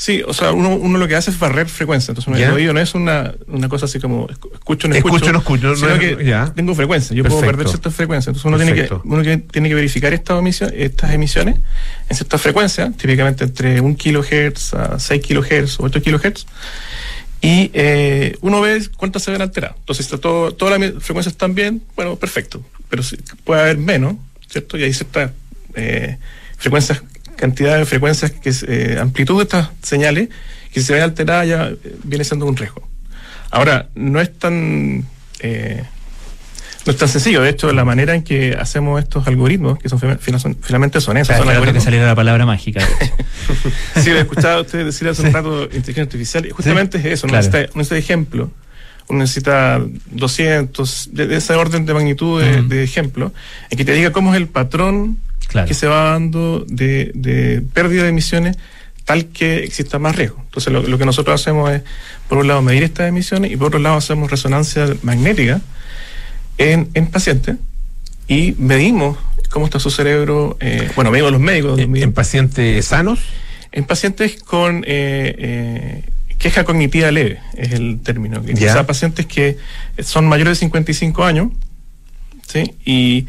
Sí, 0.03 0.22
o 0.26 0.32
sea, 0.32 0.53
uno, 0.53 0.76
uno 0.76 0.96
lo 0.96 1.07
que 1.09 1.14
hace 1.14 1.30
es 1.30 1.38
barrer 1.38 1.68
frecuencia. 1.68 2.12
Entonces, 2.12 2.34
Ya. 2.38 2.46
el 2.48 2.55
oído 2.55 2.72
no 2.72 2.80
es 2.80 2.94
una, 2.94 3.34
una 3.48 3.68
cosa 3.68 3.84
así 3.84 4.01
como 4.01 4.28
escu- 4.28 4.51
escucho, 4.55 4.88
no 4.88 4.94
escucho. 4.94 5.16
Escucho, 5.16 5.32
no 5.34 5.38
escucho, 5.40 5.66
no 5.68 5.76
sino 5.76 5.90
es- 5.90 6.16
que 6.16 6.24
ya. 6.24 6.51
tengo 6.57 6.74
frecuencia. 6.74 7.14
Yo 7.14 7.22
puedo 7.22 7.42
perder 7.42 7.68
ciertas 7.68 7.94
frecuencias. 7.94 8.28
Entonces, 8.34 8.46
uno 8.46 8.57
tiene 8.57 8.72
que, 8.88 8.94
uno 9.05 9.42
tiene 9.51 9.68
que 9.68 9.74
verificar 9.74 10.14
estas, 10.14 10.38
emisión- 10.40 10.72
estas 10.74 11.12
emisiones 11.12 11.57
en 12.09 12.16
ciertas 12.16 12.40
frecuencias, 12.40 12.96
típicamente 12.96 13.44
entre 13.44 13.78
1 13.82 13.94
kHz 13.98 14.72
a 14.72 14.98
6 14.98 15.20
kHz 15.22 15.80
o 15.80 15.84
8 15.84 16.01
kHz. 16.03 16.46
Y 17.42 17.70
eh, 17.74 18.38
uno 18.40 18.62
ve 18.62 18.82
cuántas 18.96 19.22
se 19.22 19.30
ven 19.32 19.42
alteradas. 19.42 19.76
Entonces, 19.80 20.07
si 20.07 20.14
está 20.14 20.18
todo, 20.22 20.53
todas 20.55 20.80
las 20.80 20.92
frecuencias 21.03 21.34
están 21.34 21.55
bien, 21.55 21.82
bueno, 21.94 22.16
perfecto. 22.16 22.62
Pero 22.88 23.03
si- 23.03 23.18
puede 23.44 23.61
haber 23.61 23.76
menos, 23.76 24.14
¿cierto? 24.48 24.78
Y 24.78 24.82
hay 24.84 24.94
ciertas 24.94 25.32
eh, 25.74 26.16
frecuencias, 26.57 27.03
cantidad 27.41 27.78
de 27.78 27.84
frecuencias, 27.86 28.30
que 28.30 28.53
eh, 28.68 28.99
amplitud 29.01 29.38
de 29.38 29.45
estas 29.45 29.70
señales, 29.82 30.28
que 30.72 30.80
si 30.80 30.86
se 30.86 30.93
ven 30.93 31.03
alteradas 31.03 31.49
ya 31.49 31.68
eh, 31.68 31.97
viene 32.05 32.22
siendo 32.24 32.47
un 32.47 32.57
riesgo. 32.57 32.86
Ahora, 33.51 33.88
no 33.95 34.20
es 34.20 34.32
tan... 34.38 35.05
eh, 35.41 35.82
no 36.86 36.93
es 36.93 36.99
tan 36.99 37.09
sencillo, 37.09 37.43
de 37.43 37.51
hecho, 37.51 37.72
la 37.74 37.84
manera 37.84 38.14
en 38.14 38.22
que 38.22 38.57
hacemos 38.59 38.99
estos 39.03 39.26
algoritmos, 39.26 39.78
que 39.78 39.88
son, 39.91 39.99
fina- 40.01 40.16
fina- 40.18 40.38
son- 40.38 40.57
finalmente 40.62 41.01
son 41.01 41.16
esos, 41.18 41.36
son 41.36 41.45
Claro 41.45 41.72
que 41.72 41.80
saliera 41.80 42.07
la 42.07 42.14
palabra 42.14 42.47
mágica. 42.47 42.80
Sí, 44.03 44.11
lo 44.11 44.16
he 44.16 44.20
escuchado 44.20 44.59
a 44.59 44.61
ustedes 44.62 44.86
decir 44.86 45.07
hace 45.09 45.22
un 45.22 45.32
rato 45.32 45.64
inteligencia 45.64 46.03
artificial, 46.05 46.47
y 46.47 46.51
justamente 46.51 46.97
es 46.99 47.05
eso, 47.05 47.26
claro. 47.26 47.47
necesita, 47.74 47.97
ejemplo, 47.97 48.51
uno 49.09 49.18
necesita 49.18 49.80
200, 50.12 51.09
de, 51.12 51.26
de 51.26 51.36
ese 51.36 51.53
orden 51.55 51.84
de 51.84 51.93
magnitud 51.95 52.41
de, 52.43 52.61
Ujú. 52.61 52.68
de 52.68 52.82
ejemplo, 52.84 53.32
en 53.68 53.76
que 53.76 53.84
te 53.84 53.93
diga 53.93 54.12
cómo 54.12 54.32
es 54.32 54.36
el 54.41 54.47
patrón 54.49 55.18
Claro. 55.51 55.66
que 55.68 55.74
se 55.74 55.86
va 55.88 56.11
dando 56.12 56.64
de, 56.68 57.11
de 57.14 57.61
pérdida 57.74 58.05
de 58.05 58.11
emisiones 58.11 58.57
tal 59.05 59.26
que 59.26 59.64
exista 59.64 59.98
más 59.98 60.14
riesgo. 60.14 60.40
Entonces 60.44 60.72
lo, 60.72 60.82
lo 60.82 60.96
que 60.96 61.05
nosotros 61.05 61.40
hacemos 61.40 61.70
es, 61.72 61.82
por 62.28 62.38
un 62.38 62.46
lado, 62.46 62.62
medir 62.62 62.84
estas 62.84 63.09
emisiones 63.09 63.51
y 63.51 63.57
por 63.57 63.66
otro 63.68 63.80
lado 63.80 63.96
hacemos 63.96 64.30
resonancia 64.30 64.86
magnética 65.03 65.61
en, 66.59 66.88
en 66.94 67.07
pacientes 67.09 67.57
y 68.28 68.55
medimos 68.59 69.18
cómo 69.48 69.64
está 69.66 69.80
su 69.80 69.90
cerebro, 69.90 70.57
eh, 70.61 70.88
bueno, 70.94 71.11
medimos 71.11 71.32
los 71.32 71.40
médicos. 71.40 71.80
En, 71.80 72.12
pacientes 72.12 72.84
sanos. 72.86 73.18
en 73.72 73.82
pacientes 73.84 74.40
con 74.40 74.84
eh, 74.86 75.34
eh, 75.38 76.05
queja 76.38 76.62
cognitiva 76.62 77.11
leve, 77.11 77.40
es 77.57 77.72
el 77.72 77.98
término. 78.05 78.40
que- 78.44 78.55
Ya. 78.55 78.70
O 78.70 78.72
sea, 78.74 78.86
pacientes 78.86 79.26
que 79.26 79.57
son 79.98 80.26
mayores 80.28 80.53
de 80.53 80.61
55 80.61 81.24
años, 81.24 81.48
¿sí? 82.46 82.72
Y 82.84 83.26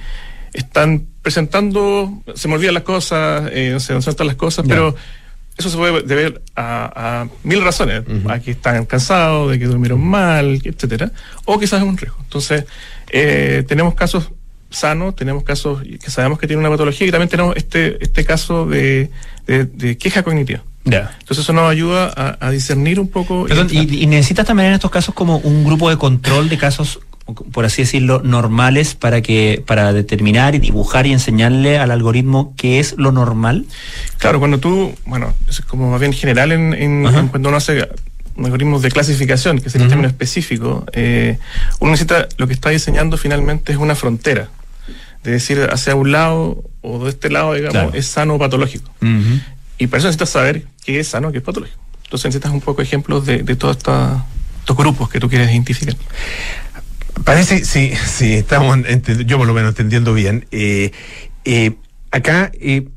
están 0.54 1.08
presentando, 1.22 2.22
se 2.36 2.48
me 2.48 2.56
olvidan 2.56 2.74
las 2.74 2.84
cosas, 2.84 3.50
eh, 3.54 3.76
sé, 3.80 3.94
no 3.94 4.02
se 4.02 4.10
notan 4.10 4.28
las 4.28 4.36
cosas, 4.36 4.66
pero 4.68 4.96
eso 5.58 5.70
se 5.70 5.78
puede 5.78 6.02
deber 6.04 6.42
a, 6.56 7.22
a 7.24 7.28
mil 7.44 7.62
razones, 7.64 8.04
a 8.28 8.40
que 8.40 8.52
están 8.52 8.86
cansados, 8.86 9.52
de 9.52 9.60
que 9.60 9.66
durmieron 9.66 10.02
mal, 10.02 10.60
etcétera, 10.64 11.12
o 11.46 11.60
quizás 11.60 11.82
es 11.82 11.88
un 11.88 11.98
riesgo. 11.98 12.18
Entonces, 12.24 12.66
eh, 13.12 13.64
tenemos 13.68 13.94
casos 13.96 14.32
sanos, 14.70 15.16
tenemos 15.18 15.44
casos 15.44 15.82
que 15.84 16.10
sabemos 16.10 16.40
que 16.40 16.48
tienen 16.48 16.62
una 16.66 16.70
patología 16.74 17.06
y 17.06 17.12
también 17.12 17.28
tenemos 17.30 17.56
este, 17.58 18.02
este 18.02 18.24
caso 18.24 18.66
de, 18.66 19.12
de- 19.46 19.66
de 19.66 19.98
queja 19.98 20.24
cognitiva. 20.24 20.64
Ya. 20.86 21.16
Entonces 21.20 21.44
eso 21.44 21.52
nos 21.54 21.70
ayuda 21.70 22.12
a, 22.16 22.38
a 22.48 22.50
discernir 22.52 22.98
un 23.00 23.10
poco. 23.10 23.46
Perdón, 23.48 23.68
y, 23.70 24.02
y 24.04 24.08
necesitas 24.08 24.48
también 24.48 24.70
en 24.70 24.74
estos 24.76 24.90
casos 24.90 25.14
como 25.14 25.38
un 25.40 25.64
grupo 25.66 25.90
de 25.90 25.98
control 25.98 26.48
de 26.50 26.58
casos, 26.58 27.02
por 27.54 27.66
así 27.66 27.84
decirlo, 27.84 28.22
normales 28.24 28.96
para 28.96 29.22
que 29.22 29.64
para 29.66 29.94
determinar 29.94 30.56
y 30.56 30.60
dibujar 30.60 31.06
y 31.08 31.14
enseñarle 31.14 31.78
al 31.78 31.92
algoritmo 31.92 32.54
qué 32.58 32.80
es 32.80 32.96
lo 32.98 33.12
normal. 33.12 33.66
Claro, 34.18 34.40
cuando 34.40 34.58
tú, 34.60 34.94
bueno, 35.06 35.34
es 35.48 35.62
como 35.62 35.90
más 35.92 36.00
bien 36.00 36.14
general 36.14 36.52
en, 36.52 36.74
en- 36.74 37.28
cuando 37.30 37.50
uno 37.50 37.58
hace 37.58 37.88
algoritmos 38.38 38.82
de 38.82 38.90
clasificación, 38.92 39.60
que 39.60 39.68
es 39.70 39.76
el 39.76 39.88
término 39.88 40.08
específico, 40.08 40.86
eh, 40.94 41.38
uno 41.80 41.92
necesita, 41.92 42.28
lo 42.38 42.48
que 42.48 42.54
está 42.54 42.70
diseñando 42.70 43.18
finalmente 43.18 43.72
es 43.72 43.78
una 43.78 43.96
frontera. 43.96 44.50
De 45.24 45.32
decir, 45.32 45.70
hacia 45.72 45.94
un 45.96 46.12
lado 46.12 46.64
o 46.82 47.04
de 47.04 47.12
este 47.12 47.30
lado, 47.30 47.54
digamos, 47.54 47.74
Claro. 47.74 47.92
es 47.94 48.08
sano 48.08 48.36
o 48.36 48.40
patológico. 48.40 48.90
Y 49.78 49.88
para 49.88 50.00
eso 50.00 50.08
necesitas 50.08 50.30
saber 50.32 50.64
qué 50.84 51.00
es 51.00 51.10
sano, 51.10 51.32
qué 51.32 51.38
es 51.38 51.44
patológico. 51.44 51.80
Entonces 52.06 52.26
necesitas 52.26 52.52
un 52.52 52.62
poco 52.62 52.82
ejemplos 52.82 53.26
de, 53.28 53.44
de 53.44 53.56
todos 53.56 53.78
estos 53.78 54.76
grupos 54.76 55.10
que 55.10 55.20
tú 55.20 55.30
quieres 55.30 55.52
identificar. 55.52 55.96
Parece, 57.24 57.64
sí, 57.66 57.94
sí, 58.06 58.34
estamos, 58.34 58.80
yo 59.26 59.38
por 59.38 59.46
lo 59.48 59.54
menos 59.54 59.70
entendiendo 59.70 60.14
bien. 60.14 60.46
Eh, 60.52 60.92
eh, 61.46 61.74
acá 62.10 62.52
eh, 62.56 62.88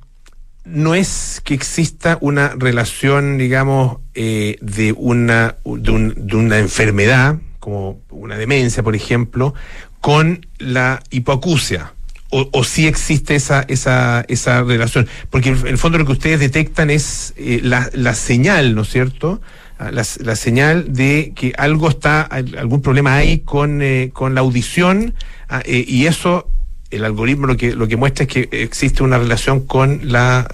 no 0.65 0.95
es 0.95 1.43
que 1.45 1.53
exista 1.55 2.17
una 2.21 2.55
relación, 2.57 3.37
digamos, 3.37 3.99
eh, 4.15 4.57
de, 4.63 4.93
una, 4.97 5.57
de, 5.65 5.91
un- 5.91 6.15
de 6.27 6.37
una 6.37 6.59
enfermedad, 6.59 7.39
como 7.61 8.01
una 8.11 8.37
demencia, 8.39 8.83
por 8.83 8.97
ejemplo, 8.97 9.55
con 10.01 10.47
la 10.59 11.03
hipoacusia. 11.11 11.93
O, 12.31 12.49
o 12.53 12.65
sí 12.65 12.87
existe 12.87 13.37
esa, 13.37 13.65
esa, 13.69 14.25
esa 14.29 14.63
relación. 14.65 15.07
Porque 15.31 15.51
en 15.51 15.67
el 15.67 15.79
fondo 15.79 15.99
lo 15.99 16.07
que 16.07 16.13
ustedes 16.13 16.41
detectan 16.41 16.91
es 16.91 17.35
eh, 17.37 17.61
la, 17.63 17.91
la 17.93 18.15
señal, 18.15 18.75
¿no 18.75 18.83
es 18.83 18.89
cierto? 18.89 19.41
Ah, 19.79 19.91
La, 19.91 20.05
señal 20.37 20.93
de 20.93 21.33
que 21.35 21.53
algo 21.59 21.89
está, 21.89 22.23
al- 22.23 22.57
algún 22.57 22.81
problema 22.81 23.17
hay 23.17 23.41
con, 23.41 23.83
eh, 23.83 24.11
con 24.13 24.35
la 24.35 24.41
audición, 24.41 25.15
ah, 25.49 25.63
eh, 25.65 25.85
y 25.87 26.07
eso, 26.07 26.49
el 26.91 27.05
algoritmo 27.05 27.49
lo 27.49 27.57
que, 27.57 27.75
lo 27.75 27.89
que 27.89 27.97
muestra 27.97 28.25
es 28.25 28.29
que 28.31 28.49
existe 28.63 29.03
una 29.03 29.19
relación 29.19 29.67
con 29.67 30.01
la, 30.13 30.47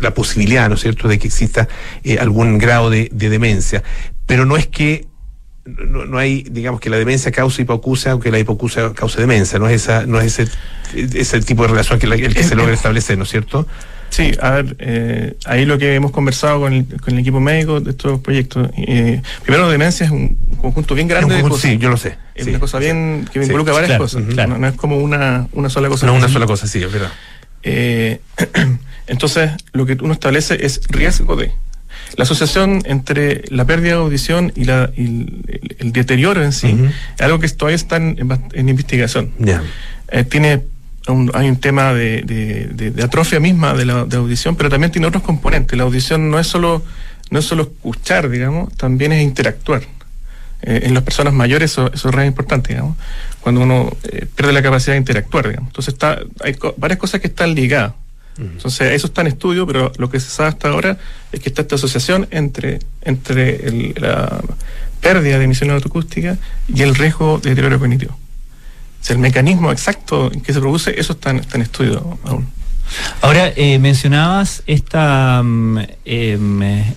la 0.00 0.14
posibilidad, 0.14 0.68
¿no 0.68 0.76
es 0.76 0.82
cierto?, 0.82 1.08
de 1.08 1.18
que 1.18 1.26
exista 1.26 1.66
eh, 2.04 2.18
algún 2.20 2.58
grado 2.58 2.90
de 2.90 3.08
demencia. 3.10 3.82
Pero 4.26 4.44
no 4.44 4.56
es 4.56 4.68
que 4.68 5.07
no, 5.86 6.04
no 6.06 6.18
hay, 6.18 6.44
digamos, 6.50 6.80
que 6.80 6.90
la 6.90 6.96
demencia 6.96 7.30
cause 7.32 7.62
hipoacusia 7.62 8.14
o 8.14 8.20
que 8.20 8.30
la 8.30 8.38
hipoacusia 8.38 8.92
cause 8.94 9.20
demencia, 9.20 9.58
no 9.58 9.68
es 9.68 9.82
esa, 9.82 10.06
no 10.06 10.20
es 10.20 10.38
ese, 10.38 10.50
ese 10.94 11.40
tipo 11.40 11.62
de 11.62 11.68
relación 11.68 11.98
que 11.98 12.06
la- 12.06 12.14
el 12.16 12.34
que 12.34 12.42
se 12.42 12.54
logra 12.54 12.72
establecer, 12.74 13.16
¿no 13.18 13.24
es 13.24 13.30
cierto? 13.30 13.66
Sí, 14.10 14.32
a 14.40 14.50
ver, 14.52 14.76
eh, 14.78 15.36
ahí 15.44 15.66
lo 15.66 15.76
que 15.76 15.94
hemos 15.94 16.12
conversado 16.12 16.60
con 16.60 16.72
el, 16.72 16.86
con 17.00 17.12
el 17.12 17.20
equipo 17.20 17.40
médico 17.40 17.80
de 17.80 17.90
estos 17.90 18.20
proyectos. 18.20 18.70
eh, 18.78 19.20
primero, 19.42 19.68
demencia 19.68 20.06
es 20.06 20.12
un 20.12 20.36
conjunto 20.62 20.94
bien 20.94 21.08
grande 21.08 21.34
de 21.36 21.42
cosas. 21.42 21.60
sí, 21.60 21.76
yo 21.76 21.90
lo 21.90 21.98
sé, 21.98 22.16
Es 22.34 22.44
sí. 22.44 22.50
una 22.50 22.58
cosa 22.58 22.78
bien 22.78 23.26
que 23.30 23.40
Sí, 23.40 23.46
involucra 23.46 23.74
varias 23.74 23.90
claro, 23.90 24.04
cosas. 24.04 24.22
no, 24.22 24.58
no 24.58 24.66
es 24.66 24.74
como 24.76 24.96
una, 24.98 25.46
una 25.52 25.68
sola 25.68 25.88
cosa. 25.90 26.06
No 26.06 26.14
una 26.14 26.28
sola 26.28 26.46
cosa, 26.46 26.66
sí, 26.66 26.82
es 26.82 26.90
verdad. 26.90 27.12
Eh, 27.62 28.20
entonces, 29.06 29.50
lo 29.72 29.84
que 29.86 29.98
uno 30.00 30.14
establece 30.14 30.64
es 30.64 30.80
riesgo 30.88 31.36
de. 31.36 31.52
La 32.16 32.24
asociación 32.24 32.82
entre 32.86 33.44
la 33.50 33.64
pérdida 33.64 33.92
de 33.94 33.98
audición 34.00 34.52
y, 34.56 34.64
la, 34.64 34.90
y 34.96 35.04
el, 35.04 35.76
el 35.78 35.92
deterioro 35.92 36.42
en 36.42 36.52
sí 36.52 36.68
es 37.16 37.20
algo 37.20 37.38
que 37.38 37.48
todavía 37.48 37.76
está 37.76 37.96
en, 37.96 38.16
investigación. 38.68 39.32
Eh, 40.10 40.24
tiene 40.24 40.62
un- 41.06 41.30
hay 41.34 41.48
un 41.48 41.56
tema 41.56 41.92
de, 41.94 42.22
de- 42.22 42.66
de- 42.72 42.90
de 42.90 43.02
atrofia 43.02 43.40
misma 43.40 43.74
de 43.74 43.84
la 43.84 44.04
de 44.04 44.16
audición, 44.16 44.56
pero 44.56 44.68
también 44.68 44.90
tiene 44.90 45.06
otros 45.06 45.22
componentes. 45.22 45.76
La 45.76 45.84
audición 45.84 46.30
no 46.30 46.38
es 46.38 46.46
solo, 46.46 46.82
no 47.30 47.38
es 47.38 47.44
solo 47.44 47.62
escuchar, 47.64 48.28
digamos, 48.30 48.72
también 48.76 49.12
es 49.12 49.22
interactuar. 49.22 49.82
Eh, 50.62 50.80
en 50.84 50.94
las 50.94 51.04
personas 51.04 51.32
mayores 51.34 51.70
eso, 51.70 51.92
eso 51.92 52.08
es 52.08 52.14
re 52.14 52.26
importante, 52.26 52.70
digamos, 52.74 52.96
cuando 53.40 53.60
uno 53.60 53.96
eh, 54.10 54.26
pierde 54.34 54.52
la 54.52 54.60
capacidad 54.62 54.94
de 54.94 54.98
interactuar, 54.98 55.46
digamos. 55.48 55.68
Entonces 55.70 55.94
está, 55.94 56.18
hay 56.42 56.54
co- 56.54 56.74
varias 56.76 56.98
cosas 56.98 57.20
que 57.20 57.28
están 57.28 57.54
ligadas. 57.54 57.92
Entonces, 58.38 58.92
eso 58.92 59.08
está 59.08 59.22
en 59.22 59.26
estudio, 59.26 59.66
pero 59.66 59.90
lo 59.98 60.10
que 60.10 60.20
se 60.20 60.30
sabe 60.30 60.50
hasta 60.50 60.68
ahora 60.68 60.96
es 61.32 61.40
que 61.40 61.48
está 61.48 61.62
esta 61.62 61.74
asociación 61.74 62.28
entre, 62.30 62.78
entre 63.02 63.92
la 63.94 64.40
pérdida 65.00 65.38
de 65.38 65.44
emisiones 65.44 65.74
autoacústicas 65.74 66.38
y 66.68 66.82
el 66.82 66.94
riesgo 66.94 67.38
de 67.38 67.50
deterioro 67.50 67.78
cognitivo. 67.80 68.12
O 68.12 69.04
sea, 69.04 69.14
el 69.14 69.20
mecanismo 69.20 69.72
exacto 69.72 70.32
en 70.32 70.40
que 70.40 70.52
se 70.52 70.60
produce, 70.60 70.98
eso 70.98 71.14
está 71.14 71.30
en, 71.30 71.42
en 71.52 71.62
estudio 71.62 72.18
aún. 72.24 72.48
Ahora, 73.20 73.52
eh, 73.56 73.78
mencionabas 73.78 74.62
esta, 74.66 75.40
em, 75.40 75.78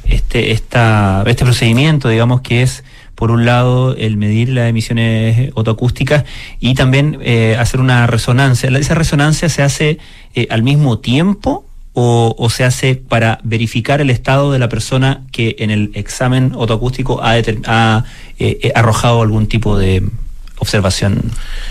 este, 0.06 0.52
este 0.52 1.46
procedimiento, 1.46 2.10
digamos, 2.10 2.42
que 2.42 2.62
es, 2.62 2.84
por 3.22 3.30
un 3.30 3.46
lado, 3.46 3.96
el 3.96 4.18
medir 4.18 4.50
las 4.50 4.68
emisiones 4.68 5.52
autoacústicas 5.56 6.26
y 6.60 6.74
también 6.74 7.20
eh, 7.22 7.56
hacer 7.60 7.80
una 7.80 8.08
resonancia. 8.08 8.68
¿Esa 8.72 8.96
resonancia 8.96 9.48
se 9.48 9.62
hace 9.62 10.00
eh, 10.34 10.48
al 10.50 10.64
mismo 10.64 10.98
tiempo 10.98 11.64
o, 11.94 12.50
se 12.50 12.64
hace 12.64 12.96
para 12.96 13.40
verificar 13.44 14.02
el 14.02 14.10
estado 14.10 14.52
de 14.52 14.58
la 14.58 14.70
persona 14.70 15.22
que 15.32 15.56
en 15.60 15.70
el 15.70 15.92
examen 15.94 16.54
autoacústico 16.56 17.22
ha, 17.22 17.34
ha, 17.68 18.06
eh, 18.40 18.60
eh, 18.64 18.72
arrojado 18.74 19.22
algún 19.22 19.46
tipo 19.46 19.78
de 19.78 20.02
observación 20.62 21.22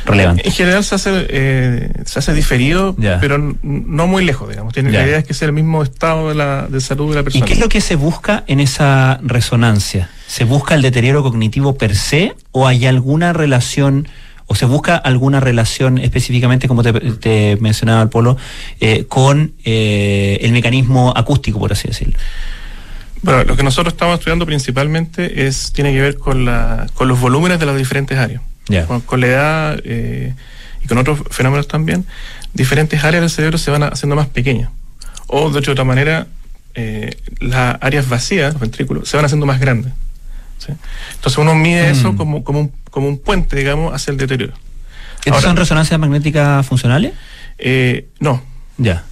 relevante? 0.04 0.42
En 0.46 0.52
general 0.52 0.84
se 0.84 0.96
hace, 0.96 1.10
eh, 1.30 1.92
se 2.04 2.18
hace 2.18 2.34
diferido, 2.34 2.94
Ya. 2.98 3.18
pero 3.20 3.38
no 3.62 4.06
muy 4.06 4.24
lejos, 4.24 4.48
digamos. 4.48 4.74
Tiene, 4.74 4.90
la 4.90 5.06
idea 5.06 5.18
es 5.18 5.24
que 5.24 5.32
sea 5.32 5.46
el 5.46 5.52
mismo 5.54 5.82
estado 5.82 6.28
de, 6.28 6.34
la, 6.34 6.66
de 6.68 6.80
salud 6.80 7.08
de 7.08 7.14
la 7.14 7.20
¿Y 7.20 7.24
persona. 7.24 7.46
qué 7.46 7.52
es 7.54 7.60
lo 7.60 7.68
que 7.68 7.80
se 7.80 7.94
busca 7.96 8.44
en 8.46 8.60
esa 8.60 9.20
resonancia? 9.22 10.10
¿Se 10.26 10.44
busca 10.44 10.74
el 10.74 10.82
deterioro 10.82 11.22
cognitivo 11.22 11.76
per 11.78 11.94
se 11.96 12.34
o 12.52 12.66
hay 12.66 12.86
alguna 12.86 13.32
relación 13.32 14.08
o 14.46 14.56
se 14.56 14.66
busca 14.66 14.96
alguna 14.96 15.38
relación 15.38 15.98
específicamente, 15.98 16.66
como 16.66 16.82
te, 16.82 16.92
te 16.92 17.56
mencionaba 17.60 18.02
el 18.02 18.08
Polo, 18.08 18.36
eh, 18.80 19.04
con 19.08 19.52
eh, 19.64 20.38
el 20.42 20.50
mecanismo 20.50 21.12
acústico, 21.16 21.60
por 21.60 21.70
así 21.72 21.86
decirlo? 21.86 22.14
Bueno, 23.22 23.44
lo 23.44 23.54
que 23.54 23.62
nosotros 23.62 23.92
estamos 23.94 24.18
estudiando 24.18 24.46
principalmente 24.46 25.46
es 25.46 25.72
tiene 25.72 25.92
que 25.92 26.00
ver 26.00 26.18
con, 26.18 26.44
la, 26.44 26.86
con 26.94 27.06
los 27.06 27.20
volúmenes 27.20 27.60
de 27.60 27.66
las 27.66 27.76
diferentes 27.76 28.18
áreas. 28.18 28.40
Con, 28.86 29.00
con 29.00 29.20
la 29.20 29.26
edad 29.26 29.80
eh, 29.84 30.34
y 30.82 30.86
con 30.86 30.98
otros 30.98 31.20
fenómenos 31.30 31.66
también, 31.68 32.06
diferentes 32.54 33.02
áreas 33.04 33.22
del 33.22 33.30
cerebro 33.30 33.58
se 33.58 33.70
van 33.70 33.82
haciendo 33.82 34.14
más 34.16 34.28
pequeñas. 34.28 34.70
O 35.26 35.50
de 35.50 35.58
otra 35.58 35.84
manera, 35.84 36.26
eh, 36.74 37.16
las 37.40 37.76
áreas 37.80 38.08
vacías, 38.08 38.52
los 38.52 38.60
ventrículos, 38.60 39.08
se 39.08 39.16
van 39.16 39.24
haciendo 39.26 39.46
más 39.46 39.58
grandes. 39.60 39.92
¿sí? 40.58 40.72
Entonces 41.14 41.38
uno 41.38 41.54
mide 41.54 41.90
eso 41.90 42.12
Mm. 42.12 42.16
como, 42.16 42.44
como, 42.44 42.60
un, 42.60 42.72
como 42.90 43.08
un 43.08 43.18
puente, 43.18 43.56
digamos, 43.56 43.92
hacia 43.94 44.12
el 44.12 44.16
deterioro. 44.18 44.52
¿Estos 45.20 45.32
Ahora- 45.34 45.46
son 45.48 45.56
resonancias 45.56 45.98
magnéticas 46.00 46.64
funcionales? 46.66 47.12
Eh, 47.58 48.06
no. 48.20 48.42
Ya. 48.78 49.04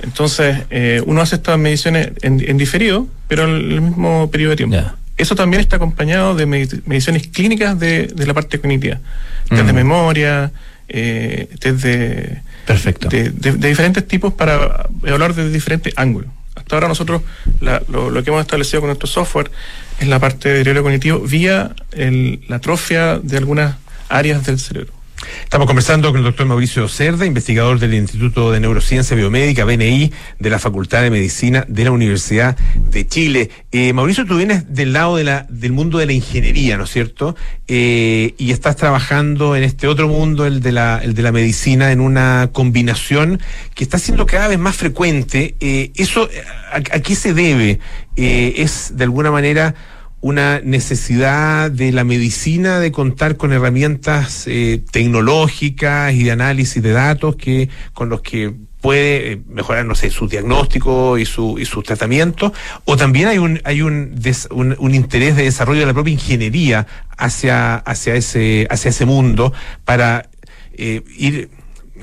Entonces, 0.00 0.64
eh, 0.70 1.02
uno 1.06 1.20
hace 1.22 1.36
estas 1.36 1.58
mediciones 1.58 2.10
en, 2.22 2.40
en 2.48 2.56
diferido, 2.56 3.08
pero 3.26 3.44
en 3.44 3.54
el 3.72 3.80
mismo 3.80 4.30
periodo 4.30 4.50
de 4.50 4.56
tiempo. 4.56 4.76
Ya. 4.76 4.94
Eso 5.18 5.34
también 5.34 5.60
está 5.60 5.76
acompañado 5.76 6.34
de 6.34 6.46
medi- 6.46 6.80
mediciones 6.86 7.26
clínicas 7.28 7.78
de, 7.78 8.06
de 8.06 8.26
la 8.26 8.32
parte 8.34 8.58
cognitiva. 8.58 8.98
Test 9.48 9.62
de 9.64 9.72
Mm. 9.72 9.76
memoria, 9.76 10.52
eh, 10.88 11.48
test 11.58 11.82
de, 11.82 12.40
Perfecto. 12.66 13.08
de, 13.08 13.30
de- 13.30 13.52
de 13.52 13.68
diferentes 13.68 14.06
tipos 14.06 14.32
para 14.32 14.86
evaluar 15.04 15.34
desde 15.34 15.50
diferentes 15.50 15.92
ángulos. 15.96 16.30
Hasta 16.54 16.76
ahora 16.76 16.88
nosotros 16.88 17.22
la- 17.60 17.82
lo, 17.88 18.10
lo 18.10 18.22
que 18.22 18.30
hemos 18.30 18.40
establecido 18.42 18.80
con 18.80 18.88
nuestro 18.88 19.06
software 19.08 19.50
es 20.00 20.06
la 20.08 20.18
parte 20.18 20.48
de 20.48 20.54
deterioro 20.58 20.82
cognitivo 20.84 21.18
vía 21.20 21.74
el- 21.92 22.40
la 22.48 22.56
atrofia 22.56 23.18
de 23.22 23.36
algunas 23.38 23.76
áreas 24.08 24.44
del 24.46 24.58
cerebro. 24.58 24.92
Estamos 25.42 25.66
conversando 25.66 26.10
con 26.10 26.18
el 26.18 26.24
doctor 26.24 26.46
Mauricio 26.46 26.86
Cerda, 26.88 27.26
investigador 27.26 27.78
del 27.78 27.94
Instituto 27.94 28.52
de 28.52 28.60
Neurociencia 28.60 29.16
Biomédica, 29.16 29.64
BNI, 29.64 30.12
de 30.38 30.50
la 30.50 30.58
Facultad 30.58 31.02
de 31.02 31.10
Medicina 31.10 31.64
de 31.66 31.84
la 31.84 31.90
Universidad 31.90 32.56
de 32.56 33.06
Chile. 33.06 33.50
Eh, 33.72 33.92
Mauricio, 33.92 34.26
tú 34.26 34.36
vienes 34.36 34.72
del 34.72 34.92
lado 34.92 35.16
de 35.16 35.24
la, 35.24 35.46
del 35.48 35.72
mundo 35.72 35.98
de 35.98 36.06
la 36.06 36.12
ingeniería, 36.12 36.76
¿no 36.76 36.84
es 36.84 36.90
cierto? 36.90 37.34
Eh, 37.66 38.34
y 38.38 38.52
estás 38.52 38.76
trabajando 38.76 39.56
en 39.56 39.64
este 39.64 39.88
otro 39.88 40.06
mundo, 40.08 40.46
el 40.46 40.60
de 40.60 40.72
la, 40.72 41.32
medicina, 41.32 41.90
en 41.90 42.00
una 42.00 42.50
combinación 42.52 43.40
que 43.74 43.84
está 43.84 43.98
siendo 43.98 44.26
cada 44.26 44.48
vez 44.48 44.58
más 44.58 44.76
frecuente. 44.76 45.56
Eh, 45.60 45.90
¿Eso 45.96 46.28
a, 46.72 46.80
qué 46.80 47.14
se 47.14 47.34
debe? 47.34 47.80
¿Es 48.16 48.96
de 48.96 49.04
alguna 49.04 49.30
manera 49.30 49.74
una 50.20 50.60
necesidad 50.60 51.70
de 51.70 51.92
la 51.92 52.02
medicina 52.04 52.80
de 52.80 52.90
contar 52.90 53.36
con 53.36 53.52
herramientas 53.52 54.44
eh, 54.46 54.82
tecnológicas 54.90 56.12
y 56.14 56.24
de 56.24 56.32
análisis 56.32 56.82
de 56.82 56.90
datos 56.92 57.36
que 57.36 57.68
con 57.92 58.08
los 58.08 58.20
que 58.22 58.52
puede 58.80 59.32
eh, 59.32 59.42
mejorar 59.48 59.84
no 59.86 59.94
sé 59.94 60.10
su 60.10 60.28
diagnóstico 60.28 61.18
y 61.18 61.24
su 61.26 61.58
y 61.58 61.64
sus 61.64 61.84
tratamientos 61.84 62.52
o 62.84 62.96
también 62.96 63.28
hay 63.28 63.38
un 63.38 63.60
hay 63.64 63.82
un, 63.82 64.14
des- 64.14 64.48
un 64.50 64.74
un 64.78 64.94
interés 64.94 65.36
de 65.36 65.44
desarrollo 65.44 65.80
de 65.80 65.86
la 65.86 65.94
propia 65.94 66.12
ingeniería 66.14 66.86
hacia 67.16 67.76
hacia 67.76 68.14
ese 68.14 68.66
hacia 68.70 68.88
ese 68.90 69.04
mundo 69.04 69.52
para 69.84 70.28
eh, 70.74 71.02
ir 71.16 71.50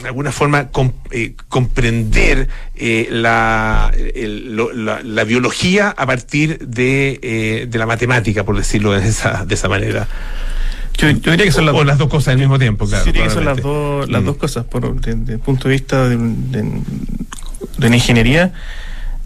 de 0.01 0.07
alguna 0.07 0.31
forma 0.31 0.69
eh, 1.11 1.33
comprender 1.49 2.47
eh, 2.75 3.07
la, 3.11 3.91
el- 4.15 4.55
lo- 4.55 4.73
la, 4.73 5.01
la 5.03 5.23
biología 5.23 5.89
a 5.89 6.05
partir 6.05 6.59
de, 6.59 7.19
eh, 7.23 7.67
de 7.69 7.77
la 7.79 7.85
matemática, 7.85 8.43
por 8.43 8.57
decirlo 8.57 8.91
de 8.93 9.07
esa, 9.07 9.45
de 9.45 9.55
esa 9.55 9.67
manera. 9.69 10.07
Yo, 10.97 11.09
yo 11.09 11.31
diría 11.31 11.45
que 11.45 11.51
son 11.51 11.65
las 11.65 11.75
o 11.75 11.83
las 11.83 11.97
dos 11.97 12.07
cosas 12.09 12.29
al 12.33 12.37
mismo 12.37 12.57
tiempo, 12.57 12.85
claro. 12.87 13.03
Sí, 13.03 13.11
diría 13.11 13.27
que 13.27 13.33
son 13.33 13.45
las 13.45 13.61
dos, 13.61 14.09
las 14.09 14.21
Mm. 14.21 14.25
dos 14.25 14.37
cosas, 14.37 14.63
por, 14.65 14.99
de- 15.01 15.15
desde 15.15 15.33
el 15.33 15.39
punto 15.39 15.67
de 15.67 15.73
vista 15.75 16.07
de, 16.07 16.15
de- 16.17 16.81
la 17.77 17.95
ingeniería, 17.95 18.53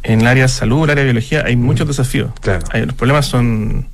en 0.01 0.21
el 0.21 0.27
área 0.27 0.43
de 0.43 0.49
salud, 0.49 0.83
el 0.85 0.89
área 0.91 1.03
de 1.03 1.11
biología, 1.11 1.43
hay 1.45 1.55
muchos 1.55 1.87
desafíos. 1.87 2.31
Claro. 2.41 2.63
Hay- 2.71 2.85
los 2.85 2.95
problemas 2.95 3.27
son, 3.27 3.87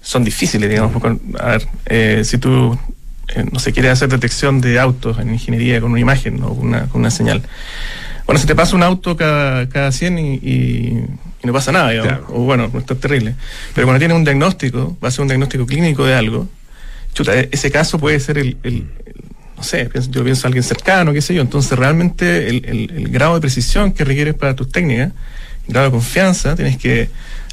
son 0.00 0.24
difíciles, 0.24 0.70
digamos. 0.70 1.02
a 1.38 1.58
ver, 1.86 2.24
si 2.24 2.38
tú, 2.38 2.78
eh, 3.34 3.44
no 3.50 3.58
sé, 3.58 3.72
quieres 3.72 3.92
hacer 3.92 4.08
detección 4.08 4.60
de 4.60 4.78
autos 4.78 5.18
en 5.18 5.32
ingeniería 5.32 5.80
con 5.80 5.90
una 5.92 6.00
imagen 6.00 6.42
o 6.42 6.54
con 6.56 6.68
una, 6.68 6.86
con 6.86 7.00
una 7.02 7.10
señal. 7.10 7.42
Bueno, 8.26 8.38
se 8.40 8.46
te 8.46 8.54
pasa 8.54 8.76
un 8.76 8.82
auto 8.82 9.16
cada, 9.16 9.68
cada 9.68 9.90
100 9.92 10.18
y, 10.18 10.34
y- 10.34 11.04
y 11.42 11.46
no 11.46 11.52
pasa 11.52 11.70
nada, 11.72 11.90
digamos. 11.90 12.12
Claro. 12.12 12.26
O 12.30 12.40
bueno, 12.42 12.68
no 12.72 12.78
está 12.80 12.94
terrible. 12.94 13.34
Pero 13.74 13.86
cuando 13.86 13.98
tienes 14.00 14.16
un 14.16 14.24
diagnóstico, 14.24 14.98
va 15.02 15.08
a 15.08 15.10
ser 15.10 15.22
un 15.22 15.28
diagnóstico 15.28 15.64
clínico 15.66 16.04
de 16.04 16.14
algo, 16.14 16.48
chuta, 17.14 17.38
e- 17.38 17.48
ese 17.52 17.70
caso 17.70 17.98
puede 17.98 18.18
ser 18.20 18.38
el, 18.38 18.56
el- 18.64 18.74
el- 19.06 19.14
no 19.56 19.62
sé, 19.62 19.86
pienso- 19.86 20.10
yo 20.10 20.24
pienso 20.24 20.46
a 20.46 20.48
alguien 20.48 20.62
cercano, 20.62 21.12
qué 21.12 21.22
sé 21.22 21.34
yo. 21.34 21.40
Entonces, 21.42 21.78
realmente 21.78 22.48
el, 22.48 22.64
el- 22.66 22.90
el 22.96 23.08
grado 23.08 23.34
de 23.34 23.40
precisión 23.40 23.92
que 23.92 24.04
requieres 24.04 24.34
para 24.34 24.54
tus 24.54 24.70
técnicas, 24.70 25.12
el 25.66 25.72
grado 25.72 25.86
de 25.86 25.92
confianza, 25.92 26.54
tienes 26.56 26.76
que. 26.76 27.02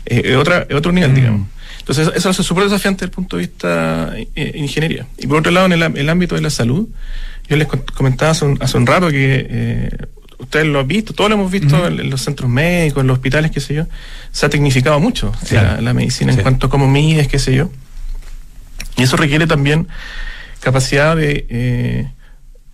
eh, 0.07 0.21
es 0.25 0.35
otra, 0.35 0.65
es 0.69 0.75
otro 0.75 0.91
nivel, 0.91 1.11
Mm. 1.11 1.15
digamos. 1.15 1.47
Entonces, 1.87 2.11
eso 2.15 2.31
es 2.31 2.37
súper 2.37 2.63
desafiante 2.63 3.05
desde 3.05 3.11
el 3.11 3.11
punto 3.11 3.37
de 3.37 3.43
vista 3.43 4.11
eh, 4.17 4.53
ingeniería. 4.55 5.05
Y 5.19 5.27
por 5.27 5.37
otro 5.37 5.51
lado, 5.51 5.67
en 5.67 5.73
el, 5.97 6.09
ámbito 6.09 6.33
de 6.33 6.41
la 6.41 6.49
salud, 6.49 6.89
yo 7.47 7.55
les 7.57 7.67
comentaba 7.67 8.31
hace 8.31 8.43
un, 8.43 8.57
hace 8.59 8.75
un 8.77 8.87
rato 8.87 9.09
que 9.09 9.45
eh, 9.47 9.89
ustedes 10.39 10.65
lo 10.65 10.79
han 10.79 10.87
visto, 10.87 11.13
todos 11.13 11.29
lo 11.29 11.35
hemos 11.35 11.51
visto 11.51 11.85
en, 11.85 11.99
en 11.99 12.09
los 12.09 12.21
centros 12.21 12.49
médicos, 12.49 13.01
en 13.01 13.07
los 13.07 13.17
hospitales, 13.17 13.51
qué 13.51 13.59
sé 13.59 13.75
yo, 13.75 13.85
se 14.31 14.47
ha 14.47 14.49
tecnificado 14.49 14.99
mucho 14.99 15.31
la, 15.51 15.79
la 15.79 15.93
medicina 15.93 16.31
Sí. 16.33 16.39
en 16.39 16.43
cuanto 16.43 16.65
a 16.65 16.69
cómo 16.71 16.87
mides, 16.87 17.27
qué 17.27 17.37
sé 17.37 17.53
yo. 17.53 17.69
Y 18.97 19.03
eso 19.03 19.15
requiere 19.15 19.45
también 19.45 19.87
capacidad 20.61 21.15
de, 21.15 21.45
eh, 21.49 22.11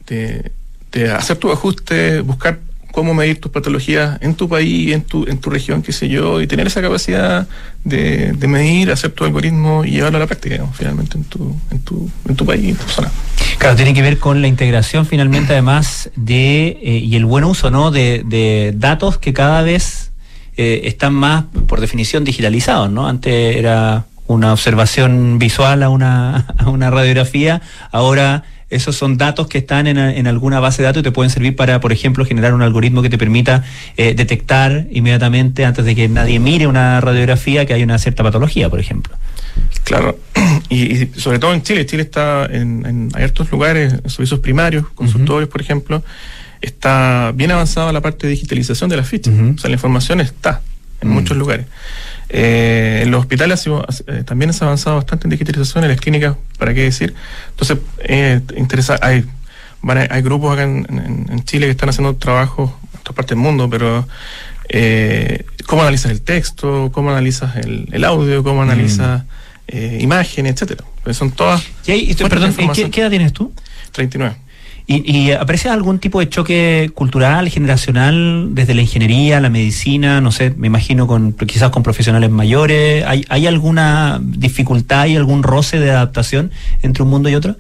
de, 0.08 0.52
de 0.94 1.12
hacer 1.12 1.36
tu 1.36 1.52
ajuste, 1.52 2.22
buscar 2.22 2.60
cómo 2.92 3.14
medir 3.14 3.40
tus 3.40 3.52
patologías 3.52 4.18
en 4.22 4.36
tu 4.36 4.48
país, 4.48 4.94
en 4.94 5.02
tu, 5.02 5.26
en 5.28 5.38
tu 5.38 5.50
región, 5.50 5.82
qué 5.82 5.92
sé 5.92 6.10
yo, 6.10 6.42
y 6.42 6.48
tener 6.48 6.68
esa 6.68 6.82
capacidad 6.82 7.48
de, 7.84 8.34
de 8.34 8.48
medir, 8.48 8.92
hacer 8.92 9.12
tu 9.12 9.24
algoritmo 9.24 9.86
y 9.86 9.92
llevarlo 9.92 10.18
a 10.18 10.22
la 10.22 10.28
práctica, 10.28 10.56
digamos, 10.56 10.76
finalmente 10.76 11.18
en 11.18 11.24
tu, 11.24 11.56
en 11.72 11.80
tu, 11.80 12.10
en 12.28 12.36
tu 12.36 12.46
país, 12.46 12.70
en 12.70 12.76
tu 12.76 12.88
zona. 12.88 13.12
Claro, 13.58 13.76
tiene 13.76 13.94
que 13.94 14.02
ver 14.02 14.18
con 14.18 14.42
la 14.42 14.48
integración 14.48 15.06
finalmente 15.06 15.54
además 15.54 16.10
de 16.16 16.80
eh, 16.82 16.98
y 16.98 17.16
el 17.16 17.26
buen 17.26 17.44
uso 17.44 17.70
¿no? 17.70 17.92
de, 17.92 18.24
de 18.26 18.74
datos 18.76 19.18
que 19.18 19.34
cada 19.34 19.62
vez 19.62 20.12
eh, 20.58 20.82
están 20.86 21.14
más, 21.14 21.46
por 21.68 21.80
definición, 21.80 22.24
digitalizados. 22.24 22.92
¿no? 22.92 23.08
Antes 23.08 23.56
era 23.56 24.06
una 24.28 24.54
observación 24.54 25.40
visual 25.40 25.84
a 25.84 25.90
una, 25.90 26.48
a 26.58 26.70
una 26.70 26.90
radiografía, 26.90 27.62
ahora 27.92 28.44
esos 28.72 28.96
son 28.96 29.18
datos 29.18 29.48
que 29.48 29.60
están 29.60 29.86
en, 29.86 29.98
en 29.98 30.28
alguna 30.28 30.60
base 30.60 30.82
de 30.82 30.88
datos 30.88 31.02
y 31.02 31.04
te 31.04 31.12
pueden 31.12 31.30
servir 31.30 31.56
para, 31.56 31.80
por 31.80 31.92
ejemplo, 31.92 32.26
generar 32.26 32.54
un 32.54 32.62
algoritmo 32.62 33.02
que 33.02 33.10
te 33.10 33.18
permita 33.18 33.64
eh, 33.98 34.14
detectar 34.16 34.88
inmediatamente, 34.92 35.66
antes 35.66 35.86
de 35.86 35.94
que 35.96 36.10
nadie 36.10 36.40
mire 36.40 36.66
una 36.68 37.00
radiografía, 37.02 37.66
que 37.66 37.74
hay 37.74 37.84
una 37.84 37.98
cierta 38.00 38.24
patología, 38.24 38.70
por 38.70 38.80
ejemplo. 38.80 39.16
Claro, 39.84 40.18
y, 40.70 41.04
y 41.04 41.12
sobre 41.18 41.38
todo 41.40 41.54
en 41.54 41.62
Chile, 41.62 41.86
Chile 41.86 42.04
está 42.04 42.46
en, 42.46 42.86
en 42.86 43.10
hartos 43.14 43.52
lugares, 43.52 43.94
en 43.94 44.10
servicios 44.10 44.40
primarios, 44.40 44.86
consultorios, 44.96 45.50
por 45.50 45.62
ejemplo, 45.62 46.04
está 46.62 47.32
bien 47.36 47.52
avanzada 47.52 47.92
la 47.92 48.02
parte 48.02 48.28
de 48.28 48.32
digitalización 48.32 48.90
de 48.90 48.98
las 48.98 49.08
fichas. 49.08 49.34
O 49.34 49.58
sea, 49.58 49.70
la 49.70 49.76
información 49.76 50.22
está 50.22 50.62
en 51.02 51.10
Mm. 51.10 51.14
muchos 51.14 51.36
lugares. 51.36 51.66
Eh, 52.34 53.02
en 53.04 53.12
los 53.12 53.20
hospitales 53.20 53.60
ha 53.60 53.64
sido- 53.64 53.86
eh, 54.08 54.24
también 54.24 54.54
se 54.54 54.64
ha 54.64 54.68
avanzado 54.68 54.96
bastante 54.96 55.26
en 55.26 55.32
digitalización, 55.32 55.84
en 55.84 55.90
las 55.90 56.00
clínicas, 56.00 56.38
¿para 56.58 56.74
qué 56.74 56.84
decir? 56.84 57.14
Entonces, 57.50 57.78
eh, 58.00 58.40
interesa, 58.56 58.98
hay, 59.02 59.26
van 59.82 59.98
a- 59.98 60.08
hay 60.10 60.22
grupos 60.22 60.54
acá 60.54 60.64
en, 60.64 60.86
en- 60.90 61.26
en 61.30 61.44
Chile 61.44 61.66
que 61.68 61.72
están 61.72 61.90
haciendo 61.90 62.16
trabajos 62.16 62.70
en 62.94 63.00
otras 63.02 63.16
partes 63.16 63.30
del 63.32 63.40
mundo, 63.40 63.70
pero 63.70 64.08
eh, 64.70 65.44
cómo 65.68 65.82
analizas 65.82 66.12
el 66.12 66.22
texto, 66.22 66.90
cómo 66.94 67.10
analizas 67.12 67.58
el, 67.58 67.90
el 67.92 68.04
audio, 68.06 68.44
cómo 68.44 68.62
analizas 68.62 69.24
eh, 69.68 69.98
imágenes, 70.02 70.54
etcétera. 70.54 70.86
Pues 71.04 71.18
son 71.18 71.32
todas 71.32 71.62
Y 71.88 72.14
perdón, 72.30 72.50
¿y 72.50 72.52
información. 72.52 72.88
¿qué, 72.88 72.96
qué 72.96 73.02
edad 73.02 73.10
tienes 73.10 73.34
tú? 73.34 73.52
39. 73.92 74.36
¿Y, 74.88 75.30
y 75.30 75.32
algún 75.32 76.00
tipo 76.00 76.20
de 76.20 76.30
choque 76.30 76.92
cultural, 76.94 77.50
generacional, 77.50 78.50
desde 78.54 78.74
la 78.74 78.82
ingeniería, 78.82 79.40
la 79.40 79.50
medicina, 79.50 80.22
no 80.22 80.32
sé, 80.32 80.54
me 80.58 80.68
imagino 80.68 81.08
con 81.08 81.34
quizás 81.34 81.70
con 81.70 81.84
profesionales 81.84 82.30
mayores? 82.30 83.06
¿Hay, 83.06 83.26
hay 83.30 83.48
alguna 83.48 84.20
dificultad 84.22 85.06
y 85.06 85.16
algún 85.16 85.44
roce 85.44 85.80
de 85.80 85.92
adaptación 85.92 86.52
entre 86.82 87.04
un 87.04 87.10
mundo 87.10 87.30
y 87.30 87.36
otro? 87.36 87.56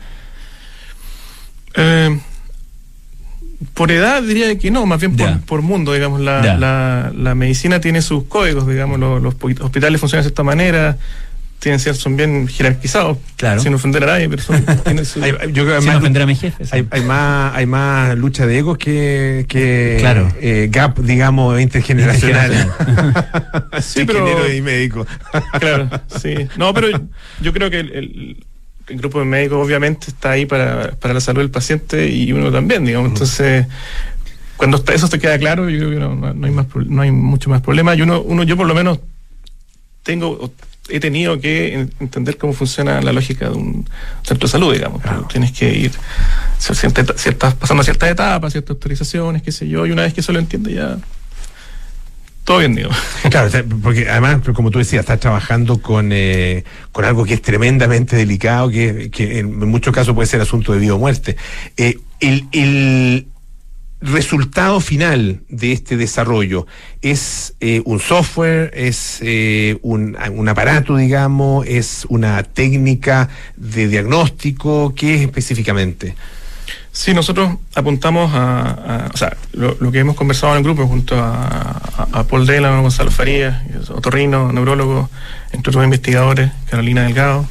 Eh, 1.75 2.19
por 3.73 3.91
edad 3.91 4.23
diría 4.23 4.57
que 4.57 4.71
no, 4.71 4.85
más 4.85 4.99
bien 4.99 5.15
por, 5.45 5.61
mundo, 5.61 5.93
digamos, 5.93 6.19
la, 6.21 6.57
la, 6.57 7.11
la 7.15 7.35
medicina 7.35 7.79
tiene 7.79 8.01
sus 8.01 8.23
códigos, 8.23 8.67
digamos, 8.67 8.99
los, 8.99 9.35
hospitales 9.61 9.99
funcionan 9.99 10.23
de 10.23 10.29
esta 10.29 10.43
manera, 10.43 10.97
tienen 11.61 11.79
son 11.79 12.17
bien 12.17 12.47
jerarquizados, 12.47 13.19
Claro. 13.37 13.61
sin 13.61 13.71
ofender 13.75 14.03
a 14.03 14.07
nadie, 14.07 14.27
pero 14.27 14.41
son, 14.41 14.65
su- 15.05 15.23
Hay- 15.23 15.31
yo 15.53 15.63
creo 15.63 15.75
que 15.75 15.81
Sin 15.81 15.87
más- 15.89 15.97
ofender 15.97 16.23
a 16.23 16.25
mis 16.25 16.39
jefes. 16.41 16.73
hay, 16.73 16.87
hay 16.89 17.01
más 17.03 17.55
hay 17.55 17.67
más 17.67 18.17
lucha 18.17 18.47
de 18.47 18.57
egos 18.57 18.79
que, 18.79 19.45
que 19.47 19.97
Claro. 19.99 20.27
eh, 20.41 20.69
gap 20.71 20.97
digamos 20.99 21.61
intergeneracional 21.61 22.51
Sí, 23.81 24.05
pero- 24.05 24.19
ingeniero 24.27 24.53
y 24.53 24.61
médico 24.61 25.05
Claro, 25.59 25.87
sí. 26.19 26.33
No, 26.57 26.73
pero 26.73 26.87
yo 27.41 27.53
creo 27.53 27.69
que 27.69 27.79
el, 27.79 27.91
el- 27.91 28.45
el 28.87 28.97
grupo 28.97 29.19
de 29.19 29.25
médicos 29.25 29.63
obviamente 29.65 30.07
está 30.07 30.31
ahí 30.31 30.45
para, 30.47 30.91
para 30.99 31.13
la 31.13 31.21
salud 31.21 31.39
del 31.41 31.51
paciente 31.51 32.09
y 32.09 32.33
uno 32.33 32.51
también, 32.51 32.83
digamos. 32.83 33.09
Entonces, 33.11 33.65
cuando 34.57 34.77
está- 34.77 34.93
eso 34.93 35.07
te 35.07 35.17
queda 35.19 35.37
claro, 35.37 35.69
yo 35.69 35.77
creo 35.77 35.89
que 35.91 35.95
no, 35.99 36.15
no- 36.33 36.45
hay, 36.47 36.51
más, 36.51 36.65
no 36.87 37.01
hay 37.03 37.11
mucho 37.11 37.49
más 37.51 37.61
problema. 37.61 37.95
Y 37.95 38.01
uno, 38.01 38.19
uno, 38.21 38.43
yo 38.43 38.57
por 38.57 38.67
lo 38.67 38.73
menos 38.73 38.99
tengo, 40.03 40.51
he 40.91 40.99
tenido 40.99 41.39
que 41.39 41.73
en- 41.73 41.93
entender 41.99 42.37
cómo 42.37 42.53
funciona 42.53 43.01
la 43.01 43.11
lógica 43.13 43.49
de 43.49 43.55
un 43.55 43.89
centro 44.23 44.47
de 44.47 44.51
salud, 44.51 44.73
digamos. 44.73 45.01
Claro. 45.01 45.27
Tienes 45.31 45.51
que 45.51 45.71
ir 45.73 45.91
hacer 46.57 46.75
cierta 46.75 47.01
eta- 47.01 47.17
ciertas, 47.17 47.53
pasando 47.55 47.83
ciertas 47.83 48.09
etapas, 48.11 48.51
ciertas 48.53 48.71
autorizaciones, 48.71 49.41
qué 49.41 49.51
sé 49.51 49.67
yo, 49.67 49.85
y 49.85 49.91
una 49.91 50.03
vez 50.03 50.13
que 50.13 50.21
eso 50.21 50.31
lo 50.31 50.39
entiende 50.39 50.73
ya 50.73 50.97
todo 52.43 52.57
bien, 52.57 52.75
digo. 52.75 52.89
Claro, 53.29 53.49
porque 53.83 54.09
además, 54.09 54.39
como 54.53 54.71
tú 54.71 54.79
decías, 54.79 55.01
estás 55.01 55.19
trabajando 55.19 55.77
con, 55.81 56.09
eh, 56.11 56.63
con 56.91 57.05
algo 57.05 57.23
que 57.23 57.35
es 57.35 57.41
tremendamente 57.41 58.15
delicado, 58.15 58.69
que, 58.69 59.09
que 59.11 59.39
en 59.39 59.57
muchos 59.69 59.93
casos 59.93 60.15
puede 60.15 60.27
ser 60.27 60.41
asunto 60.41 60.73
de 60.73 60.79
vida 60.79 60.95
o 60.95 60.97
muerte. 60.97 61.37
Eh, 61.77 61.99
el, 62.19 62.47
el 62.51 63.27
resultado 64.01 64.79
final 64.79 65.41
de 65.49 65.71
este 65.71 65.95
desarrollo 65.95 66.65
es 67.01 67.55
eh, 67.59 67.81
un 67.85 67.99
software, 67.99 68.71
es 68.73 69.19
eh, 69.21 69.77
un, 69.81 70.17
aparato, 70.49 70.97
digamos, 70.97 71.65
es 71.67 72.05
una 72.09 72.43
técnica 72.43 73.29
de 73.55 73.87
diagnóstico, 73.87 74.93
¿qué 74.95 75.15
es 75.15 75.21
específicamente? 75.21 76.15
Sí, 76.91 77.13
nosotros 77.13 77.57
apuntamos 77.73 78.31
a, 78.33 79.09
o 79.13 79.17
sea, 79.17 79.37
lo, 79.53 79.91
que 79.91 79.99
hemos 79.99 80.15
conversado 80.15 80.53
en 80.53 80.57
el 80.57 80.63
grupo 80.63 80.87
junto 80.87 81.15
a, 81.15 81.79
a, 81.95 82.07
a 82.11 82.23
Paul 82.25 82.45
Dela, 82.45 82.81
Gonzalo 82.81 83.11
Farías, 83.11 83.63
otorrino, 83.89 84.51
neurólogo, 84.51 85.09
entre 85.51 85.69
otros 85.69 85.85
investigadores, 85.85 86.51
Carolina 86.69 87.03
Delgado, 87.03 87.47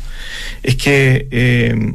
es 0.63 0.77
que 0.77 1.27
eh, 1.31 1.95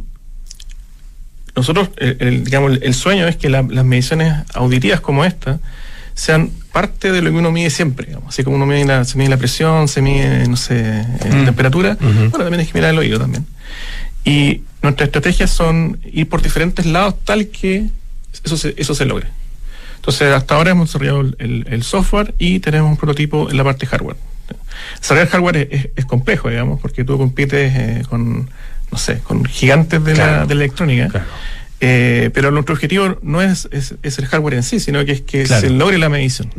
nosotros, 1.55 1.89
el, 1.97 2.17
el- 2.19 2.43
digamos, 2.43 2.77
el, 2.81 2.93
sueño 2.93 3.27
es 3.27 3.37
que 3.37 3.49
la- 3.49 3.61
las 3.63 3.85
mediciones 3.85 4.33
auditivas 4.53 4.99
como 5.01 5.23
esta 5.25 5.59
sean 6.13 6.49
parte 6.71 7.11
de 7.11 7.21
lo 7.21 7.29
que 7.31 7.37
uno 7.37 7.51
mide 7.51 7.69
siempre, 7.69 8.07
digamos. 8.07 8.29
así 8.29 8.43
como 8.43 8.55
uno 8.57 8.65
mide 8.65 8.85
la, 8.85 9.03
se 9.05 9.17
mide 9.17 9.29
la 9.29 9.37
presión, 9.37 9.87
se 9.87 10.01
mide, 10.01 10.47
no 10.47 10.55
sé, 10.57 10.77
eh, 11.01 11.05
Mm. 11.33 11.45
temperatura, 11.45 11.97
bueno, 11.99 12.29
también 12.31 12.59
hay 12.59 12.65
que 12.65 12.73
mirar 12.73 12.91
el 12.91 12.99
oído 12.99 13.19
también. 13.19 13.45
Y 14.23 14.61
nuestras 14.81 15.07
estrategias 15.07 15.51
son 15.51 15.99
ir 16.11 16.27
por 16.29 16.41
diferentes 16.41 16.85
lados 16.85 17.15
tal 17.25 17.47
que 17.47 17.87
eso 18.43 18.57
se, 18.57 18.73
eso 18.77 18.95
se 18.95 19.05
logre. 19.05 19.27
Entonces, 19.97 20.33
hasta 20.33 20.55
ahora 20.55 20.71
hemos 20.71 20.89
desarrollado 20.89 21.21
el, 21.21 21.35
el- 21.39 21.65
el 21.69 21.83
software 21.83 22.33
y 22.37 22.59
tenemos 22.59 22.89
un 22.91 22.97
prototipo 22.97 23.49
en 23.49 23.57
la 23.57 23.63
parte 23.63 23.85
hardware. 23.85 24.17
Desarrollar 24.99 25.29
hardware 25.29 25.57
es, 25.57 25.67
es- 25.85 25.89
es 25.95 26.05
complejo, 26.05 26.49
digamos, 26.49 26.79
porque 26.79 27.03
tú 27.03 27.17
compites 27.17 27.73
eh, 27.75 28.03
con, 28.09 28.49
no 28.91 28.97
sé, 28.97 29.19
con 29.19 29.43
gigantes 29.45 30.03
de, 30.03 30.11
la, 30.15 30.23
Claro. 30.23 30.47
de 30.47 30.55
la 30.55 30.63
electrónica. 30.63 31.25
Eh, 31.81 32.29
pero 32.33 32.51
nuestro 32.51 32.73
objetivo 32.73 33.17
no 33.21 33.41
es, 33.41 33.67
es- 33.71 33.95
es 34.01 34.17
el 34.17 34.25
hardware 34.27 34.55
en 34.55 34.63
sí, 34.63 34.79
sino 34.79 35.03
que 35.05 35.11
es 35.11 35.21
que 35.21 35.43
Claro. 35.43 35.61
se 35.61 35.69
logre 35.69 35.97
la 35.97 36.09
medición. 36.09 36.49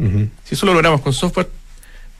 Si 0.44 0.54
eso 0.54 0.66
lo 0.66 0.74
logramos 0.74 1.00
con 1.00 1.12
software, 1.12 1.48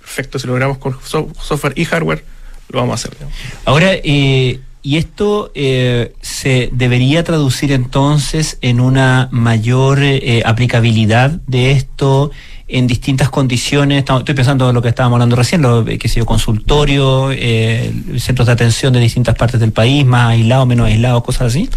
perfecto. 0.00 0.38
Si 0.38 0.46
lo 0.46 0.52
logramos 0.54 0.78
con 0.78 0.96
so- 1.04 1.30
software 1.40 1.74
y 1.76 1.84
hardware, 1.84 2.24
lo 2.70 2.80
vamos 2.80 2.92
a 2.92 2.94
hacer. 2.94 3.12
digamos. 3.18 3.34
Ahora, 3.64 3.88
eh, 3.92 4.60
¿y 4.86 4.98
esto 4.98 5.50
eh, 5.56 6.14
se 6.20 6.70
debería 6.70 7.24
traducir 7.24 7.72
entonces 7.72 8.56
en 8.60 8.80
una 8.80 9.28
mayor 9.32 9.98
eh, 10.00 10.44
aplicabilidad 10.46 11.40
de 11.48 11.72
esto 11.72 12.30
en 12.68 12.86
distintas 12.86 13.28
condiciones? 13.28 14.04
Estoy 14.08 14.36
pensando 14.36 14.68
en 14.68 14.76
lo 14.76 14.82
que 14.82 14.90
estábamos 14.90 15.16
hablando 15.16 15.34
recién, 15.34 15.60
lo 15.60 15.84
eh, 15.88 15.98
que 15.98 16.06
yo, 16.06 16.24
consultorio, 16.24 17.32
eh, 17.32 17.92
centros 18.18 18.46
de 18.46 18.52
atención 18.52 18.92
de 18.92 19.00
distintas 19.00 19.34
partes 19.34 19.58
del 19.58 19.72
país, 19.72 20.06
más 20.06 20.30
aislado, 20.30 20.66
menos 20.66 20.86
aislado, 20.86 21.20
cosas 21.20 21.48
así. 21.48 21.68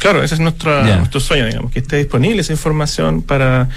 Claro, 0.00 0.24
ese 0.24 0.34
es 0.34 0.40
nuestra, 0.40 0.96
nuestro 0.96 1.20
sueño, 1.20 1.46
digamos, 1.46 1.70
que 1.70 1.78
esté 1.78 1.98
disponible 1.98 2.40
esa 2.40 2.52
información 2.52 3.22
para... 3.22 3.68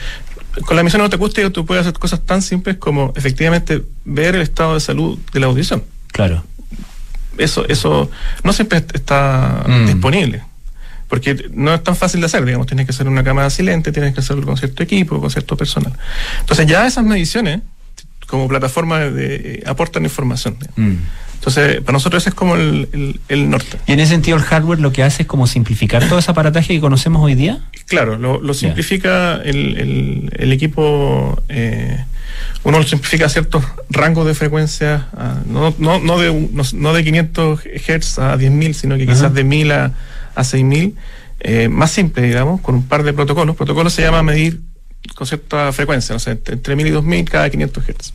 Con 0.66 0.76
la 0.76 0.82
misión 0.82 1.04
acústica 1.04 1.48
tú 1.52 1.64
puedes 1.64 1.82
hacer 1.82 1.94
cosas 1.94 2.26
tan 2.26 2.42
simples 2.42 2.78
como 2.78 3.14
efectivamente 3.16 3.84
ver 4.04 4.34
el 4.34 4.42
estado 4.42 4.74
de 4.74 4.80
salud 4.80 5.20
de 5.32 5.40
la 5.40 5.46
audición. 5.46 5.84
Claro. 6.12 6.44
Eso, 7.40 7.68
eso 7.68 8.10
no 8.44 8.54
siempre 8.54 8.80
est- 8.80 8.96
está 8.96 9.64
Mm. 9.68 9.86
disponible. 9.88 10.44
Porque 11.08 11.50
no 11.54 11.74
es 11.74 11.84
tan 11.84 11.96
fácil 11.96 12.20
de 12.20 12.28
hacer, 12.28 12.46
digamos, 12.46 12.68
tienes 12.68 12.86
que 12.86 12.92
hacer 12.92 13.08
una 13.08 13.24
cámara 13.24 13.50
silente, 13.50 13.92
tienes 13.92 14.14
que 14.14 14.20
hacerlo 14.20 14.46
con 14.46 14.58
cierto 14.58 14.84
equipo, 14.84 15.20
con 15.20 15.32
cierto 15.32 15.58
personal. 15.58 15.94
Entonces 16.42 16.68
ya 16.68 16.86
esas 16.86 17.04
mediciones, 17.04 17.62
como 18.28 18.48
plataforma, 18.48 19.00
de, 19.00 19.64
aportan 19.66 20.04
información. 20.04 20.56
digamos. 20.60 21.00
Entonces, 21.34 21.78
para 21.82 21.94
nosotros 21.94 22.22
ese 22.22 22.30
es 22.30 22.36
como 22.36 22.56
el, 22.56 22.90
el- 22.92 23.20
el 23.30 23.50
norte. 23.50 23.78
Y 23.88 23.94
en 23.94 24.02
ese 24.02 24.12
sentido 24.12 24.38
el 24.38 24.44
hardware 24.44 24.82
lo 24.82 24.92
que 24.92 25.04
hace 25.04 25.24
es 25.24 25.28
como 25.28 25.48
simplificar 25.48 26.08
todo 26.08 26.20
ese 26.20 26.30
aparataje 26.30 26.74
que 26.76 26.82
conocemos 26.82 27.24
hoy 27.24 27.34
día. 27.34 27.60
Claro, 27.88 28.18
lo, 28.20 28.40
lo 28.42 28.54
simplifica 28.54 29.38
el, 29.44 29.78
el- 29.78 30.32
el 30.38 30.52
equipo, 30.52 31.42
eh, 31.50 32.04
uno 32.64 32.82
simplifica 32.84 33.30
ciertos 33.30 33.64
rangos 33.90 34.26
de 34.28 34.34
frecuencia, 34.36 35.08
a- 35.16 35.38
no, 35.46 35.74
no, 35.80 36.00
no, 36.00 36.20
de, 36.20 36.32
no, 36.52 36.64
no 36.74 36.94
de 36.94 37.04
500 37.04 37.60
Hz 37.64 38.20
a 38.20 38.38
10.000, 38.38 38.74
sino 38.74 38.98
que 38.98 39.06
quizás 39.06 39.34
de 39.34 39.46
1.000 39.46 39.72
a, 39.72 39.94
a 40.36 40.44
6.000, 40.44 40.94
eh, 41.42 41.70
más 41.70 41.92
simple, 41.92 42.24
digamos, 42.24 42.62
con 42.62 42.76
un 42.76 42.84
par 42.88 43.04
de 43.04 43.14
protocolos. 43.14 43.56
Protocolo 43.56 43.90
se 43.90 44.02
llama 44.02 44.22
medir 44.24 44.62
con 45.16 45.26
cierta 45.26 45.72
frecuencia, 45.72 46.14
no 46.14 46.20
sé, 46.20 46.32
entre- 46.32 46.56
entre 46.56 46.76
1.000 46.76 46.88
y 46.88 46.92
2.000 46.92 47.30
cada 47.30 47.50
500 47.50 47.84
Hz. 47.86 48.14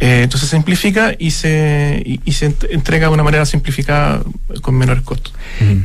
Eh, 0.00 0.20
entonces 0.24 0.48
se 0.48 0.56
simplifica 0.56 1.14
y 1.18 1.30
se, 1.32 2.02
y, 2.04 2.20
y 2.24 2.32
se 2.32 2.50
ent- 2.50 2.68
entrega 2.70 3.08
de 3.08 3.14
una 3.14 3.22
manera 3.22 3.44
simplificada 3.44 4.22
con 4.62 4.74
menores 4.76 5.02
costos. 5.02 5.34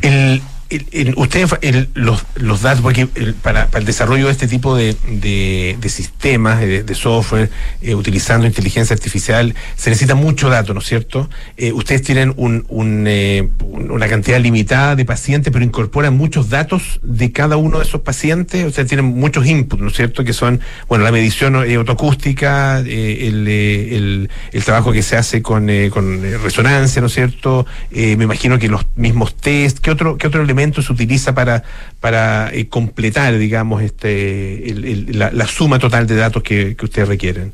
El, 0.02 0.42
el- 0.70 1.14
ustedes, 1.18 1.50
los, 1.94 2.26
los 2.36 2.62
datos, 2.62 2.84
para, 3.42 3.68
para 3.68 3.80
el 3.80 3.86
desarrollo 3.86 4.26
de 4.26 4.32
este 4.32 4.48
tipo 4.48 4.76
de, 4.76 4.96
de- 5.08 5.78
sistemas, 5.90 6.60
de, 6.60 6.84
software, 6.96 7.50
eh, 7.82 7.96
utilizando 7.96 8.46
inteligencia 8.46 8.94
artificial, 8.94 9.56
se 9.78 9.90
necesita 9.90 10.16
mucho 10.16 10.50
dato, 10.50 10.74
¿no 10.74 10.82
es 10.82 10.86
cierto? 10.86 11.30
Eh, 11.56 11.72
ustedes 11.72 12.02
tienen 12.02 12.32
eh, 12.38 13.48
un- 13.60 13.92
una 13.92 14.08
cantidad 14.08 14.40
limitada 14.40 14.96
de 14.98 15.06
pacientes, 15.06 15.54
pero 15.54 15.64
incorporan 15.64 16.18
muchos 16.18 16.50
datos 16.50 17.00
de 17.04 17.32
cada 17.32 17.56
uno 17.56 17.78
de 17.80 17.86
esos 17.86 18.02
pacientes, 18.02 18.66
o 18.66 18.72
sea, 18.72 18.86
tienen 18.86 19.06
muchos 19.06 19.46
inputs, 19.46 19.82
¿no 19.82 19.88
es 19.88 19.96
cierto? 19.96 20.24
Que 20.26 20.34
son, 20.34 20.60
bueno, 20.90 21.04
la 21.06 21.12
medición 21.12 21.56
autoacústica, 21.56 22.80
el, 22.80 23.48
el, 23.48 24.30
el 24.52 24.64
trabajo 24.66 24.92
que 24.92 25.02
se 25.04 25.16
hace 25.16 25.42
con, 25.42 25.70
con 25.92 26.22
resonancia, 26.44 27.02
¿no 27.02 27.08
es 27.08 27.14
cierto? 27.14 27.66
Me 27.92 28.12
imagino 28.24 28.60
que 28.60 28.68
los 28.68 28.86
mismos 28.96 29.36
test, 29.36 29.80
¿qué 29.80 29.92
otro, 29.92 30.18
qué 30.18 30.28
otro 30.28 30.42
elemento 30.42 30.57
se 30.82 30.92
utiliza 30.92 31.34
para, 31.36 31.64
para 32.00 32.50
eh, 32.54 32.68
completar, 32.68 33.38
digamos, 33.38 33.82
este, 33.82 34.70
el- 34.70 34.86
el- 34.86 35.20
la, 35.20 35.32
la 35.32 35.48
suma 35.48 35.80
total 35.80 36.08
de 36.08 36.16
datos 36.16 36.44
que, 36.44 36.76
que 36.76 36.86
ustedes 36.86 37.08
requieren? 37.08 37.54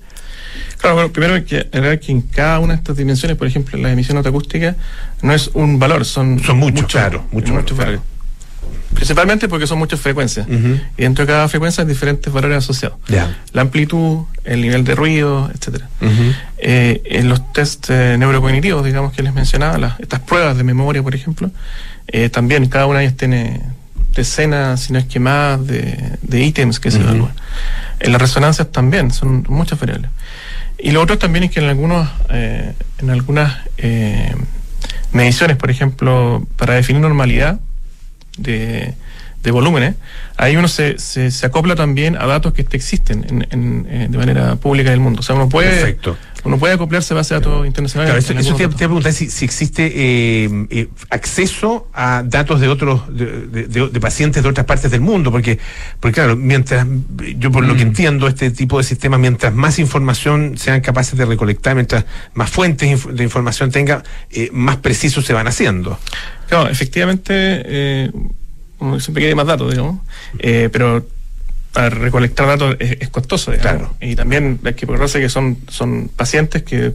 Claro, 0.77 0.95
bueno, 0.95 1.11
primero 1.11 1.33
hay 1.35 1.43
que 1.43 1.57
agregar 1.71 1.99
que 1.99 2.11
en 2.11 2.21
cada 2.21 2.59
una 2.59 2.73
de 2.73 2.77
estas 2.79 2.97
dimensiones, 2.97 3.37
por 3.37 3.47
ejemplo, 3.47 3.77
la 3.79 3.91
emisión 3.91 4.17
autoacústica, 4.17 4.75
no 5.21 5.33
es 5.33 5.49
un 5.53 5.79
valor, 5.79 6.05
son, 6.05 6.39
Son 6.43 6.57
muchos, 6.57 6.85
claro, 6.87 7.25
muchos 7.31 7.51
muchos 7.51 7.77
valores, 7.77 7.99
valores. 8.01 8.22
Principalmente 8.93 9.49
porque 9.49 9.67
son 9.67 9.79
muchas 9.79 9.99
frecuencias. 9.99 10.47
Y 10.97 11.01
dentro 11.01 11.25
de 11.25 11.31
cada 11.31 11.47
frecuencia 11.49 11.81
hay 11.81 11.87
diferentes 11.87 12.31
valores 12.31 12.59
asociados. 12.59 12.97
La 13.51 13.61
amplitud, 13.61 14.25
el 14.43 14.61
nivel 14.61 14.83
de 14.83 14.95
ruido, 14.95 15.49
etcétera. 15.53 15.89
Ujú. 16.01 16.33
Eh, 16.57 17.01
en 17.05 17.27
los 17.27 17.51
test 17.53 17.89
eh, 17.89 18.15
neurocognitivos, 18.17 18.85
digamos 18.85 19.13
que 19.13 19.23
les 19.23 19.33
mencionaba, 19.33 19.77
las, 19.77 19.99
estas 19.99 20.19
pruebas 20.21 20.57
de 20.57 20.63
memoria, 20.63 21.01
por 21.01 21.15
ejemplo, 21.15 21.51
eh, 22.07 22.29
también 22.29 22.67
cada 22.67 22.85
una 22.85 22.99
de 22.99 23.05
ellas 23.05 23.17
tiene 23.17 23.61
decenas, 24.13 24.81
si 24.81 24.93
no 24.93 24.99
es 24.99 25.05
que 25.05 25.19
más, 25.19 25.65
de, 25.65 26.17
de 26.21 26.43
ítems 26.43 26.79
que 26.79 26.91
se 26.91 26.99
evalúan. 26.99 27.33
En 27.99 28.11
las 28.11 28.21
resonancias 28.21 28.71
también, 28.71 29.11
son 29.11 29.43
muchas 29.49 29.79
variables. 29.79 30.11
Y 30.77 30.91
lo 30.91 31.01
otro 31.01 31.17
también 31.17 31.45
es 31.45 31.51
que 31.51 31.61
en 31.61 31.67
algunos, 31.67 32.07
en 32.29 33.09
algunas 33.09 33.57
mediciones, 35.11 35.57
por 35.57 35.71
ejemplo, 35.71 36.45
para 36.57 36.75
definir 36.75 37.01
normalidad 37.01 37.59
de, 38.37 38.93
de 39.43 39.51
volúmenes, 39.51 39.95
ahí 40.37 40.55
uno 40.55 40.67
se, 40.67 40.97
se, 40.97 41.31
se 41.31 41.45
acopla 41.45 41.75
también 41.75 42.15
a 42.15 42.25
datos 42.25 42.53
que 42.53 42.65
existen 42.71 43.25
en, 43.29 43.47
en, 43.51 43.87
eh, 43.89 44.07
de 44.09 44.17
manera 44.17 44.55
pública 44.55 44.91
del 44.91 44.99
mundo. 44.99 45.19
O 45.19 45.23
sea, 45.23 45.35
uno 45.35 45.49
puede, 45.49 45.69
Perfecto. 45.69 46.17
Uno 46.43 46.57
puede 46.57 46.73
acoplarse 46.73 47.13
a 47.13 47.17
base 47.17 47.33
de 47.33 47.39
datos 47.39 47.65
internacionales. 47.65 48.25
Claro, 48.25 48.39
eso, 48.39 48.55
te, 48.55 48.57
te 48.57 48.63
iba 48.63 48.73
a 48.73 48.77
preguntar 48.77 49.13
si, 49.13 49.29
si 49.29 49.45
existe 49.45 49.91
eh, 49.95 50.67
eh, 50.69 50.87
acceso 51.09 51.87
a 51.93 52.23
datos 52.25 52.59
de 52.59 52.67
otros, 52.67 53.01
de, 53.15 53.47
de- 53.47 53.67
de- 53.67 53.89
de 53.89 53.99
pacientes 53.99 54.43
de 54.43 54.49
otras 54.49 54.65
partes 54.65 54.91
del 54.91 55.01
mundo, 55.01 55.31
porque, 55.31 55.57
porque 55.99 56.15
claro, 56.15 56.35
mientras, 56.35 56.85
yo 57.37 57.51
por 57.51 57.63
lo 57.65 57.75
que 57.75 57.81
entiendo, 57.83 58.27
este 58.27 58.51
tipo 58.51 58.77
de 58.77 58.83
sistemas, 58.83 59.19
mientras 59.19 59.53
más 59.53 59.79
información 59.79 60.57
sean 60.57 60.81
capaces 60.81 61.17
de 61.17 61.25
recolectar, 61.25 61.75
mientras 61.75 62.05
más 62.33 62.49
fuentes 62.49 63.05
de 63.15 63.23
información 63.23 63.71
tenga, 63.71 64.03
eh, 64.29 64.49
más 64.51 64.77
precisos 64.77 65.25
se 65.25 65.33
van 65.33 65.47
haciendo. 65.47 65.97
Claro, 66.49 66.69
efectivamente, 66.69 68.11
uno 68.79 68.99
siempre 68.99 69.21
quiere 69.21 69.35
más 69.35 69.47
datos, 69.47 69.71
digamos, 69.71 70.01
pero 70.71 71.05
recolectar 71.73 72.47
datos 72.47 72.75
es, 72.79 72.97
es 72.99 73.09
costoso, 73.09 73.51
digamos. 73.51 73.79
Claro. 73.79 73.95
Y 73.99 74.15
también 74.15 74.59
hay 74.63 74.73
que 74.73 74.85
acordarse 74.85 75.19
que 75.19 75.29
son, 75.29 75.57
son 75.67 76.09
pacientes 76.15 76.63
que 76.63 76.93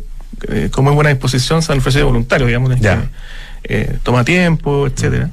eh, 0.48 0.68
con 0.70 0.84
muy 0.84 0.94
buena 0.94 1.10
disposición 1.10 1.62
se 1.62 1.72
han 1.72 1.78
ofrecido 1.78 2.06
voluntarios, 2.06 2.46
digamos, 2.46 2.78
que, 2.78 2.98
eh, 3.64 3.98
toma 4.02 4.24
tiempo, 4.24 4.86
etcétera. 4.86 5.30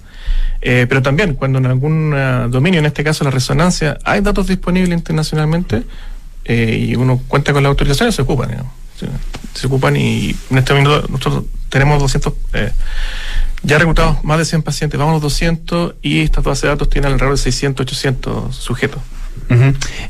Eh, 0.62 0.88
pero 0.90 1.02
también 1.02 1.36
cuando 1.36 1.60
en 1.60 1.68
algún 1.68 2.14
ah, 2.16 2.48
dominio, 2.50 2.80
en 2.80 2.88
este 2.88 3.04
caso 3.04 3.24
la 3.24 3.30
resonancia, 3.30 4.00
hay 4.04 4.22
datos 4.22 4.48
disponibles 4.48 4.98
internacionalmente 4.98 5.84
y 6.48 6.96
uno 6.96 7.20
cuenta 7.28 7.54
con 7.54 7.64
las 7.64 7.72
autorizaciones, 7.72 8.14
se 8.14 8.22
ocupan, 8.22 8.50
digamos. 8.50 8.72
Se, 9.00 9.08
se 9.60 9.68
ocupan 9.68 9.96
y 9.96 10.36
en 10.52 10.58
este 10.58 10.74
momento 10.74 11.08
nosotros 11.10 11.46
tenemos 11.70 12.00
200, 12.00 12.34
eh, 12.54 12.72
ya 13.64 13.78
reclutados 13.78 14.24
más 14.24 14.38
de 14.38 14.46
100 14.46 14.64
pacientes, 14.64 14.98
vamos 14.98 15.12
a 15.12 15.16
los 15.16 15.24
200 15.24 15.96
y 16.02 16.22
estas 16.22 16.44
bases 16.44 16.64
de 16.64 16.68
datos 16.70 16.90
tienen 16.90 17.12
alrededor 17.12 17.36
de 17.36 17.44
600, 17.44 17.84
800 17.86 18.56
sujetos. 18.56 19.02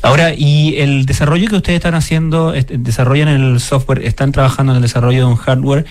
Ahora, 0.02 0.34
y 0.36 0.78
el 0.78 1.06
desarrollo 1.06 1.48
que 1.50 1.56
ustedes 1.58 1.78
están 1.78 1.96
haciendo, 1.96 2.54
este, 2.54 2.78
desarrollan 2.78 3.28
el 3.28 3.60
software, 3.60 4.04
están 4.06 4.32
trabajando 4.32 4.72
en 4.74 4.78
el 4.78 4.82
desarrollo 4.82 5.20
de 5.20 5.26
un 5.26 5.36
hardware. 5.36 5.86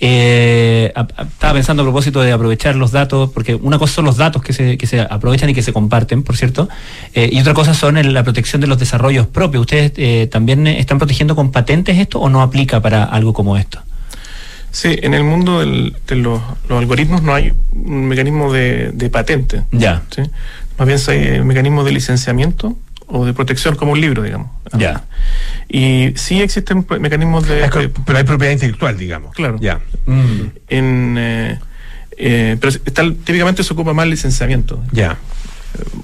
eh, 0.00 0.92
a- 0.96 1.06
a- 1.16 1.22
estaba 1.22 1.54
pensando 1.54 1.82
a 1.82 1.86
propósito 1.86 2.20
de 2.20 2.32
aprovechar 2.32 2.74
los 2.74 2.90
datos, 2.90 3.30
porque 3.30 3.54
una 3.54 3.78
cosa 3.78 3.94
son 3.94 4.04
los 4.04 4.16
datos 4.16 4.42
que 4.42 4.52
se, 4.52 4.76
que 4.76 4.86
se 4.88 5.00
aprovechan 5.00 5.48
y 5.50 5.54
que 5.54 5.62
se 5.62 5.72
comparten, 5.72 6.24
por 6.24 6.36
cierto, 6.36 6.68
eh, 7.14 7.30
y 7.32 7.40
otra 7.40 7.54
cosa 7.54 7.74
son 7.74 7.96
el- 7.96 8.12
la 8.12 8.24
protección 8.24 8.60
de 8.60 8.66
los 8.66 8.78
desarrollos 8.78 9.28
propios. 9.28 9.60
¿Ustedes 9.62 9.92
eh, 9.96 10.28
también 10.30 10.66
están 10.66 10.98
protegiendo 10.98 11.36
con 11.36 11.52
patentes 11.52 11.96
esto 11.96 12.18
o 12.18 12.28
no 12.28 12.42
aplica 12.42 12.80
para 12.82 13.04
algo 13.04 13.32
como 13.32 13.56
esto? 13.56 13.80
Sí, 14.72 14.98
en 15.00 15.14
el 15.14 15.22
mundo 15.22 15.60
del- 15.60 15.94
de 16.08 16.16
los, 16.16 16.40
los 16.68 16.78
algoritmos 16.80 17.22
no 17.22 17.32
hay 17.32 17.52
un 17.72 18.06
mecanismo 18.06 18.52
de, 18.52 18.90
de 18.92 19.08
patente. 19.10 19.62
Ya. 19.70 20.02
¿sí? 20.10 20.22
Más 20.78 20.86
bien 20.88 20.98
hay 21.08 21.38
un 21.40 21.46
mecanismo 21.46 21.84
de 21.84 21.92
licenciamiento 21.92 22.76
o 23.06 23.24
de 23.26 23.32
protección 23.34 23.76
como 23.76 23.92
un 23.92 24.00
libro, 24.00 24.22
digamos. 24.22 24.50
Ya. 24.72 25.04
Y 25.68 26.12
sí 26.16 26.40
existen 26.42 26.86
mecanismos 27.00 27.46
de... 27.46 27.68
Pero 28.06 28.18
hay 28.18 28.24
propiedad 28.24 28.52
intelectual, 28.52 28.96
digamos. 28.96 29.34
Claro. 29.34 29.58
Ya. 29.60 29.80
En, 30.68 31.16
eh, 31.18 31.58
eh, 32.16 32.56
pero 32.60 32.70
está, 32.70 33.02
típicamente 33.24 33.62
se 33.62 33.72
ocupa 33.72 33.92
más 33.92 34.06
licenciamiento. 34.06 34.82
Ya. 34.92 35.16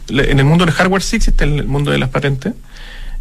En 0.08 0.38
el 0.38 0.44
mundo 0.44 0.64
del 0.66 0.74
hardware 0.74 1.02
sí 1.02 1.16
existe 1.16 1.44
el 1.44 1.64
mundo 1.66 1.90
de 1.90 1.98
las 1.98 2.08
patentes. 2.10 2.52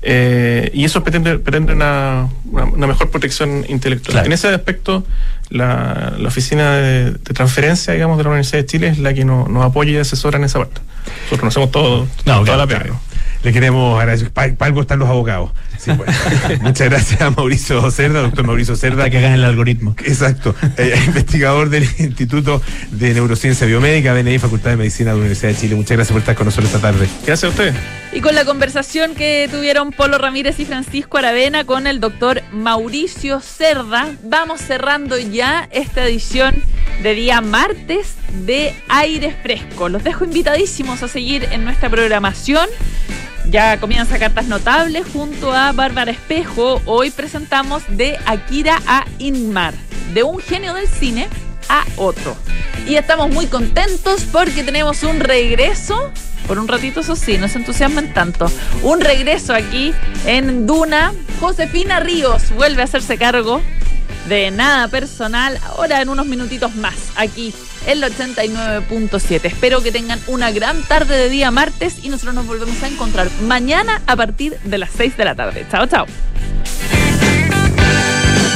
eh, 0.01 0.71
y 0.73 0.85
eso 0.85 1.03
pretende, 1.03 1.39
pretende 1.39 1.73
una, 1.73 2.29
una- 2.45 2.87
mejor 2.87 3.09
protección 3.11 3.65
intelectual. 3.69 4.13
Claro. 4.13 4.27
En 4.27 4.31
ese 4.33 4.47
aspecto, 4.49 5.05
la, 5.49 6.13
la 6.17 6.27
oficina 6.27 6.75
de, 6.75 7.11
de 7.11 7.33
transferencia, 7.33 7.93
digamos, 7.93 8.17
de 8.17 8.23
la 8.23 8.29
Universidad 8.29 8.59
de 8.59 8.65
Chile 8.65 8.87
es 8.87 8.97
la 8.99 9.13
que 9.13 9.25
no- 9.25 9.47
nos 9.47 9.63
apoya 9.65 9.91
y 9.91 9.97
asesora 9.97 10.37
en 10.37 10.45
esa 10.45 10.59
parte. 10.59 10.81
Nosotros 11.05 11.41
no 11.43 11.47
hacemos 11.47 11.71
todo, 11.71 12.07
toda 12.23 12.43
claro, 12.43 12.57
la 12.57 12.67
claro. 12.67 12.99
Le 13.43 13.53
queremos 13.53 13.99
agradecer. 13.99 14.31
Para 14.31 14.53
algo 14.59 14.81
están 14.81 14.99
los 14.99 15.09
abogados. 15.09 15.51
Sí, 15.79 15.91
pues. 15.95 16.09
Muchas 16.61 16.89
gracias 16.89 17.21
a 17.21 17.31
Mauricio 17.31 17.89
Cerda, 17.91 18.21
doctor 18.21 18.45
Mauricio 18.45 18.75
Cerda. 18.75 19.03
Hasta 19.03 19.09
que 19.09 19.17
hagan 19.19 19.33
el 19.33 19.45
algoritmo. 19.45 19.95
Exacto. 20.03 20.53
Eh, 20.77 20.93
investigador 21.07 21.69
del 21.69 21.83
Instituto 21.99 22.61
de 22.91 23.13
Neurociencia 23.13 23.65
Biomédica, 23.65 24.13
BNI, 24.13 24.39
Facultad 24.39 24.71
de 24.71 24.77
Medicina 24.77 25.11
de 25.11 25.15
la 25.15 25.19
Universidad 25.19 25.53
de 25.53 25.57
Chile. 25.57 25.75
Muchas 25.75 25.97
gracias 25.97 26.11
por 26.11 26.19
estar 26.19 26.35
con 26.35 26.45
nosotros 26.45 26.73
esta 26.73 26.91
tarde. 26.91 27.07
Gracias 27.25 27.43
a 27.45 27.47
ustedes. 27.49 27.75
Y 28.11 28.21
con 28.21 28.35
la 28.35 28.43
conversación 28.43 29.15
que 29.15 29.47
tuvieron 29.49 29.91
Polo 29.91 30.17
Ramírez 30.17 30.59
y 30.59 30.65
Francisco 30.65 31.17
Aravena 31.17 31.63
con 31.63 31.87
el 31.87 31.99
doctor 31.99 32.41
Mauricio 32.51 33.39
Cerda, 33.39 34.07
vamos 34.23 34.61
cerrando 34.61 35.17
ya 35.17 35.69
esta 35.71 36.05
edición 36.05 36.55
de 37.03 37.13
día 37.13 37.39
martes 37.41 38.15
de 38.45 38.73
aire 38.89 39.35
fresco. 39.41 39.89
Los 39.89 40.03
dejo 40.03 40.25
invitadísimos 40.25 41.03
a 41.03 41.07
seguir 41.07 41.47
en 41.51 41.63
nuestra 41.63 41.89
programación. 41.89 42.67
Ya 43.49 43.79
comienza 43.79 44.19
Cartas 44.19 44.45
Notables 44.45 45.07
junto 45.11 45.51
a 45.51 45.71
Bárbara 45.71 46.11
Espejo. 46.11 46.81
Hoy 46.85 47.09
presentamos 47.09 47.81
de 47.89 48.15
Akira 48.27 48.79
a 48.85 49.05
Inmar, 49.17 49.73
de 50.13 50.21
un 50.21 50.37
genio 50.37 50.75
del 50.75 50.87
cine 50.87 51.27
a 51.67 51.83
otro. 51.95 52.35
Y 52.87 52.95
estamos 52.95 53.31
muy 53.31 53.47
contentos 53.47 54.23
porque 54.31 54.63
tenemos 54.63 55.01
un 55.01 55.19
regreso, 55.19 56.11
por 56.49 56.57
un 56.57 56.67
ratito 56.67 57.01
eso 57.01 57.15
sí, 57.15 57.37
no 57.37 57.47
se 57.47 57.59
entusiasmen 57.59 58.11
tanto, 58.11 58.51
un 58.81 59.01
regreso 59.01 59.53
aquí 59.53 59.93
en 60.25 60.65
Duna. 60.65 61.13
Josefina 61.39 61.99
Ríos 61.99 62.49
vuelve 62.55 62.81
a 62.81 62.85
hacerse 62.85 63.19
cargo 63.19 63.61
de 64.27 64.49
nada 64.49 64.87
personal, 64.87 65.59
ahora 65.63 66.01
en 66.01 66.09
unos 66.09 66.25
minutitos 66.25 66.73
más, 66.73 66.95
aquí 67.17 67.53
en 67.85 68.03
el 68.03 68.03
89.7. 68.03 69.45
Espero 69.45 69.83
que 69.83 69.91
tengan 69.91 70.19
una 70.25 70.49
gran 70.49 70.81
tarde 70.81 71.17
de 71.17 71.29
día 71.29 71.51
martes 71.51 71.97
y 72.01 72.09
nosotros 72.09 72.33
nos 72.33 72.47
volvemos 72.47 72.81
a 72.81 72.87
encontrar 72.87 73.29
mañana 73.43 74.01
a 74.07 74.15
partir 74.15 74.57
de 74.63 74.79
las 74.79 74.89
6 74.97 75.17
de 75.17 75.25
la 75.25 75.35
tarde. 75.35 75.67
Chao, 75.69 75.85
chao. 75.85 76.07